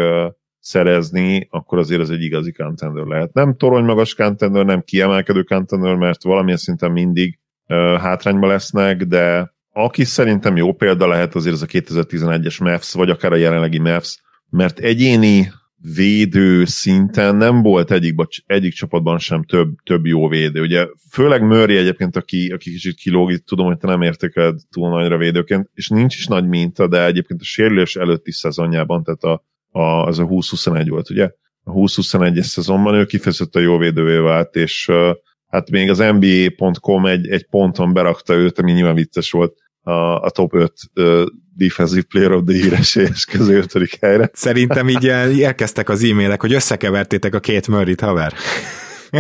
szerezni, 0.63 1.47
akkor 1.51 1.77
azért 1.77 2.01
ez 2.01 2.09
egy 2.09 2.21
igazi 2.21 2.51
contender 2.51 3.05
lehet. 3.05 3.33
Nem 3.33 3.55
torony 3.55 3.83
magas 3.83 4.15
contender, 4.15 4.65
nem 4.65 4.81
kiemelkedő 4.81 5.43
contender, 5.43 5.95
mert 5.95 6.23
valamilyen 6.23 6.57
szinten 6.57 6.91
mindig 6.91 7.39
uh, 7.67 7.77
hátrányba 7.77 8.47
lesznek, 8.47 9.03
de 9.03 9.53
aki 9.73 10.03
szerintem 10.03 10.55
jó 10.55 10.73
példa 10.73 11.07
lehet 11.07 11.35
azért 11.35 11.55
az 11.55 11.61
a 11.61 11.65
2011-es 11.65 12.63
Mavs, 12.63 12.93
vagy 12.93 13.09
akár 13.09 13.31
a 13.31 13.35
jelenlegi 13.35 13.79
Mavs, 13.79 14.21
mert 14.49 14.79
egyéni 14.79 15.51
védő 15.95 16.65
szinten 16.65 17.35
nem 17.35 17.61
volt 17.61 17.91
egyik, 17.91 18.15
egyik 18.45 18.73
csapatban 18.73 19.19
sem 19.19 19.43
több, 19.43 19.75
több 19.83 20.05
jó 20.05 20.27
védő. 20.27 20.61
Ugye 20.61 20.87
főleg 21.11 21.41
Murray 21.41 21.77
egyébként, 21.77 22.15
aki, 22.15 22.51
aki 22.51 22.71
kicsit 22.71 22.95
kilóg, 22.95 23.37
tudom, 23.37 23.65
hogy 23.65 23.77
te 23.77 23.87
nem 23.87 24.01
értékeled 24.01 24.59
túl 24.71 24.89
nagyra 24.89 25.17
védőként, 25.17 25.69
és 25.73 25.87
nincs 25.87 26.15
is 26.15 26.27
nagy 26.27 26.47
minta, 26.47 26.87
de 26.87 27.05
egyébként 27.05 27.41
a 27.41 27.45
sérülés 27.45 27.95
előtti 27.95 28.31
szezonjában, 28.31 29.03
tehát 29.03 29.23
a, 29.23 29.45
a, 29.73 30.05
az 30.05 30.19
a 30.19 30.25
20-21 30.25 30.85
volt, 30.89 31.09
ugye? 31.09 31.29
A 31.63 31.71
20-21-es 31.71 32.43
szezonban 32.43 32.93
ő 32.93 33.05
kifejezetten 33.05 33.61
jó 33.61 33.77
védővé 33.77 34.17
vált, 34.17 34.55
és 34.55 34.87
uh, 34.87 35.09
hát 35.47 35.69
még 35.69 35.89
az 35.89 35.97
NBA.com 35.97 37.05
egy, 37.05 37.27
egy 37.27 37.47
ponton 37.49 37.93
berakta 37.93 38.33
őt, 38.33 38.59
ami 38.59 38.71
nyilván 38.71 38.95
vicces 38.95 39.31
volt, 39.31 39.53
a, 39.81 39.91
a 40.21 40.29
top 40.29 40.53
5 40.53 40.73
uh, 40.95 41.23
defensive 41.55 42.05
player 42.09 42.31
of 42.31 42.43
the 42.45 42.57
year 42.57 42.73
esélyes 42.73 43.25
közé 43.25 43.55
ötödik 43.55 43.97
helyre. 44.01 44.29
Szerintem 44.33 44.89
így 44.89 45.03
érkeztek 45.37 45.89
az 45.89 46.03
e-mailek, 46.03 46.41
hogy 46.41 46.53
összekevertétek 46.53 47.35
a 47.35 47.39
két 47.39 47.67
Murray-t, 47.67 48.01
haver. 48.01 48.33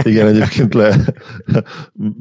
Igen, 0.03 0.27
egyébként 0.27 0.73
le, 0.73 0.95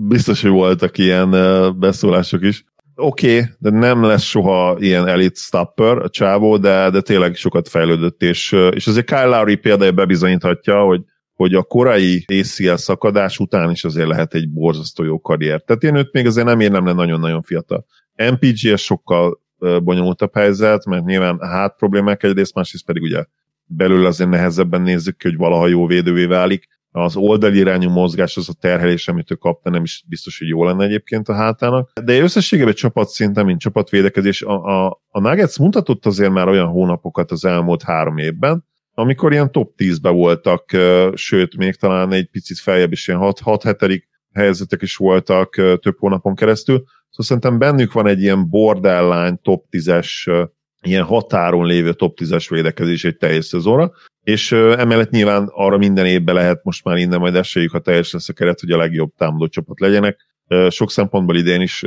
biztos, 0.08 0.42
hogy 0.42 0.50
voltak 0.50 0.98
ilyen 0.98 1.30
beszólások 1.78 2.42
is. 2.42 2.64
Oké, 2.94 3.38
okay, 3.38 3.50
de 3.58 3.70
nem 3.70 4.02
lesz 4.02 4.22
soha 4.22 4.76
ilyen 4.78 5.08
elite 5.08 5.40
stopper 5.40 5.98
a 5.98 6.08
csávó, 6.08 6.56
de, 6.56 6.90
de 6.90 7.00
tényleg 7.00 7.34
sokat 7.34 7.68
fejlődött, 7.68 8.22
és, 8.22 8.52
és 8.52 8.86
azért 8.86 9.06
Kyle 9.06 9.24
Lowry 9.24 9.56
példája 9.56 9.92
bebizonyíthatja, 9.92 10.82
hogy, 10.82 11.02
hogy 11.34 11.54
a 11.54 11.62
korai 11.62 12.24
ACL 12.26 12.74
szakadás 12.74 13.38
után 13.38 13.70
is 13.70 13.84
azért 13.84 14.08
lehet 14.08 14.34
egy 14.34 14.50
borzasztó 14.50 15.04
jó 15.04 15.20
karrier. 15.20 15.62
Tehát 15.62 15.82
én 15.82 15.94
őt 15.96 16.12
még 16.12 16.26
azért 16.26 16.46
nem 16.46 16.60
érnem 16.60 16.86
le 16.86 16.92
nagyon-nagyon 16.92 17.42
fiatal. 17.42 17.86
MPGS 18.16 18.82
sokkal 18.82 19.40
bonyolultabb 19.82 20.34
helyzet, 20.34 20.84
mert 20.84 21.04
nyilván 21.04 21.38
hát 21.40 21.76
problémák 21.76 22.22
egyrészt, 22.22 22.54
másrészt 22.54 22.84
pedig 22.84 23.02
ugye 23.02 23.24
belül 23.64 24.06
azért 24.06 24.30
nehezebben 24.30 24.82
nézzük 24.82 25.16
ki, 25.16 25.28
hogy 25.28 25.36
valaha 25.36 25.66
jó 25.66 25.86
védővé 25.86 26.24
válik. 26.24 26.68
Az 26.94 27.16
oldali 27.16 27.58
irányú 27.58 27.90
mozgás, 27.90 28.36
az 28.36 28.48
a 28.48 28.52
terhelés, 28.60 29.08
amit 29.08 29.30
ő 29.30 29.34
kapta, 29.34 29.70
nem 29.70 29.82
is 29.82 30.04
biztos, 30.08 30.38
hogy 30.38 30.48
jó 30.48 30.64
lenne 30.64 30.84
egyébként 30.84 31.28
a 31.28 31.34
hátának. 31.34 31.90
De 32.04 32.18
összességében 32.18 32.74
csapatszinten, 32.74 33.44
mint 33.44 33.60
csapatvédekezés, 33.60 34.42
a, 34.42 34.84
a, 34.84 35.02
a 35.08 35.20
Nuggets 35.20 35.58
mutatott 35.58 36.06
azért 36.06 36.32
már 36.32 36.48
olyan 36.48 36.68
hónapokat 36.68 37.30
az 37.30 37.44
elmúlt 37.44 37.82
három 37.82 38.18
évben, 38.18 38.64
amikor 38.94 39.32
ilyen 39.32 39.52
top 39.52 39.72
10-be 39.76 40.10
voltak, 40.10 40.76
sőt, 41.14 41.56
még 41.56 41.74
talán 41.74 42.12
egy 42.12 42.28
picit 42.30 42.58
feljebb 42.58 42.92
is, 42.92 43.08
ilyen 43.08 43.20
6-7 43.22 44.02
helyzetek 44.32 44.82
is 44.82 44.96
voltak 44.96 45.54
több 45.80 45.98
hónapon 45.98 46.34
keresztül, 46.34 46.84
Szóval 47.12 47.26
szerintem 47.26 47.58
bennük 47.58 47.92
van 47.92 48.06
egy 48.06 48.20
ilyen 48.20 48.48
borderline 48.48 49.36
top 49.42 49.64
10-es, 49.70 50.46
ilyen 50.82 51.04
határon 51.04 51.66
lévő 51.66 51.92
top 51.92 52.18
10-es 52.20 52.46
védekezés 52.48 53.04
egy 53.04 53.16
teljes 53.16 53.44
szezonra, 53.44 53.92
és 54.22 54.52
emellett 54.52 55.10
nyilván 55.10 55.48
arra 55.52 55.76
minden 55.76 56.06
évben 56.06 56.34
lehet 56.34 56.64
most 56.64 56.84
már 56.84 56.96
innen 56.96 57.18
majd 57.18 57.34
esélyük, 57.34 57.70
ha 57.70 57.78
teljes 57.78 58.12
lesz 58.12 58.28
a 58.28 58.32
keret, 58.32 58.60
hogy 58.60 58.70
a 58.70 58.76
legjobb 58.76 59.12
támadó 59.16 59.48
csapat 59.48 59.80
legyenek. 59.80 60.20
Sok 60.68 60.90
szempontból 60.90 61.36
idén 61.36 61.60
is 61.60 61.84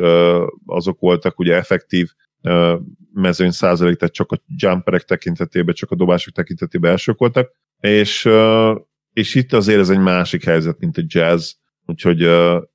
azok 0.66 1.00
voltak 1.00 1.40
ugye 1.40 1.56
effektív 1.56 2.10
mezőny 3.14 3.52
százalék, 3.52 3.96
tehát 3.96 4.14
csak 4.14 4.32
a 4.32 4.42
jumperek 4.56 5.04
tekintetében, 5.04 5.74
csak 5.74 5.92
a 5.92 5.96
dobások 5.96 6.34
tekintetében 6.34 6.92
elsők 6.92 7.18
voltak, 7.18 7.52
és, 7.80 8.30
és 9.14 9.36
itt 9.36 9.54
azért 9.54 9.80
ez 9.80 9.90
egy 9.90 10.00
másik 10.00 10.44
helyzet, 10.44 10.80
mint 10.80 10.98
a 10.98 11.02
jazz, 11.06 11.52
úgyhogy 11.86 12.22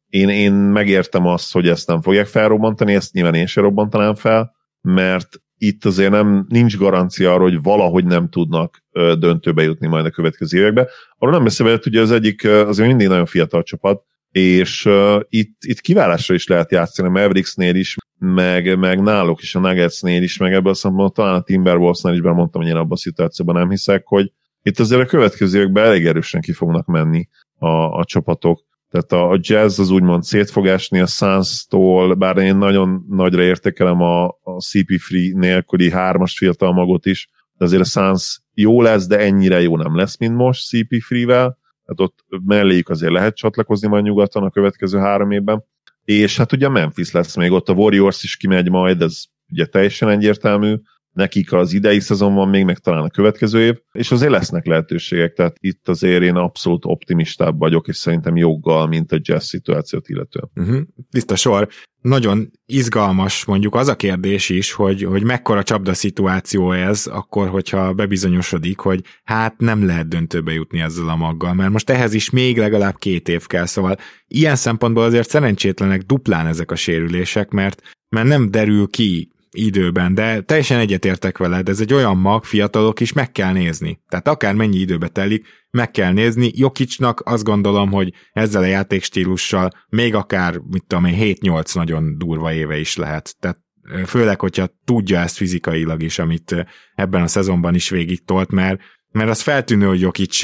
én, 0.09 0.29
én 0.29 0.53
megértem 0.53 1.27
azt, 1.27 1.53
hogy 1.53 1.69
ezt 1.69 1.89
nem 1.89 2.03
fogják 2.03 2.27
felrobbantani, 2.27 2.95
ezt 2.95 3.13
nyilván 3.13 3.35
én 3.35 3.47
sem 3.47 3.65
robbantanám 3.65 4.15
fel, 4.15 4.55
mert 4.81 5.29
itt 5.63 5.85
azért 5.85 6.11
nem, 6.11 6.47
nincs 6.49 6.77
garancia 6.77 7.33
arra, 7.33 7.43
hogy 7.43 7.63
valahogy 7.63 8.05
nem 8.05 8.29
tudnak 8.29 8.85
döntőbe 9.19 9.63
jutni 9.63 9.87
majd 9.87 10.07
a 10.07 10.11
következő 10.11 10.59
években. 10.59 10.87
Arról 11.19 11.35
nem 11.35 11.45
beszélve, 11.45 11.81
hogy 11.83 11.97
az 11.97 12.11
egyik 12.11 12.45
azért 12.45 12.89
mindig 12.89 13.09
nagyon 13.09 13.27
fiatal 13.27 13.63
csapat, 13.63 14.03
és 14.31 14.85
uh, 14.85 15.21
itt, 15.29 15.57
itt 15.61 15.81
kiválásra 15.81 16.35
is 16.35 16.47
lehet 16.47 16.71
játszani 16.71 17.09
a 17.09 17.11
Mavericksnél 17.11 17.75
is, 17.75 17.97
meg, 18.19 18.79
meg 18.79 19.03
náluk 19.03 19.43
is, 19.43 19.55
a 19.55 19.61
Nuggetsnél 19.61 20.23
is, 20.23 20.37
meg 20.37 20.53
ebből 20.53 20.73
a 20.73 20.75
szempontból 20.75 21.11
talán 21.11 21.41
a 21.41 21.43
Timberwolvesnál 21.43 22.15
is 22.15 22.21
mondtam, 22.21 22.63
hogy 22.63 22.71
én 22.71 22.77
abban 22.77 22.93
a 22.93 22.97
szituációban 22.97 23.55
nem 23.55 23.71
hiszek, 23.71 24.07
hogy 24.07 24.33
itt 24.63 24.79
azért 24.79 25.01
a 25.01 25.07
következő 25.07 25.59
években 25.59 25.85
elég 25.85 26.07
erősen 26.07 26.41
ki 26.41 26.53
fognak 26.53 26.87
menni 26.87 27.29
a, 27.59 27.99
a 27.99 28.05
csapatok. 28.05 28.61
Tehát 28.91 29.13
a, 29.13 29.39
jazz 29.41 29.79
az 29.79 29.91
úgymond 29.91 30.23
szét 30.23 30.51
fog 30.51 30.67
a 30.67 30.79
Suns-tól, 31.07 32.15
bár 32.15 32.37
én 32.37 32.57
nagyon 32.57 33.05
nagyra 33.09 33.43
értékelem 33.43 34.01
a, 34.01 34.25
a 34.27 34.57
CP3 34.73 35.35
nélküli 35.35 35.91
hármas 35.91 36.39
fiatal 36.39 36.73
magot 36.73 37.07
is, 37.07 37.29
de 37.53 37.65
azért 37.65 37.83
a 37.83 37.85
Suns 37.85 38.41
jó 38.55 38.83
lesz, 38.83 39.07
de 39.07 39.19
ennyire 39.19 39.61
jó 39.61 39.77
nem 39.77 39.97
lesz, 39.97 40.19
mint 40.19 40.37
most 40.37 40.69
CP3-vel, 40.73 41.55
tehát 41.85 41.97
ott 41.97 42.19
melléjük 42.45 42.89
azért 42.89 43.13
lehet 43.13 43.37
csatlakozni 43.37 43.89
majd 43.89 44.05
nyugaton 44.05 44.43
a 44.43 44.51
következő 44.51 44.99
három 44.99 45.31
évben, 45.31 45.65
és 46.05 46.37
hát 46.37 46.53
ugye 46.53 46.69
Memphis 46.69 47.11
lesz 47.11 47.37
még 47.37 47.51
ott, 47.51 47.69
a 47.69 47.73
Warriors 47.73 48.23
is 48.23 48.37
kimegy 48.37 48.71
majd, 48.71 49.03
ez 49.03 49.23
ugye 49.53 49.67
teljesen 49.67 50.09
egyértelmű, 50.09 50.75
nekik 51.13 51.53
az 51.53 51.73
idei 51.73 52.01
szezon 52.01 52.35
van 52.35 52.49
még, 52.49 52.65
meg 52.65 52.79
talán 52.79 53.05
a 53.05 53.11
következő 53.11 53.61
év, 53.61 53.77
és 53.93 54.11
azért 54.11 54.31
lesznek 54.31 54.67
lehetőségek, 54.67 55.33
tehát 55.33 55.57
itt 55.61 55.89
azért 55.89 56.23
én 56.23 56.35
abszolút 56.35 56.85
optimistább 56.85 57.59
vagyok, 57.59 57.89
és 57.89 57.97
szerintem 57.97 58.37
joggal, 58.37 58.87
mint 58.87 59.13
a 59.13 59.19
jazz 59.21 59.45
szituációt 59.45 60.09
illetően. 60.09 60.51
Uh-huh. 60.55 60.81
Tiszta 61.11 61.37
sor. 61.37 61.69
Nagyon 62.01 62.51
izgalmas 62.67 63.45
mondjuk 63.45 63.75
az 63.75 63.89
a 63.89 63.97
kérdés 63.97 64.49
is, 64.49 64.73
hogy, 64.73 65.03
hogy 65.03 65.23
mekkora 65.23 65.63
csapda 65.63 65.95
szituáció 65.95 66.73
ez, 66.73 67.07
akkor, 67.07 67.49
hogyha 67.49 67.93
bebizonyosodik, 67.93 68.79
hogy 68.79 69.05
hát 69.25 69.59
nem 69.59 69.87
lehet 69.87 70.09
döntőbe 70.09 70.53
jutni 70.53 70.81
ezzel 70.81 71.09
a 71.09 71.17
maggal, 71.17 71.55
mert 71.55 71.71
most 71.71 71.91
ehhez 71.91 72.15
is 72.15 72.31
még 72.31 72.59
legalább 72.59 72.97
két 72.99 73.29
év 73.29 73.47
kell, 73.47 73.67
szóval 73.67 73.97
ilyen 74.27 74.57
szempontból 74.57 75.03
azért 75.03 75.29
szerencsétlenek 75.29 76.03
duplán 76.03 76.47
ezek 76.47 76.71
a 76.71 76.77
sérülések, 76.77 77.51
mert 77.51 77.83
mert 78.09 78.27
nem 78.27 78.51
derül 78.51 78.89
ki 78.89 79.31
időben, 79.51 80.15
de 80.15 80.41
teljesen 80.41 80.79
egyetértek 80.79 81.39
veled, 81.39 81.69
ez 81.69 81.81
egy 81.81 81.95
olyan 81.95 82.17
mag, 82.17 82.45
fiatalok 82.45 83.01
is 83.01 83.13
meg 83.13 83.33
kell 83.33 83.53
nézni. 83.53 84.01
Tehát 84.09 84.29
akár 84.29 84.55
mennyi 84.55 84.79
időbe 84.79 85.09
telik, 85.09 85.47
meg 85.71 85.91
kell 85.91 86.13
nézni. 86.13 86.51
Jokicsnak 86.55 87.21
azt 87.25 87.45
gondolom, 87.45 87.91
hogy 87.91 88.13
ezzel 88.33 88.63
a 88.63 88.67
játékstílussal 88.67 89.71
még 89.89 90.15
akár, 90.15 90.57
mit 90.57 90.85
tudom 90.87 91.05
én, 91.05 91.37
7-8 91.41 91.75
nagyon 91.75 92.19
durva 92.19 92.53
éve 92.53 92.79
is 92.79 92.97
lehet. 92.97 93.37
Tehát 93.41 93.59
főleg, 94.07 94.41
hogyha 94.41 94.75
tudja 94.85 95.19
ezt 95.19 95.37
fizikailag 95.37 96.03
is, 96.03 96.19
amit 96.19 96.67
ebben 96.95 97.23
a 97.23 97.27
szezonban 97.27 97.75
is 97.75 97.91
végig 97.91 98.25
tolt, 98.25 98.51
mert, 98.51 98.81
mert 99.11 99.31
az 99.31 99.41
feltűnő, 99.41 99.87
hogy 99.87 100.01
Jokic 100.01 100.43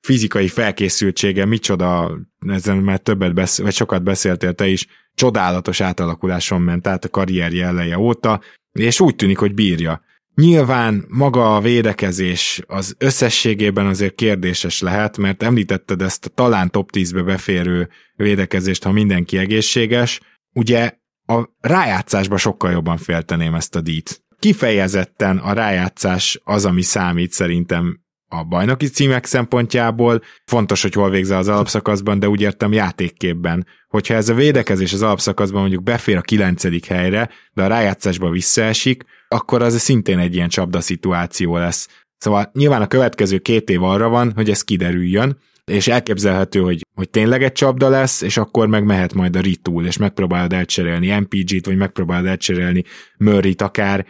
fizikai 0.00 0.48
felkészültsége 0.48 1.44
micsoda, 1.44 2.18
ezen 2.46 2.76
már 2.76 2.98
többet 2.98 3.34
beszél, 3.34 3.64
vagy 3.64 3.74
sokat 3.74 4.02
beszéltél 4.02 4.54
te 4.54 4.66
is, 4.66 4.86
csodálatos 5.14 5.80
átalakuláson 5.80 6.62
ment 6.62 6.86
át 6.86 7.04
a 7.04 7.08
karrierje 7.08 7.66
eleje 7.66 7.98
óta, 7.98 8.40
és 8.72 9.00
úgy 9.00 9.16
tűnik, 9.16 9.38
hogy 9.38 9.54
bírja. 9.54 10.04
Nyilván 10.34 11.04
maga 11.08 11.56
a 11.56 11.60
védekezés 11.60 12.62
az 12.66 12.94
összességében 12.98 13.86
azért 13.86 14.14
kérdéses 14.14 14.80
lehet, 14.80 15.16
mert 15.16 15.42
említetted 15.42 16.02
ezt 16.02 16.26
a 16.26 16.28
talán 16.28 16.70
top 16.70 16.90
10-be 16.92 17.22
beférő 17.22 17.88
védekezést, 18.14 18.82
ha 18.82 18.92
mindenki 18.92 19.38
egészséges. 19.38 20.20
Ugye 20.52 20.92
a 21.26 21.44
rájátszásba 21.60 22.36
sokkal 22.36 22.70
jobban 22.70 22.96
félteném 22.96 23.54
ezt 23.54 23.76
a 23.76 23.80
dít. 23.80 24.24
Kifejezetten 24.38 25.38
a 25.38 25.52
rájátszás 25.52 26.40
az, 26.44 26.64
ami 26.64 26.82
számít 26.82 27.32
szerintem 27.32 28.00
a 28.28 28.44
bajnoki 28.44 28.86
címek 28.86 29.24
szempontjából. 29.24 30.22
Fontos, 30.44 30.82
hogy 30.82 30.92
hol 30.92 31.10
végzel 31.10 31.38
az 31.38 31.48
alapszakaszban, 31.48 32.18
de 32.18 32.28
úgy 32.28 32.40
értem 32.40 32.72
játékképben. 32.72 33.66
Hogyha 33.88 34.14
ez 34.14 34.28
a 34.28 34.34
védekezés 34.34 34.92
az 34.92 35.02
alapszakaszban 35.02 35.60
mondjuk 35.60 35.82
befér 35.82 36.16
a 36.16 36.20
kilencedik 36.20 36.86
helyre, 36.86 37.30
de 37.52 37.62
a 37.62 37.66
rájátszásba 37.66 38.30
visszaesik, 38.30 39.04
akkor 39.28 39.62
az 39.62 39.80
szintén 39.80 40.18
egy 40.18 40.34
ilyen 40.34 40.48
csapda 40.48 40.80
szituáció 40.80 41.56
lesz. 41.56 41.88
Szóval 42.18 42.50
nyilván 42.52 42.82
a 42.82 42.86
következő 42.86 43.38
két 43.38 43.70
év 43.70 43.82
arra 43.82 44.08
van, 44.08 44.32
hogy 44.34 44.50
ez 44.50 44.62
kiderüljön, 44.62 45.38
és 45.64 45.88
elképzelhető, 45.88 46.60
hogy, 46.60 46.80
hogy 46.94 47.10
tényleg 47.10 47.42
egy 47.42 47.52
csapda 47.52 47.88
lesz, 47.88 48.20
és 48.20 48.36
akkor 48.36 48.68
meg 48.68 48.84
mehet 48.84 49.14
majd 49.14 49.36
a 49.36 49.40
ritool, 49.40 49.86
és 49.86 49.96
megpróbálod 49.96 50.52
elcserélni 50.52 51.18
MPG-t, 51.18 51.66
vagy 51.66 51.76
megpróbálod 51.76 52.26
elcserélni 52.26 52.84
Murray-t 53.18 53.62
akár, 53.62 54.06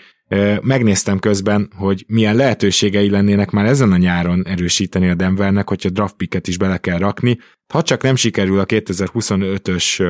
Megnéztem 0.60 1.18
közben, 1.18 1.70
hogy 1.76 2.04
milyen 2.06 2.36
lehetőségei 2.36 3.10
lennének 3.10 3.50
már 3.50 3.64
ezen 3.64 3.92
a 3.92 3.96
nyáron 3.96 4.46
erősíteni 4.46 5.08
a 5.08 5.14
Denvernek, 5.14 5.68
hogyha 5.68 5.90
draft 5.90 6.16
picket 6.16 6.48
is 6.48 6.58
bele 6.58 6.78
kell 6.78 6.98
rakni. 6.98 7.38
Ha 7.72 7.82
csak 7.82 8.02
nem 8.02 8.16
sikerül 8.16 8.58
a 8.58 8.66
2025-ös 8.66 10.02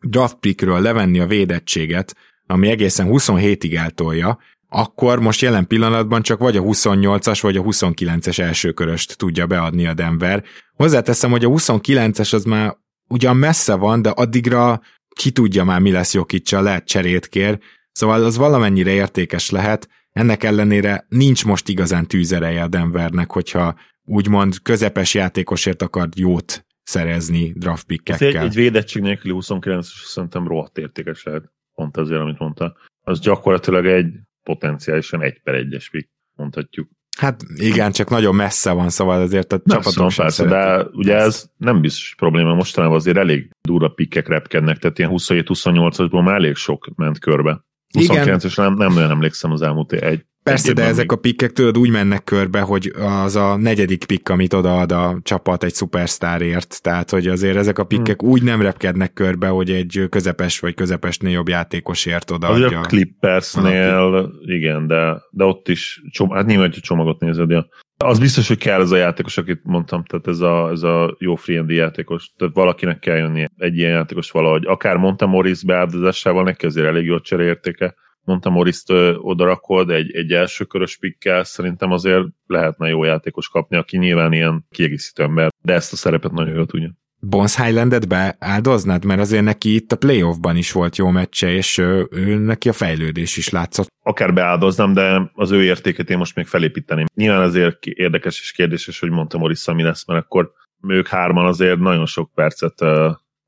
draft 0.00 0.36
pickről 0.40 0.80
levenni 0.80 1.20
a 1.20 1.26
védettséget, 1.26 2.16
ami 2.46 2.68
egészen 2.68 3.06
27-ig 3.10 3.76
eltolja, 3.76 4.38
akkor 4.68 5.20
most 5.20 5.40
jelen 5.40 5.66
pillanatban 5.66 6.22
csak 6.22 6.38
vagy 6.38 6.56
a 6.56 6.62
28-as, 6.62 7.38
vagy 7.42 7.56
a 7.56 7.62
29-es 7.62 8.38
elsőköröst 8.38 9.16
tudja 9.16 9.46
beadni 9.46 9.86
a 9.86 9.94
Denver. 9.94 10.44
Hozzáteszem, 10.74 11.30
hogy 11.30 11.44
a 11.44 11.48
29-es 11.48 12.34
az 12.34 12.44
már 12.44 12.76
ugyan 13.08 13.36
messze 13.36 13.74
van, 13.74 14.02
de 14.02 14.08
addigra 14.08 14.80
ki 15.16 15.30
tudja 15.30 15.64
már 15.64 15.80
mi 15.80 15.90
lesz 15.90 16.14
Jokicsal, 16.14 16.62
lehet 16.62 16.86
cserét 16.86 17.26
kér, 17.26 17.58
Szóval 17.94 18.24
az 18.24 18.36
valamennyire 18.36 18.90
értékes 18.90 19.50
lehet, 19.50 19.88
ennek 20.12 20.42
ellenére 20.42 21.06
nincs 21.08 21.44
most 21.44 21.68
igazán 21.68 22.06
tűzereje 22.06 22.62
a 22.62 22.68
Denvernek, 22.68 23.30
hogyha 23.30 23.74
úgymond 24.04 24.62
közepes 24.62 25.14
játékosért 25.14 25.82
akar 25.82 26.08
jót 26.16 26.64
szerezni 26.82 27.52
draft 27.56 27.86
pickekkel. 27.86 28.28
Egy, 28.28 28.34
egy 28.34 28.54
védettség 28.54 29.02
nélküli 29.02 29.32
29 29.32 29.88
szerintem 30.04 30.48
rohadt 30.48 30.78
értékes 30.78 31.22
lehet, 31.22 31.52
pont 31.74 31.96
azért, 31.96 32.20
amit 32.20 32.38
mondta. 32.38 32.76
Az 33.00 33.20
gyakorlatilag 33.20 33.86
egy 33.86 34.14
potenciálisan 34.42 35.22
egy 35.22 35.40
per 35.42 35.54
egyes 35.54 35.90
pick, 35.90 36.08
mondhatjuk. 36.36 36.88
Hát 37.18 37.42
igen, 37.54 37.92
csak 37.92 38.10
nagyon 38.10 38.34
messze 38.34 38.72
van, 38.72 38.90
szóval 38.90 39.20
azért 39.20 39.52
a 39.52 39.62
csapatok 39.64 40.10
sem 40.10 40.24
persze, 40.24 40.44
de 40.44 40.82
ugye 40.92 41.14
ez 41.14 41.50
nem 41.56 41.80
biztos 41.80 42.14
probléma, 42.14 42.54
mostanában 42.54 42.96
azért 42.96 43.16
elég 43.16 43.50
durva 43.68 43.88
pikkek 43.88 44.28
repkednek, 44.28 44.78
tehát 44.78 44.98
ilyen 44.98 45.10
27-28-asból 45.14 46.24
már 46.24 46.34
elég 46.34 46.54
sok 46.54 46.88
ment 46.96 47.18
körbe. 47.18 47.64
29-es 47.98 48.56
nem, 48.56 48.74
nem 48.74 48.92
nagyon 48.92 49.10
emlékszem 49.10 49.50
az 49.50 49.62
elmúlt 49.62 49.92
egy. 49.92 50.24
Persze, 50.44 50.72
de 50.72 50.84
ezek 50.84 51.12
a 51.12 51.16
pikkek 51.16 51.52
tudod 51.52 51.78
úgy 51.78 51.90
mennek 51.90 52.24
körbe, 52.24 52.60
hogy 52.60 52.92
az 53.24 53.36
a 53.36 53.56
negyedik 53.56 54.04
pikk, 54.04 54.28
amit 54.28 54.52
odaad 54.52 54.92
a 54.92 55.18
csapat 55.22 55.64
egy 55.64 55.74
szupersztárért, 55.74 56.82
tehát 56.82 57.10
hogy 57.10 57.26
azért 57.26 57.56
ezek 57.56 57.78
a 57.78 57.84
pikkek 57.84 58.20
hmm. 58.20 58.30
úgy 58.30 58.42
nem 58.42 58.62
repkednek 58.62 59.12
körbe, 59.12 59.48
hogy 59.48 59.70
egy 59.70 60.06
közepes 60.10 60.60
vagy 60.60 60.74
közepesnél 60.74 61.32
jobb 61.32 61.48
játékosért 61.48 62.30
odaadja. 62.30 62.80
A 62.80 62.82
Clippersnél, 62.82 64.30
igen, 64.40 64.86
de, 64.86 65.22
de 65.30 65.44
ott 65.44 65.68
is, 65.68 66.02
csom, 66.10 66.30
hát 66.30 66.46
nyilván, 66.46 66.70
hogy 66.70 66.80
csomagot 66.82 67.20
nézed, 67.20 67.50
ja. 67.50 67.66
Az 68.06 68.18
biztos, 68.18 68.48
hogy 68.48 68.58
kell 68.58 68.80
ez 68.80 68.90
a 68.90 68.96
játékos, 68.96 69.36
akit 69.36 69.60
mondtam, 69.62 70.04
tehát 70.04 70.26
ez 70.26 70.40
a, 70.40 70.70
ez 70.70 70.82
a 70.82 71.16
jó 71.18 71.34
free 71.34 71.64
játékos, 71.66 72.32
tehát 72.36 72.54
valakinek 72.54 72.98
kell 72.98 73.16
jönni 73.16 73.44
egy 73.56 73.76
ilyen 73.76 73.90
játékos 73.90 74.30
valahogy. 74.30 74.66
Akár 74.66 74.96
mondta 74.96 75.26
Morris 75.26 75.64
beáldozásával, 75.64 76.44
neki 76.44 76.66
azért 76.66 76.86
elég 76.86 77.06
jó 77.06 77.18
cseréértéke. 77.18 77.94
Mondta 78.24 78.50
Morris-t 78.50 78.90
odarakod 79.16 79.90
egy, 79.90 80.14
egy 80.14 80.32
első 80.32 80.64
körös 80.64 80.98
pikkel, 80.98 81.44
szerintem 81.44 81.90
azért 81.90 82.24
lehetne 82.46 82.88
jó 82.88 83.04
játékos 83.04 83.48
kapni, 83.48 83.76
aki 83.76 83.96
nyilván 83.96 84.32
ilyen 84.32 84.66
kiegészítő 84.70 85.22
ember, 85.22 85.50
de 85.62 85.72
ezt 85.72 85.92
a 85.92 85.96
szerepet 85.96 86.32
nagyon 86.32 86.54
jól 86.54 86.66
tudja. 86.66 86.94
Bones 87.28 87.56
Highlandet 87.56 88.08
beáldoznád? 88.08 89.04
Mert 89.04 89.20
azért 89.20 89.44
neki 89.44 89.74
itt 89.74 89.92
a 89.92 89.96
playoffban 89.96 90.56
is 90.56 90.72
volt 90.72 90.96
jó 90.96 91.08
meccse, 91.08 91.52
és 91.52 91.78
ő, 91.78 92.08
ő 92.10 92.36
neki 92.36 92.68
a 92.68 92.72
fejlődés 92.72 93.36
is 93.36 93.48
látszott. 93.48 93.88
Akár 94.02 94.34
beáldoznám, 94.34 94.92
de 94.92 95.30
az 95.34 95.50
ő 95.50 95.62
értéket 95.62 96.10
én 96.10 96.18
most 96.18 96.36
még 96.36 96.46
felépíteném. 96.46 97.06
Nyilván 97.14 97.42
azért 97.42 97.86
érdekes 97.86 98.40
és 98.40 98.52
kérdéses, 98.52 99.00
hogy 99.00 99.10
mondta 99.10 99.38
Morissa 99.38 99.74
mi 99.74 99.82
lesz, 99.82 100.06
mert 100.06 100.24
akkor 100.24 100.52
ők 100.88 101.08
hárman 101.08 101.46
azért 101.46 101.78
nagyon 101.78 102.06
sok 102.06 102.30
percet 102.34 102.80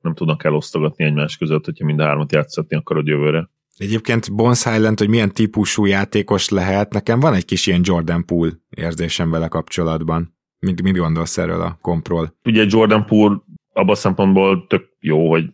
nem 0.00 0.14
tudnak 0.14 0.44
elosztogatni 0.44 1.04
egymás 1.04 1.36
között, 1.36 1.64
hogyha 1.64 1.84
mind 1.84 2.00
a 2.00 2.04
hármat 2.04 2.32
játszatni 2.32 2.76
akarod 2.76 3.06
jövőre. 3.06 3.50
Egyébként 3.76 4.34
Bones 4.34 4.64
Highland, 4.64 4.98
hogy 4.98 5.08
milyen 5.08 5.32
típusú 5.32 5.84
játékos 5.84 6.48
lehet, 6.48 6.92
nekem 6.92 7.20
van 7.20 7.34
egy 7.34 7.44
kis 7.44 7.66
ilyen 7.66 7.80
Jordan 7.84 8.24
Poole 8.24 8.52
érzésem 8.70 9.30
vele 9.30 9.48
kapcsolatban. 9.48 10.34
Mit, 10.58 10.82
mit 10.82 10.96
gondolsz 10.96 11.38
erről 11.38 11.60
a 11.60 11.78
kompról? 11.80 12.36
Ugye 12.44 12.64
Jordan 12.68 13.06
Poole 13.06 13.36
abban 13.76 13.90
a 13.90 13.94
szempontból 13.94 14.66
tök 14.66 14.88
jó, 15.00 15.30
hogy 15.30 15.44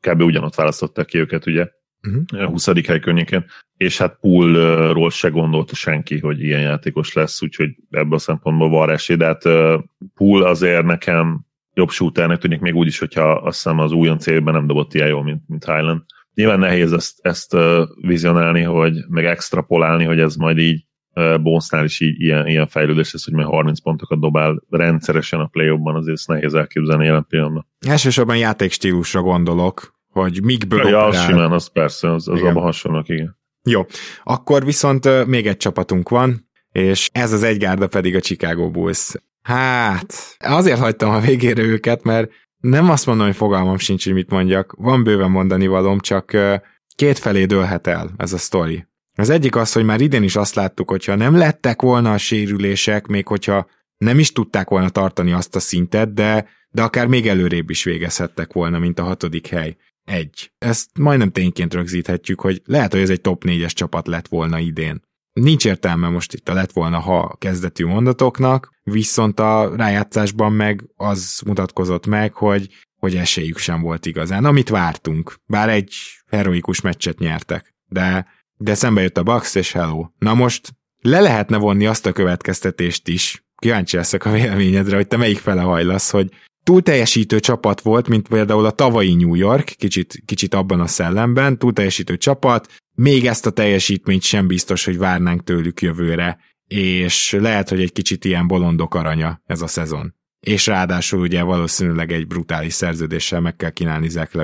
kb. 0.00 0.22
ugyanott 0.22 0.54
választották 0.54 1.06
ki 1.06 1.18
őket, 1.18 1.46
ugye, 1.46 1.68
uh-huh. 2.02 2.42
a 2.42 2.46
20. 2.46 2.86
hely 2.86 3.00
környéken, 3.00 3.46
és 3.76 3.98
hát 3.98 4.18
Poolról 4.20 5.10
se 5.10 5.28
gondolta 5.28 5.74
senki, 5.74 6.18
hogy 6.18 6.42
ilyen 6.42 6.60
játékos 6.60 7.12
lesz, 7.12 7.42
úgyhogy 7.42 7.70
ebből 7.90 8.14
a 8.14 8.18
szempontból 8.18 8.68
van 8.68 8.90
esély, 8.90 9.16
de 9.16 9.24
hát 9.24 9.42
Pool 10.14 10.42
azért 10.42 10.84
nekem 10.84 11.46
jobb 11.74 11.90
shooternek 11.90 12.38
tűnik 12.38 12.60
még 12.60 12.74
úgy 12.74 12.86
is, 12.86 12.98
hogyha 12.98 13.30
azt 13.30 13.62
hiszem 13.62 13.78
az 13.78 13.92
újon 13.92 14.18
célben 14.18 14.54
nem 14.54 14.66
dobott 14.66 14.94
ilyen 14.94 15.08
jól, 15.08 15.22
mint, 15.22 15.42
mint 15.46 15.64
Highland. 15.64 16.02
Nyilván 16.34 16.58
nehéz 16.58 16.92
ezt, 16.92 17.18
ezt 17.22 17.56
vizionálni, 18.00 18.62
hogy 18.62 19.04
meg 19.08 19.24
extrapolálni, 19.24 20.04
hogy 20.04 20.20
ez 20.20 20.36
majd 20.36 20.58
így 20.58 20.84
Bonesnál 21.42 21.84
is 21.84 22.00
így, 22.00 22.20
ilyen, 22.20 22.46
ilyen 22.46 22.66
fejlődés 22.66 23.12
lesz, 23.12 23.24
hogy 23.24 23.34
már 23.34 23.46
30 23.46 23.80
pontokat 23.80 24.20
dobál 24.20 24.62
rendszeresen 24.70 25.40
a 25.40 25.46
play 25.46 25.76
ban 25.76 25.94
azért 25.94 26.16
ezt 26.16 26.28
nehéz 26.28 26.54
elképzelni 26.54 27.04
jelen 27.04 27.26
pillanatban. 27.28 27.66
Elsősorban 27.86 28.36
játékstílusra 28.36 29.22
gondolok, 29.22 29.94
hogy 30.08 30.42
mikből 30.42 30.88
ja, 30.88 31.06
operál. 31.06 31.26
simán, 31.26 31.52
az 31.52 31.72
persze, 31.72 32.12
az, 32.12 32.28
az 32.28 32.42
abban 32.42 32.62
hasonlók, 32.62 33.08
igen. 33.08 33.36
Jó, 33.62 33.86
akkor 34.22 34.64
viszont 34.64 35.26
még 35.26 35.46
egy 35.46 35.56
csapatunk 35.56 36.08
van, 36.08 36.48
és 36.72 37.08
ez 37.12 37.32
az 37.32 37.42
egy 37.42 37.58
gárda 37.58 37.86
pedig 37.86 38.16
a 38.16 38.20
Chicago 38.20 38.70
Bulls. 38.70 39.12
Hát, 39.42 40.14
azért 40.38 40.78
hagytam 40.78 41.10
a 41.10 41.20
végére 41.20 41.62
őket, 41.62 42.02
mert 42.02 42.30
nem 42.60 42.90
azt 42.90 43.06
mondom, 43.06 43.26
hogy 43.26 43.36
fogalmam 43.36 43.78
sincs, 43.78 44.04
hogy 44.04 44.12
mit 44.12 44.30
mondjak. 44.30 44.74
Van 44.78 45.04
bőven 45.04 45.30
mondani 45.30 45.66
valóm, 45.66 45.98
csak 45.98 46.36
két 46.94 47.18
felé 47.18 47.44
dőlhet 47.44 47.86
el 47.86 48.10
ez 48.16 48.32
a 48.32 48.38
sztori. 48.38 48.86
Az 49.18 49.30
egyik 49.30 49.56
az, 49.56 49.72
hogy 49.72 49.84
már 49.84 50.00
idén 50.00 50.22
is 50.22 50.36
azt 50.36 50.54
láttuk, 50.54 50.90
hogyha 50.90 51.14
nem 51.14 51.36
lettek 51.36 51.82
volna 51.82 52.12
a 52.12 52.18
sérülések, 52.18 53.06
még 53.06 53.26
hogyha 53.26 53.66
nem 53.96 54.18
is 54.18 54.32
tudták 54.32 54.68
volna 54.68 54.88
tartani 54.88 55.32
azt 55.32 55.56
a 55.56 55.60
szintet, 55.60 56.14
de, 56.14 56.48
de 56.70 56.82
akár 56.82 57.06
még 57.06 57.28
előrébb 57.28 57.70
is 57.70 57.84
végezhettek 57.84 58.52
volna, 58.52 58.78
mint 58.78 58.98
a 58.98 59.02
hatodik 59.02 59.46
hely. 59.46 59.76
Egy. 60.04 60.52
Ezt 60.58 60.98
majdnem 60.98 61.30
tényként 61.30 61.74
rögzíthetjük, 61.74 62.40
hogy 62.40 62.62
lehet, 62.64 62.92
hogy 62.92 63.00
ez 63.00 63.10
egy 63.10 63.20
top 63.20 63.44
4-es 63.46 63.72
csapat 63.72 64.06
lett 64.06 64.28
volna 64.28 64.58
idén. 64.58 65.02
Nincs 65.32 65.64
értelme 65.64 66.08
most 66.08 66.32
itt 66.32 66.48
a 66.48 66.54
lett 66.54 66.72
volna, 66.72 66.98
ha 66.98 67.36
kezdetű 67.38 67.86
mondatoknak, 67.86 68.70
viszont 68.82 69.40
a 69.40 69.72
rájátszásban 69.76 70.52
meg 70.52 70.84
az 70.96 71.42
mutatkozott 71.46 72.06
meg, 72.06 72.32
hogy, 72.32 72.68
hogy 72.96 73.16
esélyük 73.16 73.58
sem 73.58 73.80
volt 73.80 74.06
igazán, 74.06 74.44
amit 74.44 74.68
vártunk. 74.68 75.34
Bár 75.46 75.68
egy 75.68 75.94
heroikus 76.26 76.80
meccset 76.80 77.18
nyertek, 77.18 77.74
de, 77.88 78.26
de 78.58 78.74
szembe 78.74 79.02
jött 79.02 79.18
a 79.18 79.22
Bucks, 79.22 79.54
és 79.54 79.72
hello. 79.72 80.06
Na 80.18 80.34
most 80.34 80.76
le 81.00 81.20
lehetne 81.20 81.56
vonni 81.56 81.86
azt 81.86 82.06
a 82.06 82.12
következtetést 82.12 83.08
is, 83.08 83.44
kíváncsi 83.56 83.96
leszek 83.96 84.24
a 84.24 84.30
véleményedre, 84.30 84.96
hogy 84.96 85.06
te 85.06 85.16
melyik 85.16 85.38
fele 85.38 85.60
hajlasz, 85.60 86.10
hogy 86.10 86.28
túl 86.62 86.82
teljesítő 86.82 87.40
csapat 87.40 87.80
volt, 87.80 88.08
mint 88.08 88.28
például 88.28 88.64
a 88.64 88.70
tavalyi 88.70 89.14
New 89.14 89.34
York, 89.34 89.64
kicsit, 89.64 90.22
kicsit 90.24 90.54
abban 90.54 90.80
a 90.80 90.86
szellemben, 90.86 91.58
túl 91.58 91.72
teljesítő 91.72 92.16
csapat, 92.16 92.72
még 92.94 93.26
ezt 93.26 93.46
a 93.46 93.50
teljesítményt 93.50 94.22
sem 94.22 94.46
biztos, 94.46 94.84
hogy 94.84 94.98
várnánk 94.98 95.44
tőlük 95.44 95.82
jövőre, 95.82 96.38
és 96.66 97.36
lehet, 97.40 97.68
hogy 97.68 97.80
egy 97.80 97.92
kicsit 97.92 98.24
ilyen 98.24 98.46
bolondok 98.46 98.94
aranya 98.94 99.42
ez 99.46 99.62
a 99.62 99.66
szezon. 99.66 100.14
És 100.40 100.66
ráadásul 100.66 101.20
ugye 101.20 101.42
valószínűleg 101.42 102.12
egy 102.12 102.26
brutális 102.26 102.72
szerződéssel 102.72 103.40
meg 103.40 103.56
kell 103.56 103.70
kínálni 103.70 104.08
Zach. 104.08 104.36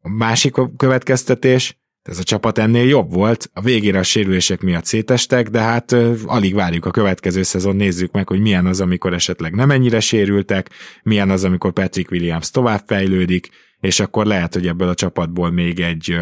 A 0.00 0.08
másik 0.08 0.54
következtetés, 0.76 1.77
ez 2.08 2.18
a 2.18 2.22
csapat 2.22 2.58
ennél 2.58 2.88
jobb 2.88 3.12
volt, 3.12 3.50
a 3.54 3.60
végére 3.60 3.98
a 3.98 4.02
sérülések 4.02 4.60
miatt 4.60 4.84
szétestek, 4.84 5.48
de 5.48 5.60
hát 5.60 5.96
alig 6.26 6.54
várjuk 6.54 6.84
a 6.84 6.90
következő 6.90 7.42
szezon, 7.42 7.76
nézzük 7.76 8.12
meg, 8.12 8.28
hogy 8.28 8.40
milyen 8.40 8.66
az, 8.66 8.80
amikor 8.80 9.14
esetleg 9.14 9.54
nem 9.54 9.70
ennyire 9.70 10.00
sérültek, 10.00 10.70
milyen 11.02 11.30
az, 11.30 11.44
amikor 11.44 11.72
Patrick 11.72 12.10
Williams 12.10 12.50
tovább 12.50 12.82
fejlődik, 12.86 13.48
és 13.80 14.00
akkor 14.00 14.26
lehet, 14.26 14.54
hogy 14.54 14.66
ebből 14.66 14.88
a 14.88 14.94
csapatból 14.94 15.50
még 15.50 15.80
egy, 15.80 16.16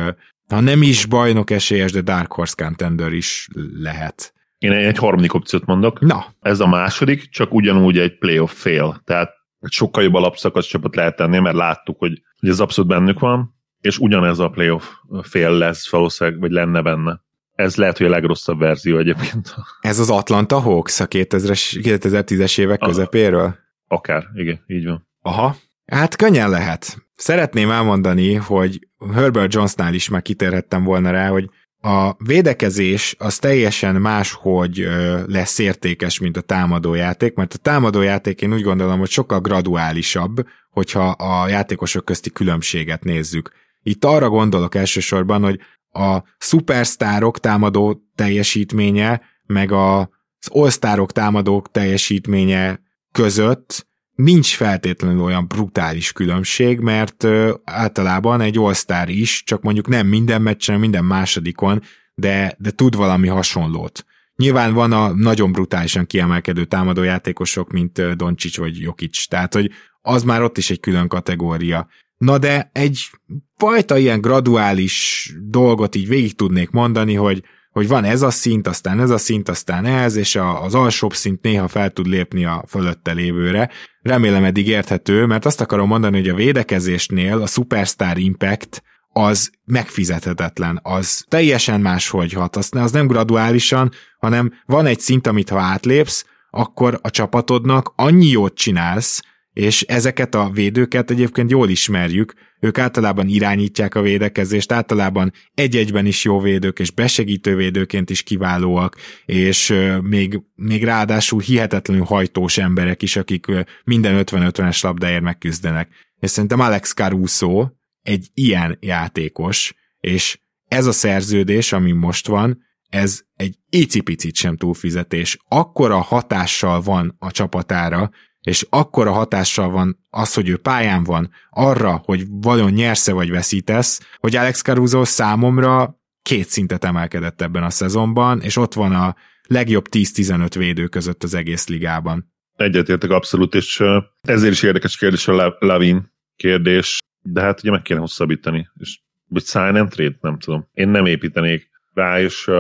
ha 0.49 0.61
nem 0.61 0.83
is 0.83 1.07
bajnok 1.07 1.51
esélyes, 1.51 1.93
de 1.93 2.01
Dark 2.01 2.33
Horse 2.33 2.55
Contender 2.57 3.13
is 3.13 3.49
lehet. 3.81 4.35
Én 4.59 4.73
egy 4.73 4.99
harmadik 4.99 5.35
opciót 5.35 5.65
mondok. 5.65 6.01
Na. 6.01 6.27
Ez 6.41 6.61
a 6.61 6.67
második, 6.67 7.29
csak 7.29 7.55
ugyanúgy 7.55 7.99
egy 7.99 8.19
playoff 8.19 8.53
fail. 8.53 9.03
Tehát 9.05 9.31
sokkal 9.69 10.03
jobb 10.03 10.15
alapszakasz 10.15 10.67
csapat 10.67 10.97
lehet 10.97 11.17
tenni, 11.17 11.39
mert 11.39 11.57
láttuk, 11.57 11.99
hogy, 11.99 12.23
hogy 12.41 12.49
ez 12.49 12.61
abszolút 12.61 12.91
bennük 12.91 13.19
van, 13.19 13.56
és 13.81 13.99
ugyanez 13.99 14.39
a 14.39 14.49
playoff 14.49 14.85
fél 15.23 15.51
lesz 15.51 15.91
valószínűleg, 15.91 16.41
vagy 16.41 16.51
lenne 16.51 16.83
benne. 16.83 17.25
Ez 17.53 17.77
lehet, 17.77 17.99
hogy 17.99 18.07
a 18.07 18.11
legrosszabb 18.11 18.59
verzió 18.59 18.99
egyébként. 18.99 19.55
Ez 19.81 19.99
az 19.99 20.11
Atlanta 20.11 20.59
Hawks 20.59 21.01
a 21.01 21.07
2010-es 21.07 22.59
évek 22.59 22.79
közepéről? 22.79 23.57
Akár, 23.89 24.25
igen, 24.35 24.65
így 24.67 24.85
van. 24.85 25.09
Aha, 25.23 25.57
hát 25.87 26.17
könnyen 26.17 26.51
lehet. 26.51 27.07
Szeretném 27.15 27.71
elmondani, 27.71 28.35
hogy 28.35 28.89
Herbert 29.15 29.55
Jonesnál 29.55 29.95
is 29.95 30.09
már 30.09 30.23
kitérhettem 30.23 30.85
volna 30.85 31.11
rá, 31.11 31.29
hogy 31.29 31.51
a 31.81 32.25
védekezés 32.25 33.15
az 33.19 33.39
teljesen 33.39 33.95
máshogy 33.95 34.89
lesz 35.27 35.59
értékes, 35.59 36.21
mint 36.21 36.37
a 36.37 36.41
támadójáték, 36.41 37.35
mert 37.35 37.55
a 37.55 37.59
támadójáték 37.59 38.43
én 38.43 38.53
úgy 38.53 38.63
gondolom, 38.63 38.99
hogy 38.99 39.11
sokkal 39.11 39.41
graduálisabb, 39.41 40.47
hogyha 40.71 41.09
a 41.09 41.49
játékosok 41.49 42.05
közti 42.05 42.31
különbséget 42.31 43.05
nézzük. 43.05 43.51
Itt 43.87 44.05
arra 44.05 44.29
gondolok 44.29 44.75
elsősorban, 44.75 45.43
hogy 45.43 45.61
a 45.93 46.23
szupersztárok 46.39 47.41
támadó 47.41 48.03
teljesítménye, 48.15 49.21
meg 49.47 49.73
az 49.73 50.09
all 50.49 51.07
támadók 51.07 51.71
teljesítménye 51.71 52.81
között 53.13 53.87
nincs 54.15 54.55
feltétlenül 54.55 55.23
olyan 55.23 55.47
brutális 55.47 56.13
különbség, 56.13 56.79
mert 56.79 57.27
általában 57.65 58.41
egy 58.41 58.59
all 58.59 58.75
is, 59.07 59.43
csak 59.45 59.63
mondjuk 59.63 59.89
nem 59.89 60.07
minden 60.07 60.43
meccsen, 60.43 60.81
minden 60.81 61.05
másodikon, 61.05 61.83
de, 62.15 62.57
de 62.59 62.71
tud 62.71 62.97
valami 62.97 63.29
hasonlót. 63.29 64.05
Nyilván 64.37 64.75
van 64.75 64.93
a 64.93 65.13
nagyon 65.15 65.53
brutálisan 65.53 66.07
kiemelkedő 66.07 66.65
támadójátékosok, 66.65 67.71
mint 67.71 68.17
Doncsics 68.17 68.59
vagy 68.59 68.81
Jokic, 68.81 69.27
tehát 69.27 69.55
hogy 69.55 69.71
az 70.03 70.23
már 70.23 70.43
ott 70.43 70.59
is 70.59 70.71
egy 70.71 70.81
külön 70.81 71.09
kategória. 71.09 71.89
Na 72.19 72.39
de 72.39 72.71
egy 72.73 73.11
fajta 73.57 73.99
ilyen 73.99 74.21
graduális 74.21 75.31
dolgot 75.43 75.95
így 75.95 76.09
végig 76.09 76.35
tudnék 76.35 76.71
mondani, 76.71 77.15
hogy, 77.15 77.43
hogy 77.71 77.89
van 77.89 78.05
ez 78.05 78.23
a 78.23 78.31
szint, 78.31 78.67
aztán 78.67 79.01
ez 79.01 79.11
a 79.11 79.19
szint, 79.19 79.49
aztán 79.49 79.85
ez, 79.85 80.17
és 80.17 80.37
a, 80.37 80.63
az 80.63 80.75
alsóbb 80.75 81.15
szint 81.15 81.43
néha 81.43 81.69
fel 81.69 81.91
tud 81.91 82.07
lépni 82.07 82.45
a 82.45 82.65
fölötte 82.69 83.13
lévőre. 83.13 83.71
Remélem 84.03 84.45
eddig 84.45 84.69
érthető, 84.69 85.27
mert 85.27 85.45
azt 85.45 85.61
akarom 85.61 85.89
mondani, 85.89 86.19
hogy 86.19 86.29
a 86.29 86.35
védekezésnél 86.35 87.43
a 87.43 87.47
Superstar 87.47 88.19
Impact 88.19 88.83
az 89.09 89.51
megfizethetetlen, 89.65 90.81
az 90.83 91.25
teljesen 91.29 91.81
máshogy 91.81 92.33
hat, 92.33 92.57
az, 92.57 92.69
az 92.73 92.93
nem 92.93 93.07
graduálisan, 93.07 93.91
hanem 94.19 94.53
van 94.67 94.87
egy 94.87 95.01
szint, 95.01 95.27
amit 95.27 95.49
ha 95.49 95.61
átlépsz, 95.61 96.27
akkor 96.51 96.99
a 97.03 97.11
csapatodnak 97.11 97.93
annyi 97.97 98.27
jót 98.27 98.55
csinálsz, 98.55 99.23
és 99.57 99.83
ezeket 99.83 100.35
a 100.35 100.51
védőket 100.51 101.11
egyébként 101.11 101.51
jól 101.51 101.69
ismerjük, 101.69 102.35
ők 102.61 102.79
általában 102.79 103.29
irányítják 103.29 103.95
a 103.95 104.01
védekezést, 104.01 104.73
általában 104.73 105.33
egy-egyben 105.55 106.07
is 106.07 106.25
jó 106.25 106.41
védők, 106.41 106.79
és 106.79 106.91
besegítő 106.91 107.57
védőként 107.57 108.11
is 108.11 108.23
kiválóak, 108.23 108.97
és 109.25 109.75
még, 110.03 110.41
még 110.55 110.85
ráadásul 110.85 111.41
hihetetlenül 111.41 112.05
hajtós 112.05 112.59
emberek 112.59 113.03
is, 113.03 113.17
akik 113.17 113.47
minden 113.85 114.23
50-50-es 114.27 114.83
labdáért 114.83 115.23
megküzdenek. 115.23 115.89
És 116.21 116.31
szerintem 116.31 116.61
Alex 116.61 116.93
Caruso 116.93 117.69
egy 118.03 118.29
ilyen 118.35 118.79
játékos, 118.81 119.75
és 120.01 120.39
ez 120.69 120.87
a 120.87 120.93
szerződés, 120.93 121.73
ami 121.73 121.93
most 121.93 122.27
van, 122.27 122.65
ez 122.89 123.21
egy 123.35 123.59
icipicit 123.71 124.35
sem 124.35 124.57
túlfizetés. 124.57 125.39
Akkora 125.49 126.01
hatással 126.01 126.81
van 126.81 127.17
a 127.19 127.31
csapatára, 127.31 128.11
és 128.47 128.67
akkora 128.71 129.13
hatással 129.13 129.71
van 129.71 129.99
az, 130.11 130.35
hogy 130.35 130.49
ő 130.49 130.57
pályán 130.57 131.05
van 131.05 131.31
arra, 131.51 132.03
hogy 132.05 132.25
vajon 132.29 132.71
nyersze 132.71 133.13
vagy 133.13 133.31
veszítesz, 133.31 134.09
hogy 134.19 134.37
Alex 134.37 134.63
Caruso 134.63 135.05
számomra 135.05 136.01
két 136.23 136.49
szintet 136.49 136.85
emelkedett 136.85 137.43
ebben 137.43 137.63
a 137.63 137.71
szezonban, 137.71 138.41
és 138.41 138.57
ott 138.57 138.75
van 138.75 138.93
a 138.93 139.17
legjobb 139.49 139.87
10-15 139.91 140.55
védő 140.57 140.87
között 140.87 141.23
az 141.23 141.35
egész 141.35 141.69
ligában. 141.69 142.33
Egyetértek 142.57 143.11
abszolút, 143.11 143.55
és 143.55 143.83
ezért 144.23 144.53
is 144.53 144.63
érdekes 144.63 144.97
kérdés 144.97 145.29
a 145.29 145.57
Lavin 145.59 146.13
kérdés, 146.37 146.99
de 147.23 147.41
hát 147.41 147.61
ugye 147.61 147.71
meg 147.71 147.83
kéne 147.83 148.01
hosszabbítani, 148.01 148.69
és 148.79 148.99
vagy 149.29 149.45
sign 149.45 149.77
and 149.77 149.91
trade, 149.91 150.17
nem 150.21 150.39
tudom. 150.39 150.69
Én 150.73 150.89
nem 150.89 151.07
építenék 151.07 151.71
rá, 151.95 152.21
és 152.21 152.51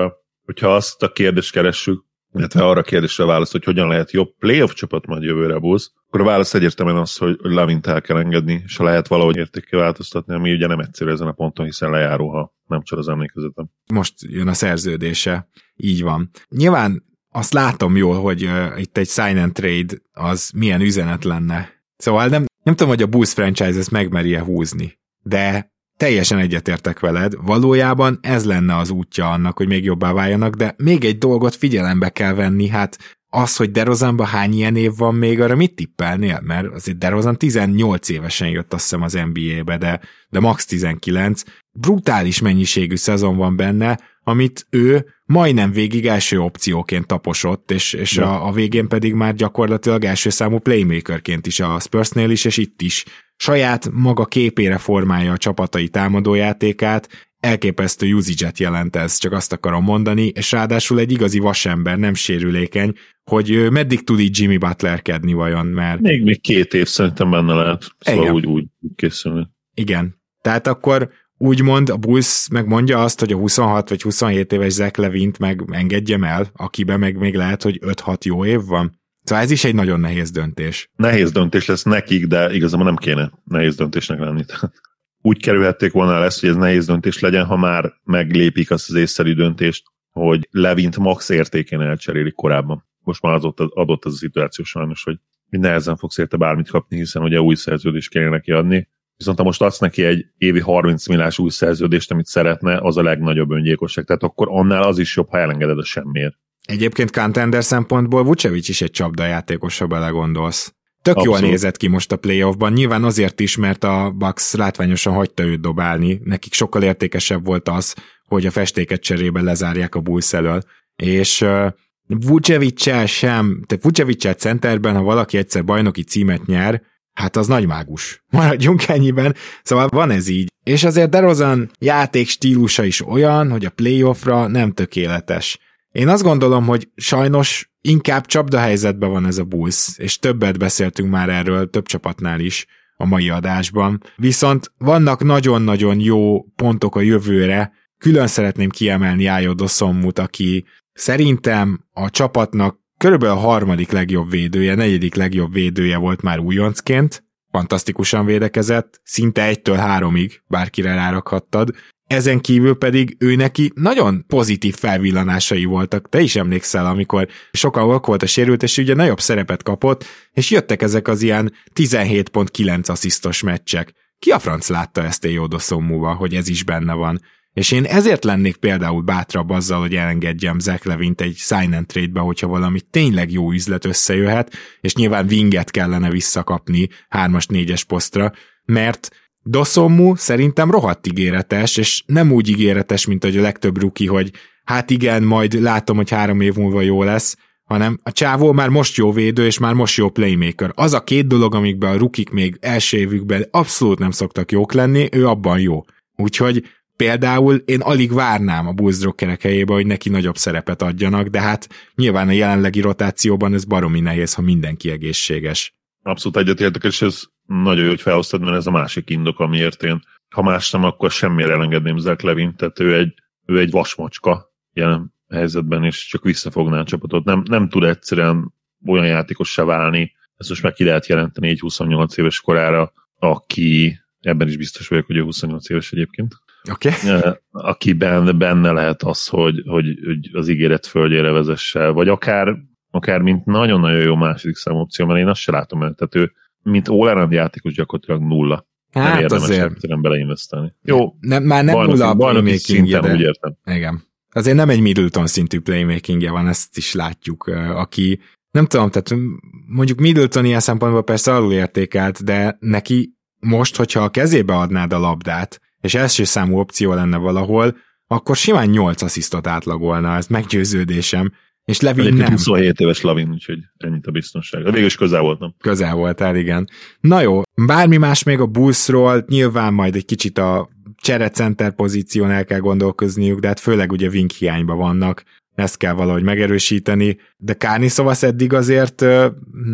hogyha 0.45 0.75
azt 0.75 1.03
a 1.03 1.13
kérdést 1.13 1.53
keressük, 1.53 2.06
illetve 2.39 2.65
arra 2.65 2.83
kérdésre 2.83 3.25
válasz, 3.25 3.53
hogy 3.53 3.65
hogyan 3.65 3.89
lehet 3.89 4.11
jobb 4.11 4.35
playoff 4.39 4.73
csapat 4.73 5.07
majd 5.07 5.23
jövőre 5.23 5.55
a 5.55 5.61
Bulls, 5.61 5.91
akkor 6.07 6.21
a 6.21 6.25
válasz 6.25 6.55
egyértelműen 6.55 6.99
az, 6.99 7.17
hogy 7.17 7.37
Lavint 7.39 7.87
el 7.87 8.01
kell 8.01 8.17
engedni, 8.17 8.63
és 8.65 8.77
lehet 8.77 9.09
valahogy 9.09 9.37
értékkel 9.37 9.81
változtatni, 9.81 10.35
ami 10.35 10.53
ugye 10.53 10.67
nem 10.67 10.79
egyszerű 10.79 11.11
ezen 11.11 11.27
a 11.27 11.33
ponton, 11.33 11.65
hiszen 11.65 11.91
lejáró, 11.91 12.29
ha 12.29 12.55
nem 12.67 12.83
csak 12.83 12.99
az 12.99 13.09
emlékezetem. 13.09 13.71
Most 13.93 14.15
jön 14.19 14.49
a 14.49 14.53
szerződése, 14.53 15.49
így 15.77 16.03
van. 16.03 16.31
Nyilván 16.49 17.05
azt 17.31 17.53
látom 17.53 17.97
jól, 17.97 18.21
hogy 18.21 18.45
uh, 18.45 18.81
itt 18.81 18.97
egy 18.97 19.09
sign 19.09 19.37
and 19.37 19.53
trade 19.53 19.95
az 20.13 20.51
milyen 20.55 20.81
üzenet 20.81 21.25
lenne. 21.25 21.69
Szóval 21.97 22.27
nem, 22.27 22.45
nem 22.63 22.75
tudom, 22.75 22.93
hogy 22.93 23.03
a 23.03 23.07
Bulls 23.07 23.33
franchise 23.33 23.79
ezt 23.79 23.91
megmerje 23.91 24.43
húzni, 24.43 24.99
de 25.23 25.75
Teljesen 25.97 26.39
egyetértek 26.39 27.01
veled, 27.01 27.33
valójában 27.43 28.19
ez 28.23 28.45
lenne 28.45 28.77
az 28.77 28.91
útja 28.91 29.31
annak, 29.31 29.57
hogy 29.57 29.67
még 29.67 29.85
jobbá 29.85 30.13
váljanak, 30.13 30.55
de 30.55 30.75
még 30.77 31.05
egy 31.05 31.19
dolgot 31.19 31.55
figyelembe 31.55 32.09
kell 32.09 32.35
venni, 32.35 32.69
hát 32.69 32.99
az, 33.29 33.57
hogy 33.57 33.71
DeRozanban 33.71 34.27
hány 34.27 34.53
ilyen 34.53 34.77
év 34.77 34.93
van 34.97 35.15
még, 35.15 35.41
arra 35.41 35.57
mit 35.57 35.75
tippelnél? 35.75 36.41
Mert 36.45 36.67
azért 36.75 36.99
DeRozan 36.99 37.37
18 37.37 38.09
évesen 38.09 38.49
jött 38.49 38.73
azt 38.73 38.83
hiszem 38.83 39.03
az 39.03 39.19
NBA-be, 39.33 39.79
de, 39.79 40.01
de 40.29 40.41
max 40.41 40.67
19. 40.67 41.43
Brutális 41.73 42.41
mennyiségű 42.41 42.97
szezon 42.97 43.37
van 43.37 43.57
benne, 43.57 43.99
amit 44.23 44.67
ő 44.71 45.07
majdnem 45.25 45.71
végig 45.71 46.07
első 46.07 46.41
opcióként 46.41 47.07
taposott, 47.07 47.71
és, 47.71 47.93
és 47.93 48.19
a, 48.19 48.47
a 48.47 48.53
végén 48.53 48.89
pedig 48.89 49.15
már 49.15 49.35
gyakorlatilag 49.35 50.05
első 50.05 50.31
számú 50.31 50.59
playmakerként 50.59 51.47
is 51.47 51.61
a 51.61 51.81
Spursnél 51.81 52.31
is, 52.31 52.45
és 52.45 52.57
itt 52.57 52.83
is 52.83 53.05
saját 53.37 53.91
maga 53.93 54.25
képére 54.25 54.79
formálja 54.79 55.33
a 55.33 55.37
csapatai 55.37 55.89
támadójátékát, 55.89 57.09
elképesztő 57.41 58.15
usage 58.15 58.53
jelent 58.57 58.97
ez, 58.97 59.19
csak 59.19 59.33
azt 59.33 59.53
akarom 59.53 59.85
mondani, 59.85 60.27
és 60.27 60.53
ráadásul 60.53 60.99
egy 60.99 61.13
igazi 61.13 61.39
vasember, 61.39 61.99
nem 61.99 62.15
sérülékeny, 62.15 62.93
hogy 63.31 63.71
meddig 63.71 64.05
tud 64.05 64.21
így 64.21 64.39
Jimmy 64.39 64.57
Butlerkedni 64.57 65.33
vajon, 65.33 65.67
mert... 65.67 66.01
Még, 66.01 66.23
még 66.23 66.41
két 66.41 66.75
év 66.75 66.87
szerintem 66.87 67.31
benne 67.31 67.55
lehet, 67.55 67.85
szóval 67.99 68.23
Igen. 68.23 68.35
úgy, 68.35 68.47
úgy 68.47 68.65
készülni. 68.97 69.49
Igen. 69.75 70.17
Tehát 70.41 70.67
akkor 70.67 71.11
úgymond 71.39 71.89
a 71.89 71.97
Bulls 71.97 72.49
megmondja 72.51 73.03
azt, 73.03 73.21
hogy 73.21 73.33
a 73.33 73.37
26 73.37 73.89
vagy 73.89 74.03
27 74.03 74.53
éves 74.53 74.73
Zach 74.73 74.99
Levint 74.99 75.39
meg 75.39 75.65
engedjem 75.71 76.25
el, 76.25 76.51
akiben 76.57 76.99
meg 76.99 77.17
még 77.17 77.35
lehet, 77.35 77.63
hogy 77.63 77.79
5-6 77.83 78.23
jó 78.23 78.45
év 78.45 78.65
van. 78.65 79.01
Szóval 79.27 79.45
ez 79.45 79.51
is 79.51 79.65
egy 79.65 79.75
nagyon 79.75 80.01
nehéz 80.01 80.31
döntés. 80.31 80.91
Nehéz 80.97 81.33
döntés 81.33 81.67
lesz 81.67 81.83
nekik, 81.83 82.27
de 82.27 82.55
igazából 82.55 82.87
nem 82.87 82.97
kéne 82.97 83.31
nehéz 83.45 83.77
döntésnek 83.77 84.19
lenni. 84.19 84.45
Úgy 85.29 85.43
kerülhették 85.43 85.93
volna 85.93 86.15
el 86.15 86.25
ezt, 86.25 86.41
hogy 86.41 86.49
ez 86.49 86.57
nehéz 86.57 86.87
döntés 86.87 87.21
legyen, 87.21 87.45
ha 87.45 87.57
már 87.57 87.93
meglépik 88.05 88.71
azt 88.71 88.89
az 88.89 88.95
észszerű 88.95 89.35
döntést, 89.35 89.85
hogy 90.11 90.49
Levint 90.51 90.99
max 90.99 91.29
értékén 91.29 91.81
elcserélik 91.81 92.35
korábban. 92.35 92.87
Most 92.99 93.23
már 93.23 93.33
adott, 93.33 93.61
adott 93.61 94.05
az 94.05 94.13
a 94.13 94.17
szituáció 94.17 94.65
sajnos, 94.65 95.03
hogy 95.03 95.19
nehezen 95.49 95.97
fogsz 95.97 96.19
érte 96.19 96.37
bármit 96.37 96.71
kapni, 96.71 96.97
hiszen 96.97 97.23
ugye 97.23 97.41
új 97.41 97.55
szerződést 97.55 98.11
kéne 98.11 98.29
neki 98.29 98.53
adni. 98.53 98.89
Viszont 99.17 99.39
ha 99.39 99.45
most 99.45 99.63
adsz 99.63 99.79
neki 99.79 100.05
egy 100.05 100.27
évi 100.37 100.61
30 100.61 101.07
milliás 101.07 101.39
új 101.39 101.51
szerződést, 101.51 102.11
amit 102.11 102.27
szeretne, 102.27 102.79
az 102.79 102.97
a 102.97 103.03
legnagyobb 103.03 103.51
öngyilkosság. 103.51 104.05
Tehát 104.05 104.23
akkor 104.23 104.47
annál 104.51 104.83
az 104.83 104.99
is 104.99 105.17
jobb, 105.17 105.29
ha 105.29 105.39
elengeded 105.39 105.79
a 105.79 105.85
semmiért. 105.85 106.37
Egyébként 106.67 107.11
contender 107.11 107.65
szempontból 107.65 108.25
Vucevic 108.25 108.69
is 108.69 108.81
egy 108.81 108.91
csapdajátékos, 108.91 109.79
ha 109.79 109.87
belegondolsz. 109.87 110.75
Tök 111.03 111.17
Abszolút. 111.17 111.41
jól 111.41 111.51
nézett 111.51 111.77
ki 111.77 111.87
most 111.87 112.13
a 112.13 112.17
playoffban, 112.17 112.73
nyilván 112.73 113.05
azért 113.05 113.41
is, 113.41 113.57
mert 113.57 113.85
a 113.85 114.11
Bucks 114.11 114.55
látványosan 114.55 115.15
hagyta 115.15 115.43
őt 115.43 115.61
dobálni, 115.61 116.21
nekik 116.25 116.53
sokkal 116.53 116.83
értékesebb 116.83 117.45
volt 117.45 117.69
az, 117.69 117.95
hogy 118.29 118.47
a 118.47 118.51
festéket 118.51 119.01
cserébe 119.01 119.41
lezárják 119.41 119.95
a 119.95 120.01
Bulls 120.01 120.33
elől, 120.33 120.63
és 120.97 121.41
uh, 121.41 121.67
Vucevic-sel 122.07 123.07
sem, 123.07 123.63
tehát 123.67 123.85
vucevic 123.85 124.37
centerben, 124.37 124.95
ha 124.95 125.03
valaki 125.03 125.37
egyszer 125.37 125.65
bajnoki 125.65 126.03
címet 126.03 126.47
nyer, 126.47 126.83
hát 127.13 127.37
az 127.37 127.47
nagy 127.47 127.67
mágus. 127.67 128.23
Maradjunk 128.31 128.89
ennyiben. 128.89 129.35
Szóval 129.63 129.89
van 129.89 130.11
ez 130.11 130.29
így. 130.29 130.53
És 130.65 130.85
azért 130.85 131.11
DeRozan 131.11 131.71
játék 131.79 132.29
stílusa 132.29 132.85
is 132.85 133.07
olyan, 133.07 133.51
hogy 133.51 133.65
a 133.65 133.71
playoffra 133.71 134.47
nem 134.47 134.73
tökéletes. 134.73 135.59
Én 135.97 136.09
azt 136.09 136.23
gondolom, 136.23 136.67
hogy 136.67 136.89
sajnos 136.97 137.71
inkább 137.81 138.27
csapdahelyzetben 138.27 139.11
van 139.11 139.27
ez 139.27 139.39
a 139.39 139.45
Bulls, 139.45 139.99
és 139.99 140.19
többet 140.19 140.59
beszéltünk 140.59 141.11
már 141.11 141.29
erről 141.29 141.71
több 141.71 141.87
csapatnál 141.87 142.41
is 142.41 142.67
a 142.97 143.07
mai 143.07 143.31
adásban. 143.31 144.03
Viszont 144.17 144.73
vannak 144.79 145.25
nagyon-nagyon 145.25 146.01
jó 146.01 146.43
pontok 146.43 146.97
a 146.97 147.01
jövőre, 147.01 147.73
külön 147.99 148.27
szeretném 148.27 148.69
kiemelni 148.69 149.27
Ájó 149.27 149.53
Dosszommut, 149.53 150.19
aki 150.19 150.65
szerintem 150.93 151.85
a 151.93 152.11
csapatnak 152.11 152.79
körülbelül 152.99 153.37
a 153.37 153.41
harmadik 153.41 153.91
legjobb 153.91 154.31
védője, 154.31 154.75
negyedik 154.75 155.15
legjobb 155.15 155.53
védője 155.53 155.97
volt 155.97 156.23
már 156.23 156.39
újoncként, 156.39 157.25
fantasztikusan 157.51 158.25
védekezett, 158.25 159.01
szinte 159.03 159.45
egytől 159.45 159.77
háromig 159.77 160.43
bárkire 160.47 160.95
rárakhattad, 160.95 161.71
ezen 162.07 162.41
kívül 162.41 162.75
pedig 162.75 163.17
ő 163.19 163.35
neki 163.35 163.73
nagyon 163.75 164.25
pozitív 164.27 164.75
felvillanásai 164.75 165.65
voltak. 165.65 166.09
Te 166.09 166.21
is 166.21 166.37
emlékszel, 166.37 166.87
amikor 166.87 167.29
sokkal 167.53 167.91
ok 167.91 168.07
volt 168.07 168.23
a 168.23 168.27
sérült, 168.27 168.63
és 168.63 168.79
ugye 168.79 168.95
nagyobb 168.95 169.21
szerepet 169.21 169.63
kapott, 169.63 170.05
és 170.33 170.51
jöttek 170.51 170.83
ezek 170.83 171.09
az 171.09 171.23
ilyen 171.23 171.53
17.9 171.75 172.91
asszisztos 172.91 173.43
meccsek. 173.43 173.93
Ki 174.19 174.31
a 174.31 174.39
franc 174.39 174.69
látta 174.69 175.05
ezt 175.05 175.25
a 175.25 175.29
Jódo 175.29 175.59
hogy 175.99 176.35
ez 176.35 176.49
is 176.49 176.63
benne 176.63 176.93
van? 176.93 177.21
És 177.53 177.71
én 177.71 177.85
ezért 177.85 178.25
lennék 178.25 178.57
például 178.57 179.03
bátrabb 179.03 179.51
azzal, 179.51 179.81
hogy 179.81 179.95
elengedjem 179.95 180.59
Zach 180.59 180.87
Levint 180.87 181.21
egy 181.21 181.37
sign 181.37 181.73
and 181.73 181.87
trade-be, 181.87 182.21
hogyha 182.21 182.47
valami 182.47 182.81
tényleg 182.81 183.33
jó 183.33 183.53
üzlet 183.53 183.85
összejöhet, 183.85 184.55
és 184.81 184.95
nyilván 184.95 185.27
Winget 185.31 185.71
kellene 185.71 186.11
visszakapni 186.11 186.89
hármas, 187.09 187.47
négyes 187.47 187.85
posztra, 187.85 188.33
mert 188.65 189.09
Doszommu 189.49 190.17
szerintem 190.17 190.71
rohadt 190.71 191.07
ígéretes, 191.07 191.77
és 191.77 192.03
nem 192.07 192.33
úgy 192.33 192.49
ígéretes, 192.49 193.07
mint 193.07 193.25
hogy 193.25 193.37
a 193.37 193.43
legtöbb 193.43 193.79
ruki, 193.79 194.07
hogy 194.07 194.31
hát 194.65 194.91
igen, 194.91 195.23
majd 195.23 195.61
látom, 195.61 195.97
hogy 195.97 196.11
három 196.11 196.41
év 196.41 196.55
múlva 196.55 196.81
jó 196.81 197.03
lesz, 197.03 197.37
hanem 197.65 197.99
a 198.03 198.13
csávó 198.13 198.53
már 198.53 198.69
most 198.69 198.97
jó 198.97 199.13
védő, 199.13 199.47
és 199.47 199.59
már 199.59 199.75
most 199.75 199.97
jó 199.97 200.11
playmaker. 200.11 200.71
Az 200.75 200.93
a 200.93 201.05
két 201.05 201.27
dolog, 201.27 201.55
amikben 201.55 201.93
a 201.93 201.99
rukik 201.99 202.31
még 202.31 202.57
első 202.61 202.97
évükben 202.97 203.47
abszolút 203.51 203.99
nem 203.99 204.11
szoktak 204.11 204.53
jók 204.53 204.73
lenni, 204.73 205.09
ő 205.13 205.27
abban 205.27 205.61
jó. 205.61 205.85
Úgyhogy 206.17 206.65
például 206.97 207.55
én 207.57 207.81
alig 207.81 208.13
várnám 208.13 208.67
a 208.67 208.73
Bulls 208.73 208.99
drokkerek 208.99 209.43
helyébe, 209.43 209.73
hogy 209.73 209.87
neki 209.87 210.09
nagyobb 210.09 210.37
szerepet 210.37 210.83
adjanak, 210.83 211.27
de 211.27 211.41
hát 211.41 211.69
nyilván 211.95 212.29
a 212.29 212.33
jelenlegi 212.33 212.81
rotációban 212.81 213.55
ez 213.55 213.65
baromi 213.65 214.01
nehéz, 214.01 214.35
ha 214.35 214.43
mindenki 214.43 214.91
egészséges. 214.91 215.75
Abszolút 216.03 216.37
egyetértek, 216.37 216.85
és 216.85 217.03
ez 217.03 217.23
nagyon 217.47 217.83
jó, 217.83 217.89
hogy 217.89 218.01
felhoztad, 218.01 218.41
mert 218.41 218.57
ez 218.57 218.67
a 218.67 218.71
másik 218.71 219.11
indok, 219.11 219.41
amiért 219.41 219.83
én, 219.83 220.03
ha 220.31 220.43
más 220.43 220.71
nem, 220.71 220.85
akkor 220.85 221.11
semmire 221.11 221.53
elengedném 221.53 221.99
Zach 221.99 222.25
Levin, 222.25 222.57
tehát 222.57 222.81
ő 222.81 222.95
egy, 222.95 223.15
ő 223.47 223.59
egy 223.59 223.71
vasmacska 223.71 224.53
jelen 224.73 225.15
helyzetben, 225.29 225.85
és 225.85 226.07
csak 226.07 226.23
visszafogná 226.23 226.81
a 226.81 226.85
csapatot. 226.85 227.25
Nem, 227.25 227.43
nem 227.49 227.69
tud 227.69 227.85
egyszerűen 227.85 228.55
olyan 228.87 229.07
játékossá 229.07 229.65
válni, 229.65 230.15
ezt 230.37 230.49
most 230.49 230.63
meg 230.63 230.73
ki 230.73 230.85
lehet 230.85 231.07
jelenteni 231.07 231.49
egy 231.49 231.61
28 231.61 232.17
éves 232.17 232.41
korára, 232.41 232.93
aki, 233.19 233.99
ebben 234.21 234.49
is 234.49 234.57
biztos 234.57 234.89
vagyok, 234.89 235.07
hogy 235.07 235.17
ő 235.17 235.23
28 235.23 235.71
éves 235.71 235.93
egyébként, 235.93 236.35
okay. 236.71 236.93
akiben 237.51 238.39
benne 238.39 238.71
lehet 238.71 239.03
az, 239.03 239.27
hogy, 239.27 239.63
hogy, 239.67 239.99
hogy 240.05 240.31
az 240.33 240.49
ígéret 240.49 240.87
földjére 240.87 241.31
vezesse, 241.31 241.89
vagy 241.89 242.09
akár, 242.09 242.57
akár 242.91 243.21
mint 243.21 243.45
nagyon-nagyon 243.45 244.03
jó 244.03 244.15
második 244.15 244.57
számú 244.57 244.79
opció, 244.79 245.07
mert 245.07 245.19
én 245.19 245.29
azt 245.29 245.41
se 245.41 245.53
látom 245.53 245.83
el, 245.83 245.95
tehát 245.95 246.15
ő 246.15 246.33
mint 246.67 246.89
all 246.89 247.29
játékos 247.31 247.75
gyakorlatilag 247.75 248.21
nulla. 248.21 248.67
Hát 248.93 249.13
nem 249.13 249.23
érdemes 249.23 249.45
azért. 249.45 249.71
egyszerűen 249.71 250.03
beleinvestálni. 250.03 250.75
Jó, 250.83 251.15
nem, 251.21 251.43
már 251.43 251.65
nem 251.65 251.81
nulla 251.81 252.09
a 252.09 252.15
playmaking 252.15 252.89
de... 252.89 253.13
úgy 253.13 253.21
értem. 253.21 253.57
Igen. 253.65 254.03
Azért 254.33 254.57
nem 254.57 254.69
egy 254.69 254.81
Middleton 254.81 255.27
szintű 255.27 255.61
playmaking 255.61 256.31
van, 256.31 256.49
ezt 256.49 256.77
is 256.77 256.95
látjuk, 256.95 257.47
aki 257.75 258.21
nem 258.51 258.67
tudom, 258.67 258.91
tehát 258.91 259.23
mondjuk 259.67 259.99
Middleton 259.99 260.45
ilyen 260.45 260.61
szempontból 260.61 261.03
persze 261.03 261.35
alulértékelt, 261.35 262.25
de 262.25 262.57
neki 262.61 263.17
most, 263.41 263.77
hogyha 263.77 264.01
a 264.01 264.09
kezébe 264.09 264.57
adnád 264.57 264.93
a 264.93 264.99
labdát, 264.99 265.61
és 265.81 265.95
első 265.95 266.25
számú 266.25 266.59
opció 266.59 266.95
lenne 266.95 267.17
valahol, 267.17 267.77
akkor 268.07 268.37
simán 268.37 268.69
8 268.69 269.03
asszisztot 269.03 269.47
átlagolna, 269.47 270.17
ez 270.17 270.27
meggyőződésem. 270.27 271.33
És 271.67 271.81
Levin 271.81 272.15
nem. 272.15 272.31
27 272.31 272.81
éves 272.81 273.01
Lavin, 273.01 273.31
úgyhogy 273.31 273.59
ennyit 273.77 274.07
a 274.07 274.11
biztonság. 274.11 274.63
De 274.63 274.71
végül 274.71 274.87
is 274.87 274.97
közel 274.97 275.21
voltam. 275.21 275.55
Közel 275.59 275.95
voltál, 275.95 276.37
igen. 276.37 276.69
Na 277.01 277.21
jó, 277.21 277.43
bármi 277.67 277.97
más 277.97 278.23
még 278.23 278.41
a 278.41 278.47
Bullsról, 278.47 279.25
nyilván 279.29 279.75
majd 279.75 279.95
egy 279.95 280.05
kicsit 280.05 280.39
a 280.39 280.69
cserecenter 280.97 281.75
pozíción 281.75 282.31
el 282.31 282.45
kell 282.45 282.59
gondolkozniuk, 282.59 283.41
de 283.41 283.47
hát 283.47 283.61
főleg 283.61 283.93
ugye 283.93 284.09
Vink 284.09 284.31
hiányba 284.31 284.75
vannak, 284.75 285.23
ezt 285.55 285.77
kell 285.77 285.93
valahogy 285.93 286.23
megerősíteni, 286.23 287.19
de 287.37 287.55
Kárni 287.55 287.89
Szovasz 287.89 288.23
eddig 288.23 288.53
azért, 288.53 289.05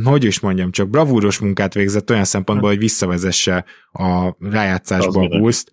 hogy 0.05 0.24
is 0.24 0.40
mondjam, 0.40 0.70
csak 0.70 0.90
bravúros 0.90 1.38
munkát 1.38 1.74
végzett 1.74 2.11
olyan 2.11 2.24
szempontból, 2.24 2.68
hogy 2.68 2.78
visszavezesse 2.78 3.64
a 3.93 4.36
rájátszásba 4.38 5.20
a 5.20 5.38
bulls 5.38 5.64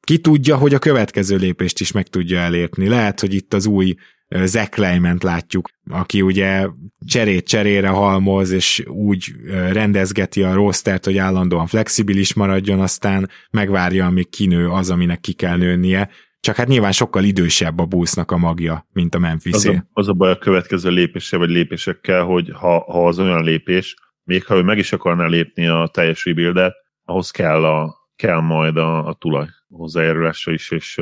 Ki 0.00 0.18
tudja, 0.18 0.56
hogy 0.56 0.74
a 0.74 0.78
következő 0.78 1.36
lépést 1.36 1.80
is 1.80 1.92
meg 1.92 2.08
tudja 2.08 2.38
elérni. 2.38 2.88
Lehet, 2.88 3.20
hogy 3.20 3.34
itt 3.34 3.54
az 3.54 3.66
új 3.66 3.94
Zach 4.42 4.78
Lehman 4.78 5.18
látjuk, 5.22 5.68
aki 5.90 6.22
ugye 6.22 6.68
cserét 7.06 7.48
cserére 7.48 7.88
halmoz, 7.88 8.50
és 8.50 8.82
úgy 8.86 9.34
rendezgeti 9.72 10.42
a 10.42 10.54
rostert, 10.54 11.04
hogy 11.04 11.18
állandóan 11.18 11.66
flexibilis 11.66 12.34
maradjon, 12.34 12.80
aztán 12.80 13.30
megvárja, 13.50 14.06
amíg 14.06 14.28
kinő 14.28 14.68
az, 14.68 14.90
aminek 14.90 15.20
ki 15.20 15.32
kell 15.32 15.56
nőnie. 15.56 16.10
Csak 16.40 16.56
hát 16.56 16.68
nyilván 16.68 16.92
sokkal 16.92 17.24
idősebb 17.24 17.78
a 17.78 17.84
busznak 17.84 18.30
a 18.30 18.36
magja, 18.36 18.86
mint 18.92 19.14
a 19.14 19.18
memphis 19.18 19.52
az 19.52 19.66
a, 19.66 19.86
az 19.92 20.08
a 20.08 20.12
baj 20.12 20.30
a 20.30 20.38
következő 20.38 20.90
lépése, 20.90 21.36
vagy 21.36 21.48
lépésekkel, 21.48 22.24
hogy 22.24 22.50
ha, 22.52 22.78
ha 22.78 23.06
az 23.06 23.18
olyan 23.18 23.44
lépés, 23.44 23.94
még 24.24 24.44
ha 24.44 24.56
ő 24.56 24.62
meg 24.62 24.78
is 24.78 24.92
akarná 24.92 25.26
lépni 25.26 25.66
a 25.66 25.88
teljes 25.92 26.24
rebuildet, 26.24 26.74
ahhoz 27.04 27.30
kell, 27.30 27.64
a, 27.64 27.96
kell 28.16 28.40
majd 28.40 28.76
a, 28.76 29.06
a 29.06 29.14
tulaj 29.14 29.46
hozzájárulása 29.68 30.52
is, 30.52 30.70
és 30.70 31.00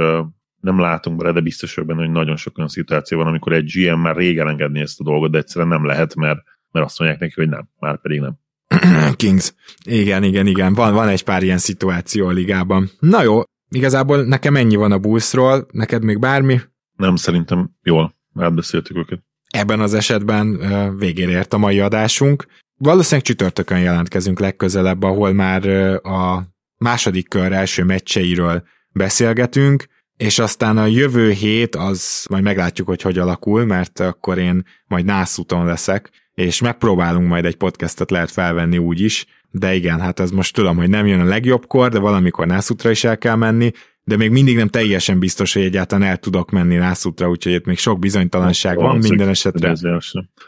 nem 0.63 0.79
látunk 0.79 1.17
bele, 1.17 1.33
de 1.33 1.41
biztos 1.41 1.75
vagyok 1.75 1.91
benne, 1.91 2.05
hogy 2.05 2.15
nagyon 2.15 2.37
sok 2.37 2.59
olyan 2.59 2.71
szituáció 2.71 3.19
van, 3.19 3.27
amikor 3.27 3.53
egy 3.53 3.73
GM 3.75 3.99
már 3.99 4.17
rég 4.17 4.39
elengedni 4.39 4.81
ezt 4.81 5.01
a 5.01 5.05
dolgot, 5.05 5.31
de 5.31 5.39
egyszerűen 5.39 5.71
nem 5.71 5.85
lehet, 5.85 6.15
mert, 6.15 6.41
mert 6.71 6.87
azt 6.87 6.99
mondják 6.99 7.21
neki, 7.21 7.33
hogy 7.37 7.49
nem, 7.49 7.69
már 7.79 8.01
pedig 8.01 8.21
nem. 8.21 8.39
Kings. 9.17 9.55
Igen, 9.85 10.23
igen, 10.23 10.47
igen. 10.47 10.75
Van, 10.75 10.95
van 10.95 11.09
egy 11.09 11.25
pár 11.25 11.43
ilyen 11.43 11.59
szituáció 11.59 12.27
a 12.27 12.31
ligában. 12.31 12.91
Na 12.99 13.23
jó, 13.23 13.43
igazából 13.69 14.25
nekem 14.25 14.57
ennyi 14.57 14.77
van 14.77 14.93
a 14.93 14.99
Bullsról, 14.99 15.67
neked 15.71 16.05
még 16.05 16.19
bármi? 16.19 16.61
Nem, 16.97 17.17
szerintem 17.17 17.71
jól 17.83 18.15
átbeszéltük 18.35 18.97
őket. 18.97 19.23
Ebben 19.51 19.81
az 19.81 19.95
esetben 19.95 20.59
végére 20.99 21.31
ért 21.31 21.53
a 21.53 21.59
mai 21.59 21.81
adásunk. 21.81 22.47
Valószínűleg 22.77 23.25
csütörtökön 23.25 23.81
jelentkezünk 23.81 24.41
legközelebb, 24.41 25.03
ahol 25.03 25.33
már 25.33 25.67
a 26.05 26.43
második 26.77 27.29
kör 27.29 27.53
első 27.53 27.85
meccseiről 27.85 28.63
beszélgetünk 28.93 29.87
és 30.23 30.39
aztán 30.39 30.79
a 30.79 30.87
jövő 30.87 31.31
hét 31.31 31.77
az 31.77 32.27
majd 32.31 32.43
meglátjuk, 32.43 32.89
hogy 32.89 33.03
hogy 33.03 33.19
alakul, 33.19 33.65
mert 33.65 34.01
akkor 34.01 34.39
én 34.39 34.65
majd 34.87 35.05
nászúton 35.05 35.65
leszek, 35.65 36.11
és 36.35 36.61
megpróbálunk 36.61 37.29
majd 37.29 37.45
egy 37.45 37.57
podcastot 37.57 38.11
lehet 38.11 38.31
felvenni 38.31 38.79
úgy 38.79 39.01
is, 39.01 39.27
de 39.51 39.75
igen, 39.75 40.01
hát 40.01 40.21
ez 40.21 40.31
most 40.31 40.55
tudom, 40.55 40.77
hogy 40.77 40.89
nem 40.89 41.07
jön 41.07 41.21
a 41.21 41.25
legjobbkor, 41.25 41.91
de 41.91 41.99
valamikor 41.99 42.47
nászútra 42.47 42.91
is 42.91 43.05
el 43.05 43.19
kell 43.19 43.37
menni, 43.37 43.71
de 44.05 44.17
még 44.17 44.31
mindig 44.31 44.57
nem 44.57 44.69
teljesen 44.69 45.19
biztos, 45.19 45.53
hogy 45.53 45.63
egyáltalán 45.63 46.09
el 46.09 46.17
tudok 46.17 46.51
menni 46.51 46.77
Nászútra, 46.77 47.29
úgyhogy 47.29 47.53
itt 47.53 47.65
még 47.65 47.79
sok 47.79 47.99
bizonytalanság 47.99 48.77
van 48.77 48.99
minden 48.99 49.29
esetre. 49.29 49.75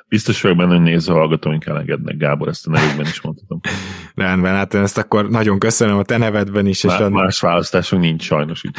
Biztos 0.08 0.40
vagyok 0.40 0.56
benne, 0.56 0.74
hogy 0.74 0.82
néző 0.82 1.12
hallgatóink 1.12 1.66
elengednek, 1.66 2.16
Gábor, 2.16 2.48
ezt 2.48 2.66
a 2.66 2.70
nevükben 2.70 3.06
is 3.06 3.20
mondhatom. 3.20 3.60
Rendben, 4.14 4.54
hát 4.54 4.74
ezt 4.74 4.98
akkor 4.98 5.30
nagyon 5.30 5.58
köszönöm 5.58 5.96
a 5.96 6.02
te 6.02 6.16
nevedben 6.16 6.66
is. 6.66 6.82
Má, 6.82 6.94
és 6.94 7.00
a... 7.00 7.08
Más 7.10 7.40
választásunk 7.40 8.02
nincs 8.02 8.22
sajnos. 8.22 8.64
Úgy. 8.64 8.76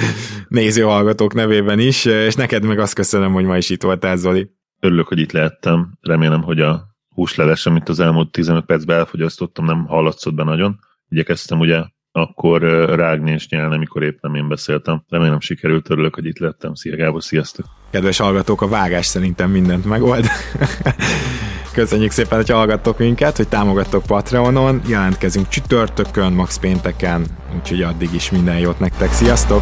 Néző 0.47 0.81
hallgatók 0.81 1.33
nevében 1.33 1.79
is, 1.79 2.05
és 2.05 2.35
neked 2.35 2.63
meg 2.63 2.79
azt 2.79 2.93
köszönöm, 2.93 3.33
hogy 3.33 3.45
ma 3.45 3.57
is 3.57 3.69
itt 3.69 3.83
voltál, 3.83 4.15
Zoli. 4.15 4.49
Örülök, 4.79 5.07
hogy 5.07 5.19
itt 5.19 5.31
lehettem. 5.31 5.97
Remélem, 6.01 6.41
hogy 6.41 6.59
a 6.59 6.85
húsleves, 7.09 7.65
amit 7.65 7.89
az 7.89 7.99
elmúlt 7.99 8.31
15 8.31 8.65
percben 8.65 8.97
elfogyasztottam, 8.97 9.65
nem 9.65 9.85
hallatszott 9.85 10.33
be 10.33 10.43
nagyon. 10.43 10.79
Igyekeztem 11.09 11.59
ugye 11.59 11.83
akkor 12.17 12.61
rágni 12.95 13.31
és 13.31 13.47
nyelni, 13.47 13.75
amikor 13.75 14.03
épp 14.03 14.17
nem 14.21 14.35
én 14.35 14.47
beszéltem. 14.47 15.03
Remélem 15.09 15.39
sikerült, 15.39 15.89
örülök, 15.89 16.15
hogy 16.15 16.25
itt 16.25 16.37
lettem. 16.37 16.73
Szia 16.73 16.95
Gábor, 16.95 17.23
sziasztok! 17.23 17.65
Kedves 17.91 18.17
hallgatók, 18.17 18.61
a 18.61 18.67
vágás 18.67 19.05
szerintem 19.05 19.49
mindent 19.49 19.85
megold. 19.85 20.25
Köszönjük 21.73 22.11
szépen, 22.11 22.37
hogy 22.37 22.49
hallgattok 22.49 22.97
minket, 22.97 23.37
hogy 23.37 23.47
támogattok 23.47 24.03
Patreonon. 24.05 24.81
Jelentkezünk 24.87 25.47
csütörtökön, 25.47 26.33
max 26.33 26.59
pénteken, 26.59 27.25
úgyhogy 27.55 27.81
addig 27.81 28.13
is 28.13 28.31
minden 28.31 28.59
jót 28.59 28.79
nektek. 28.79 29.11
Sziasztok! 29.11 29.61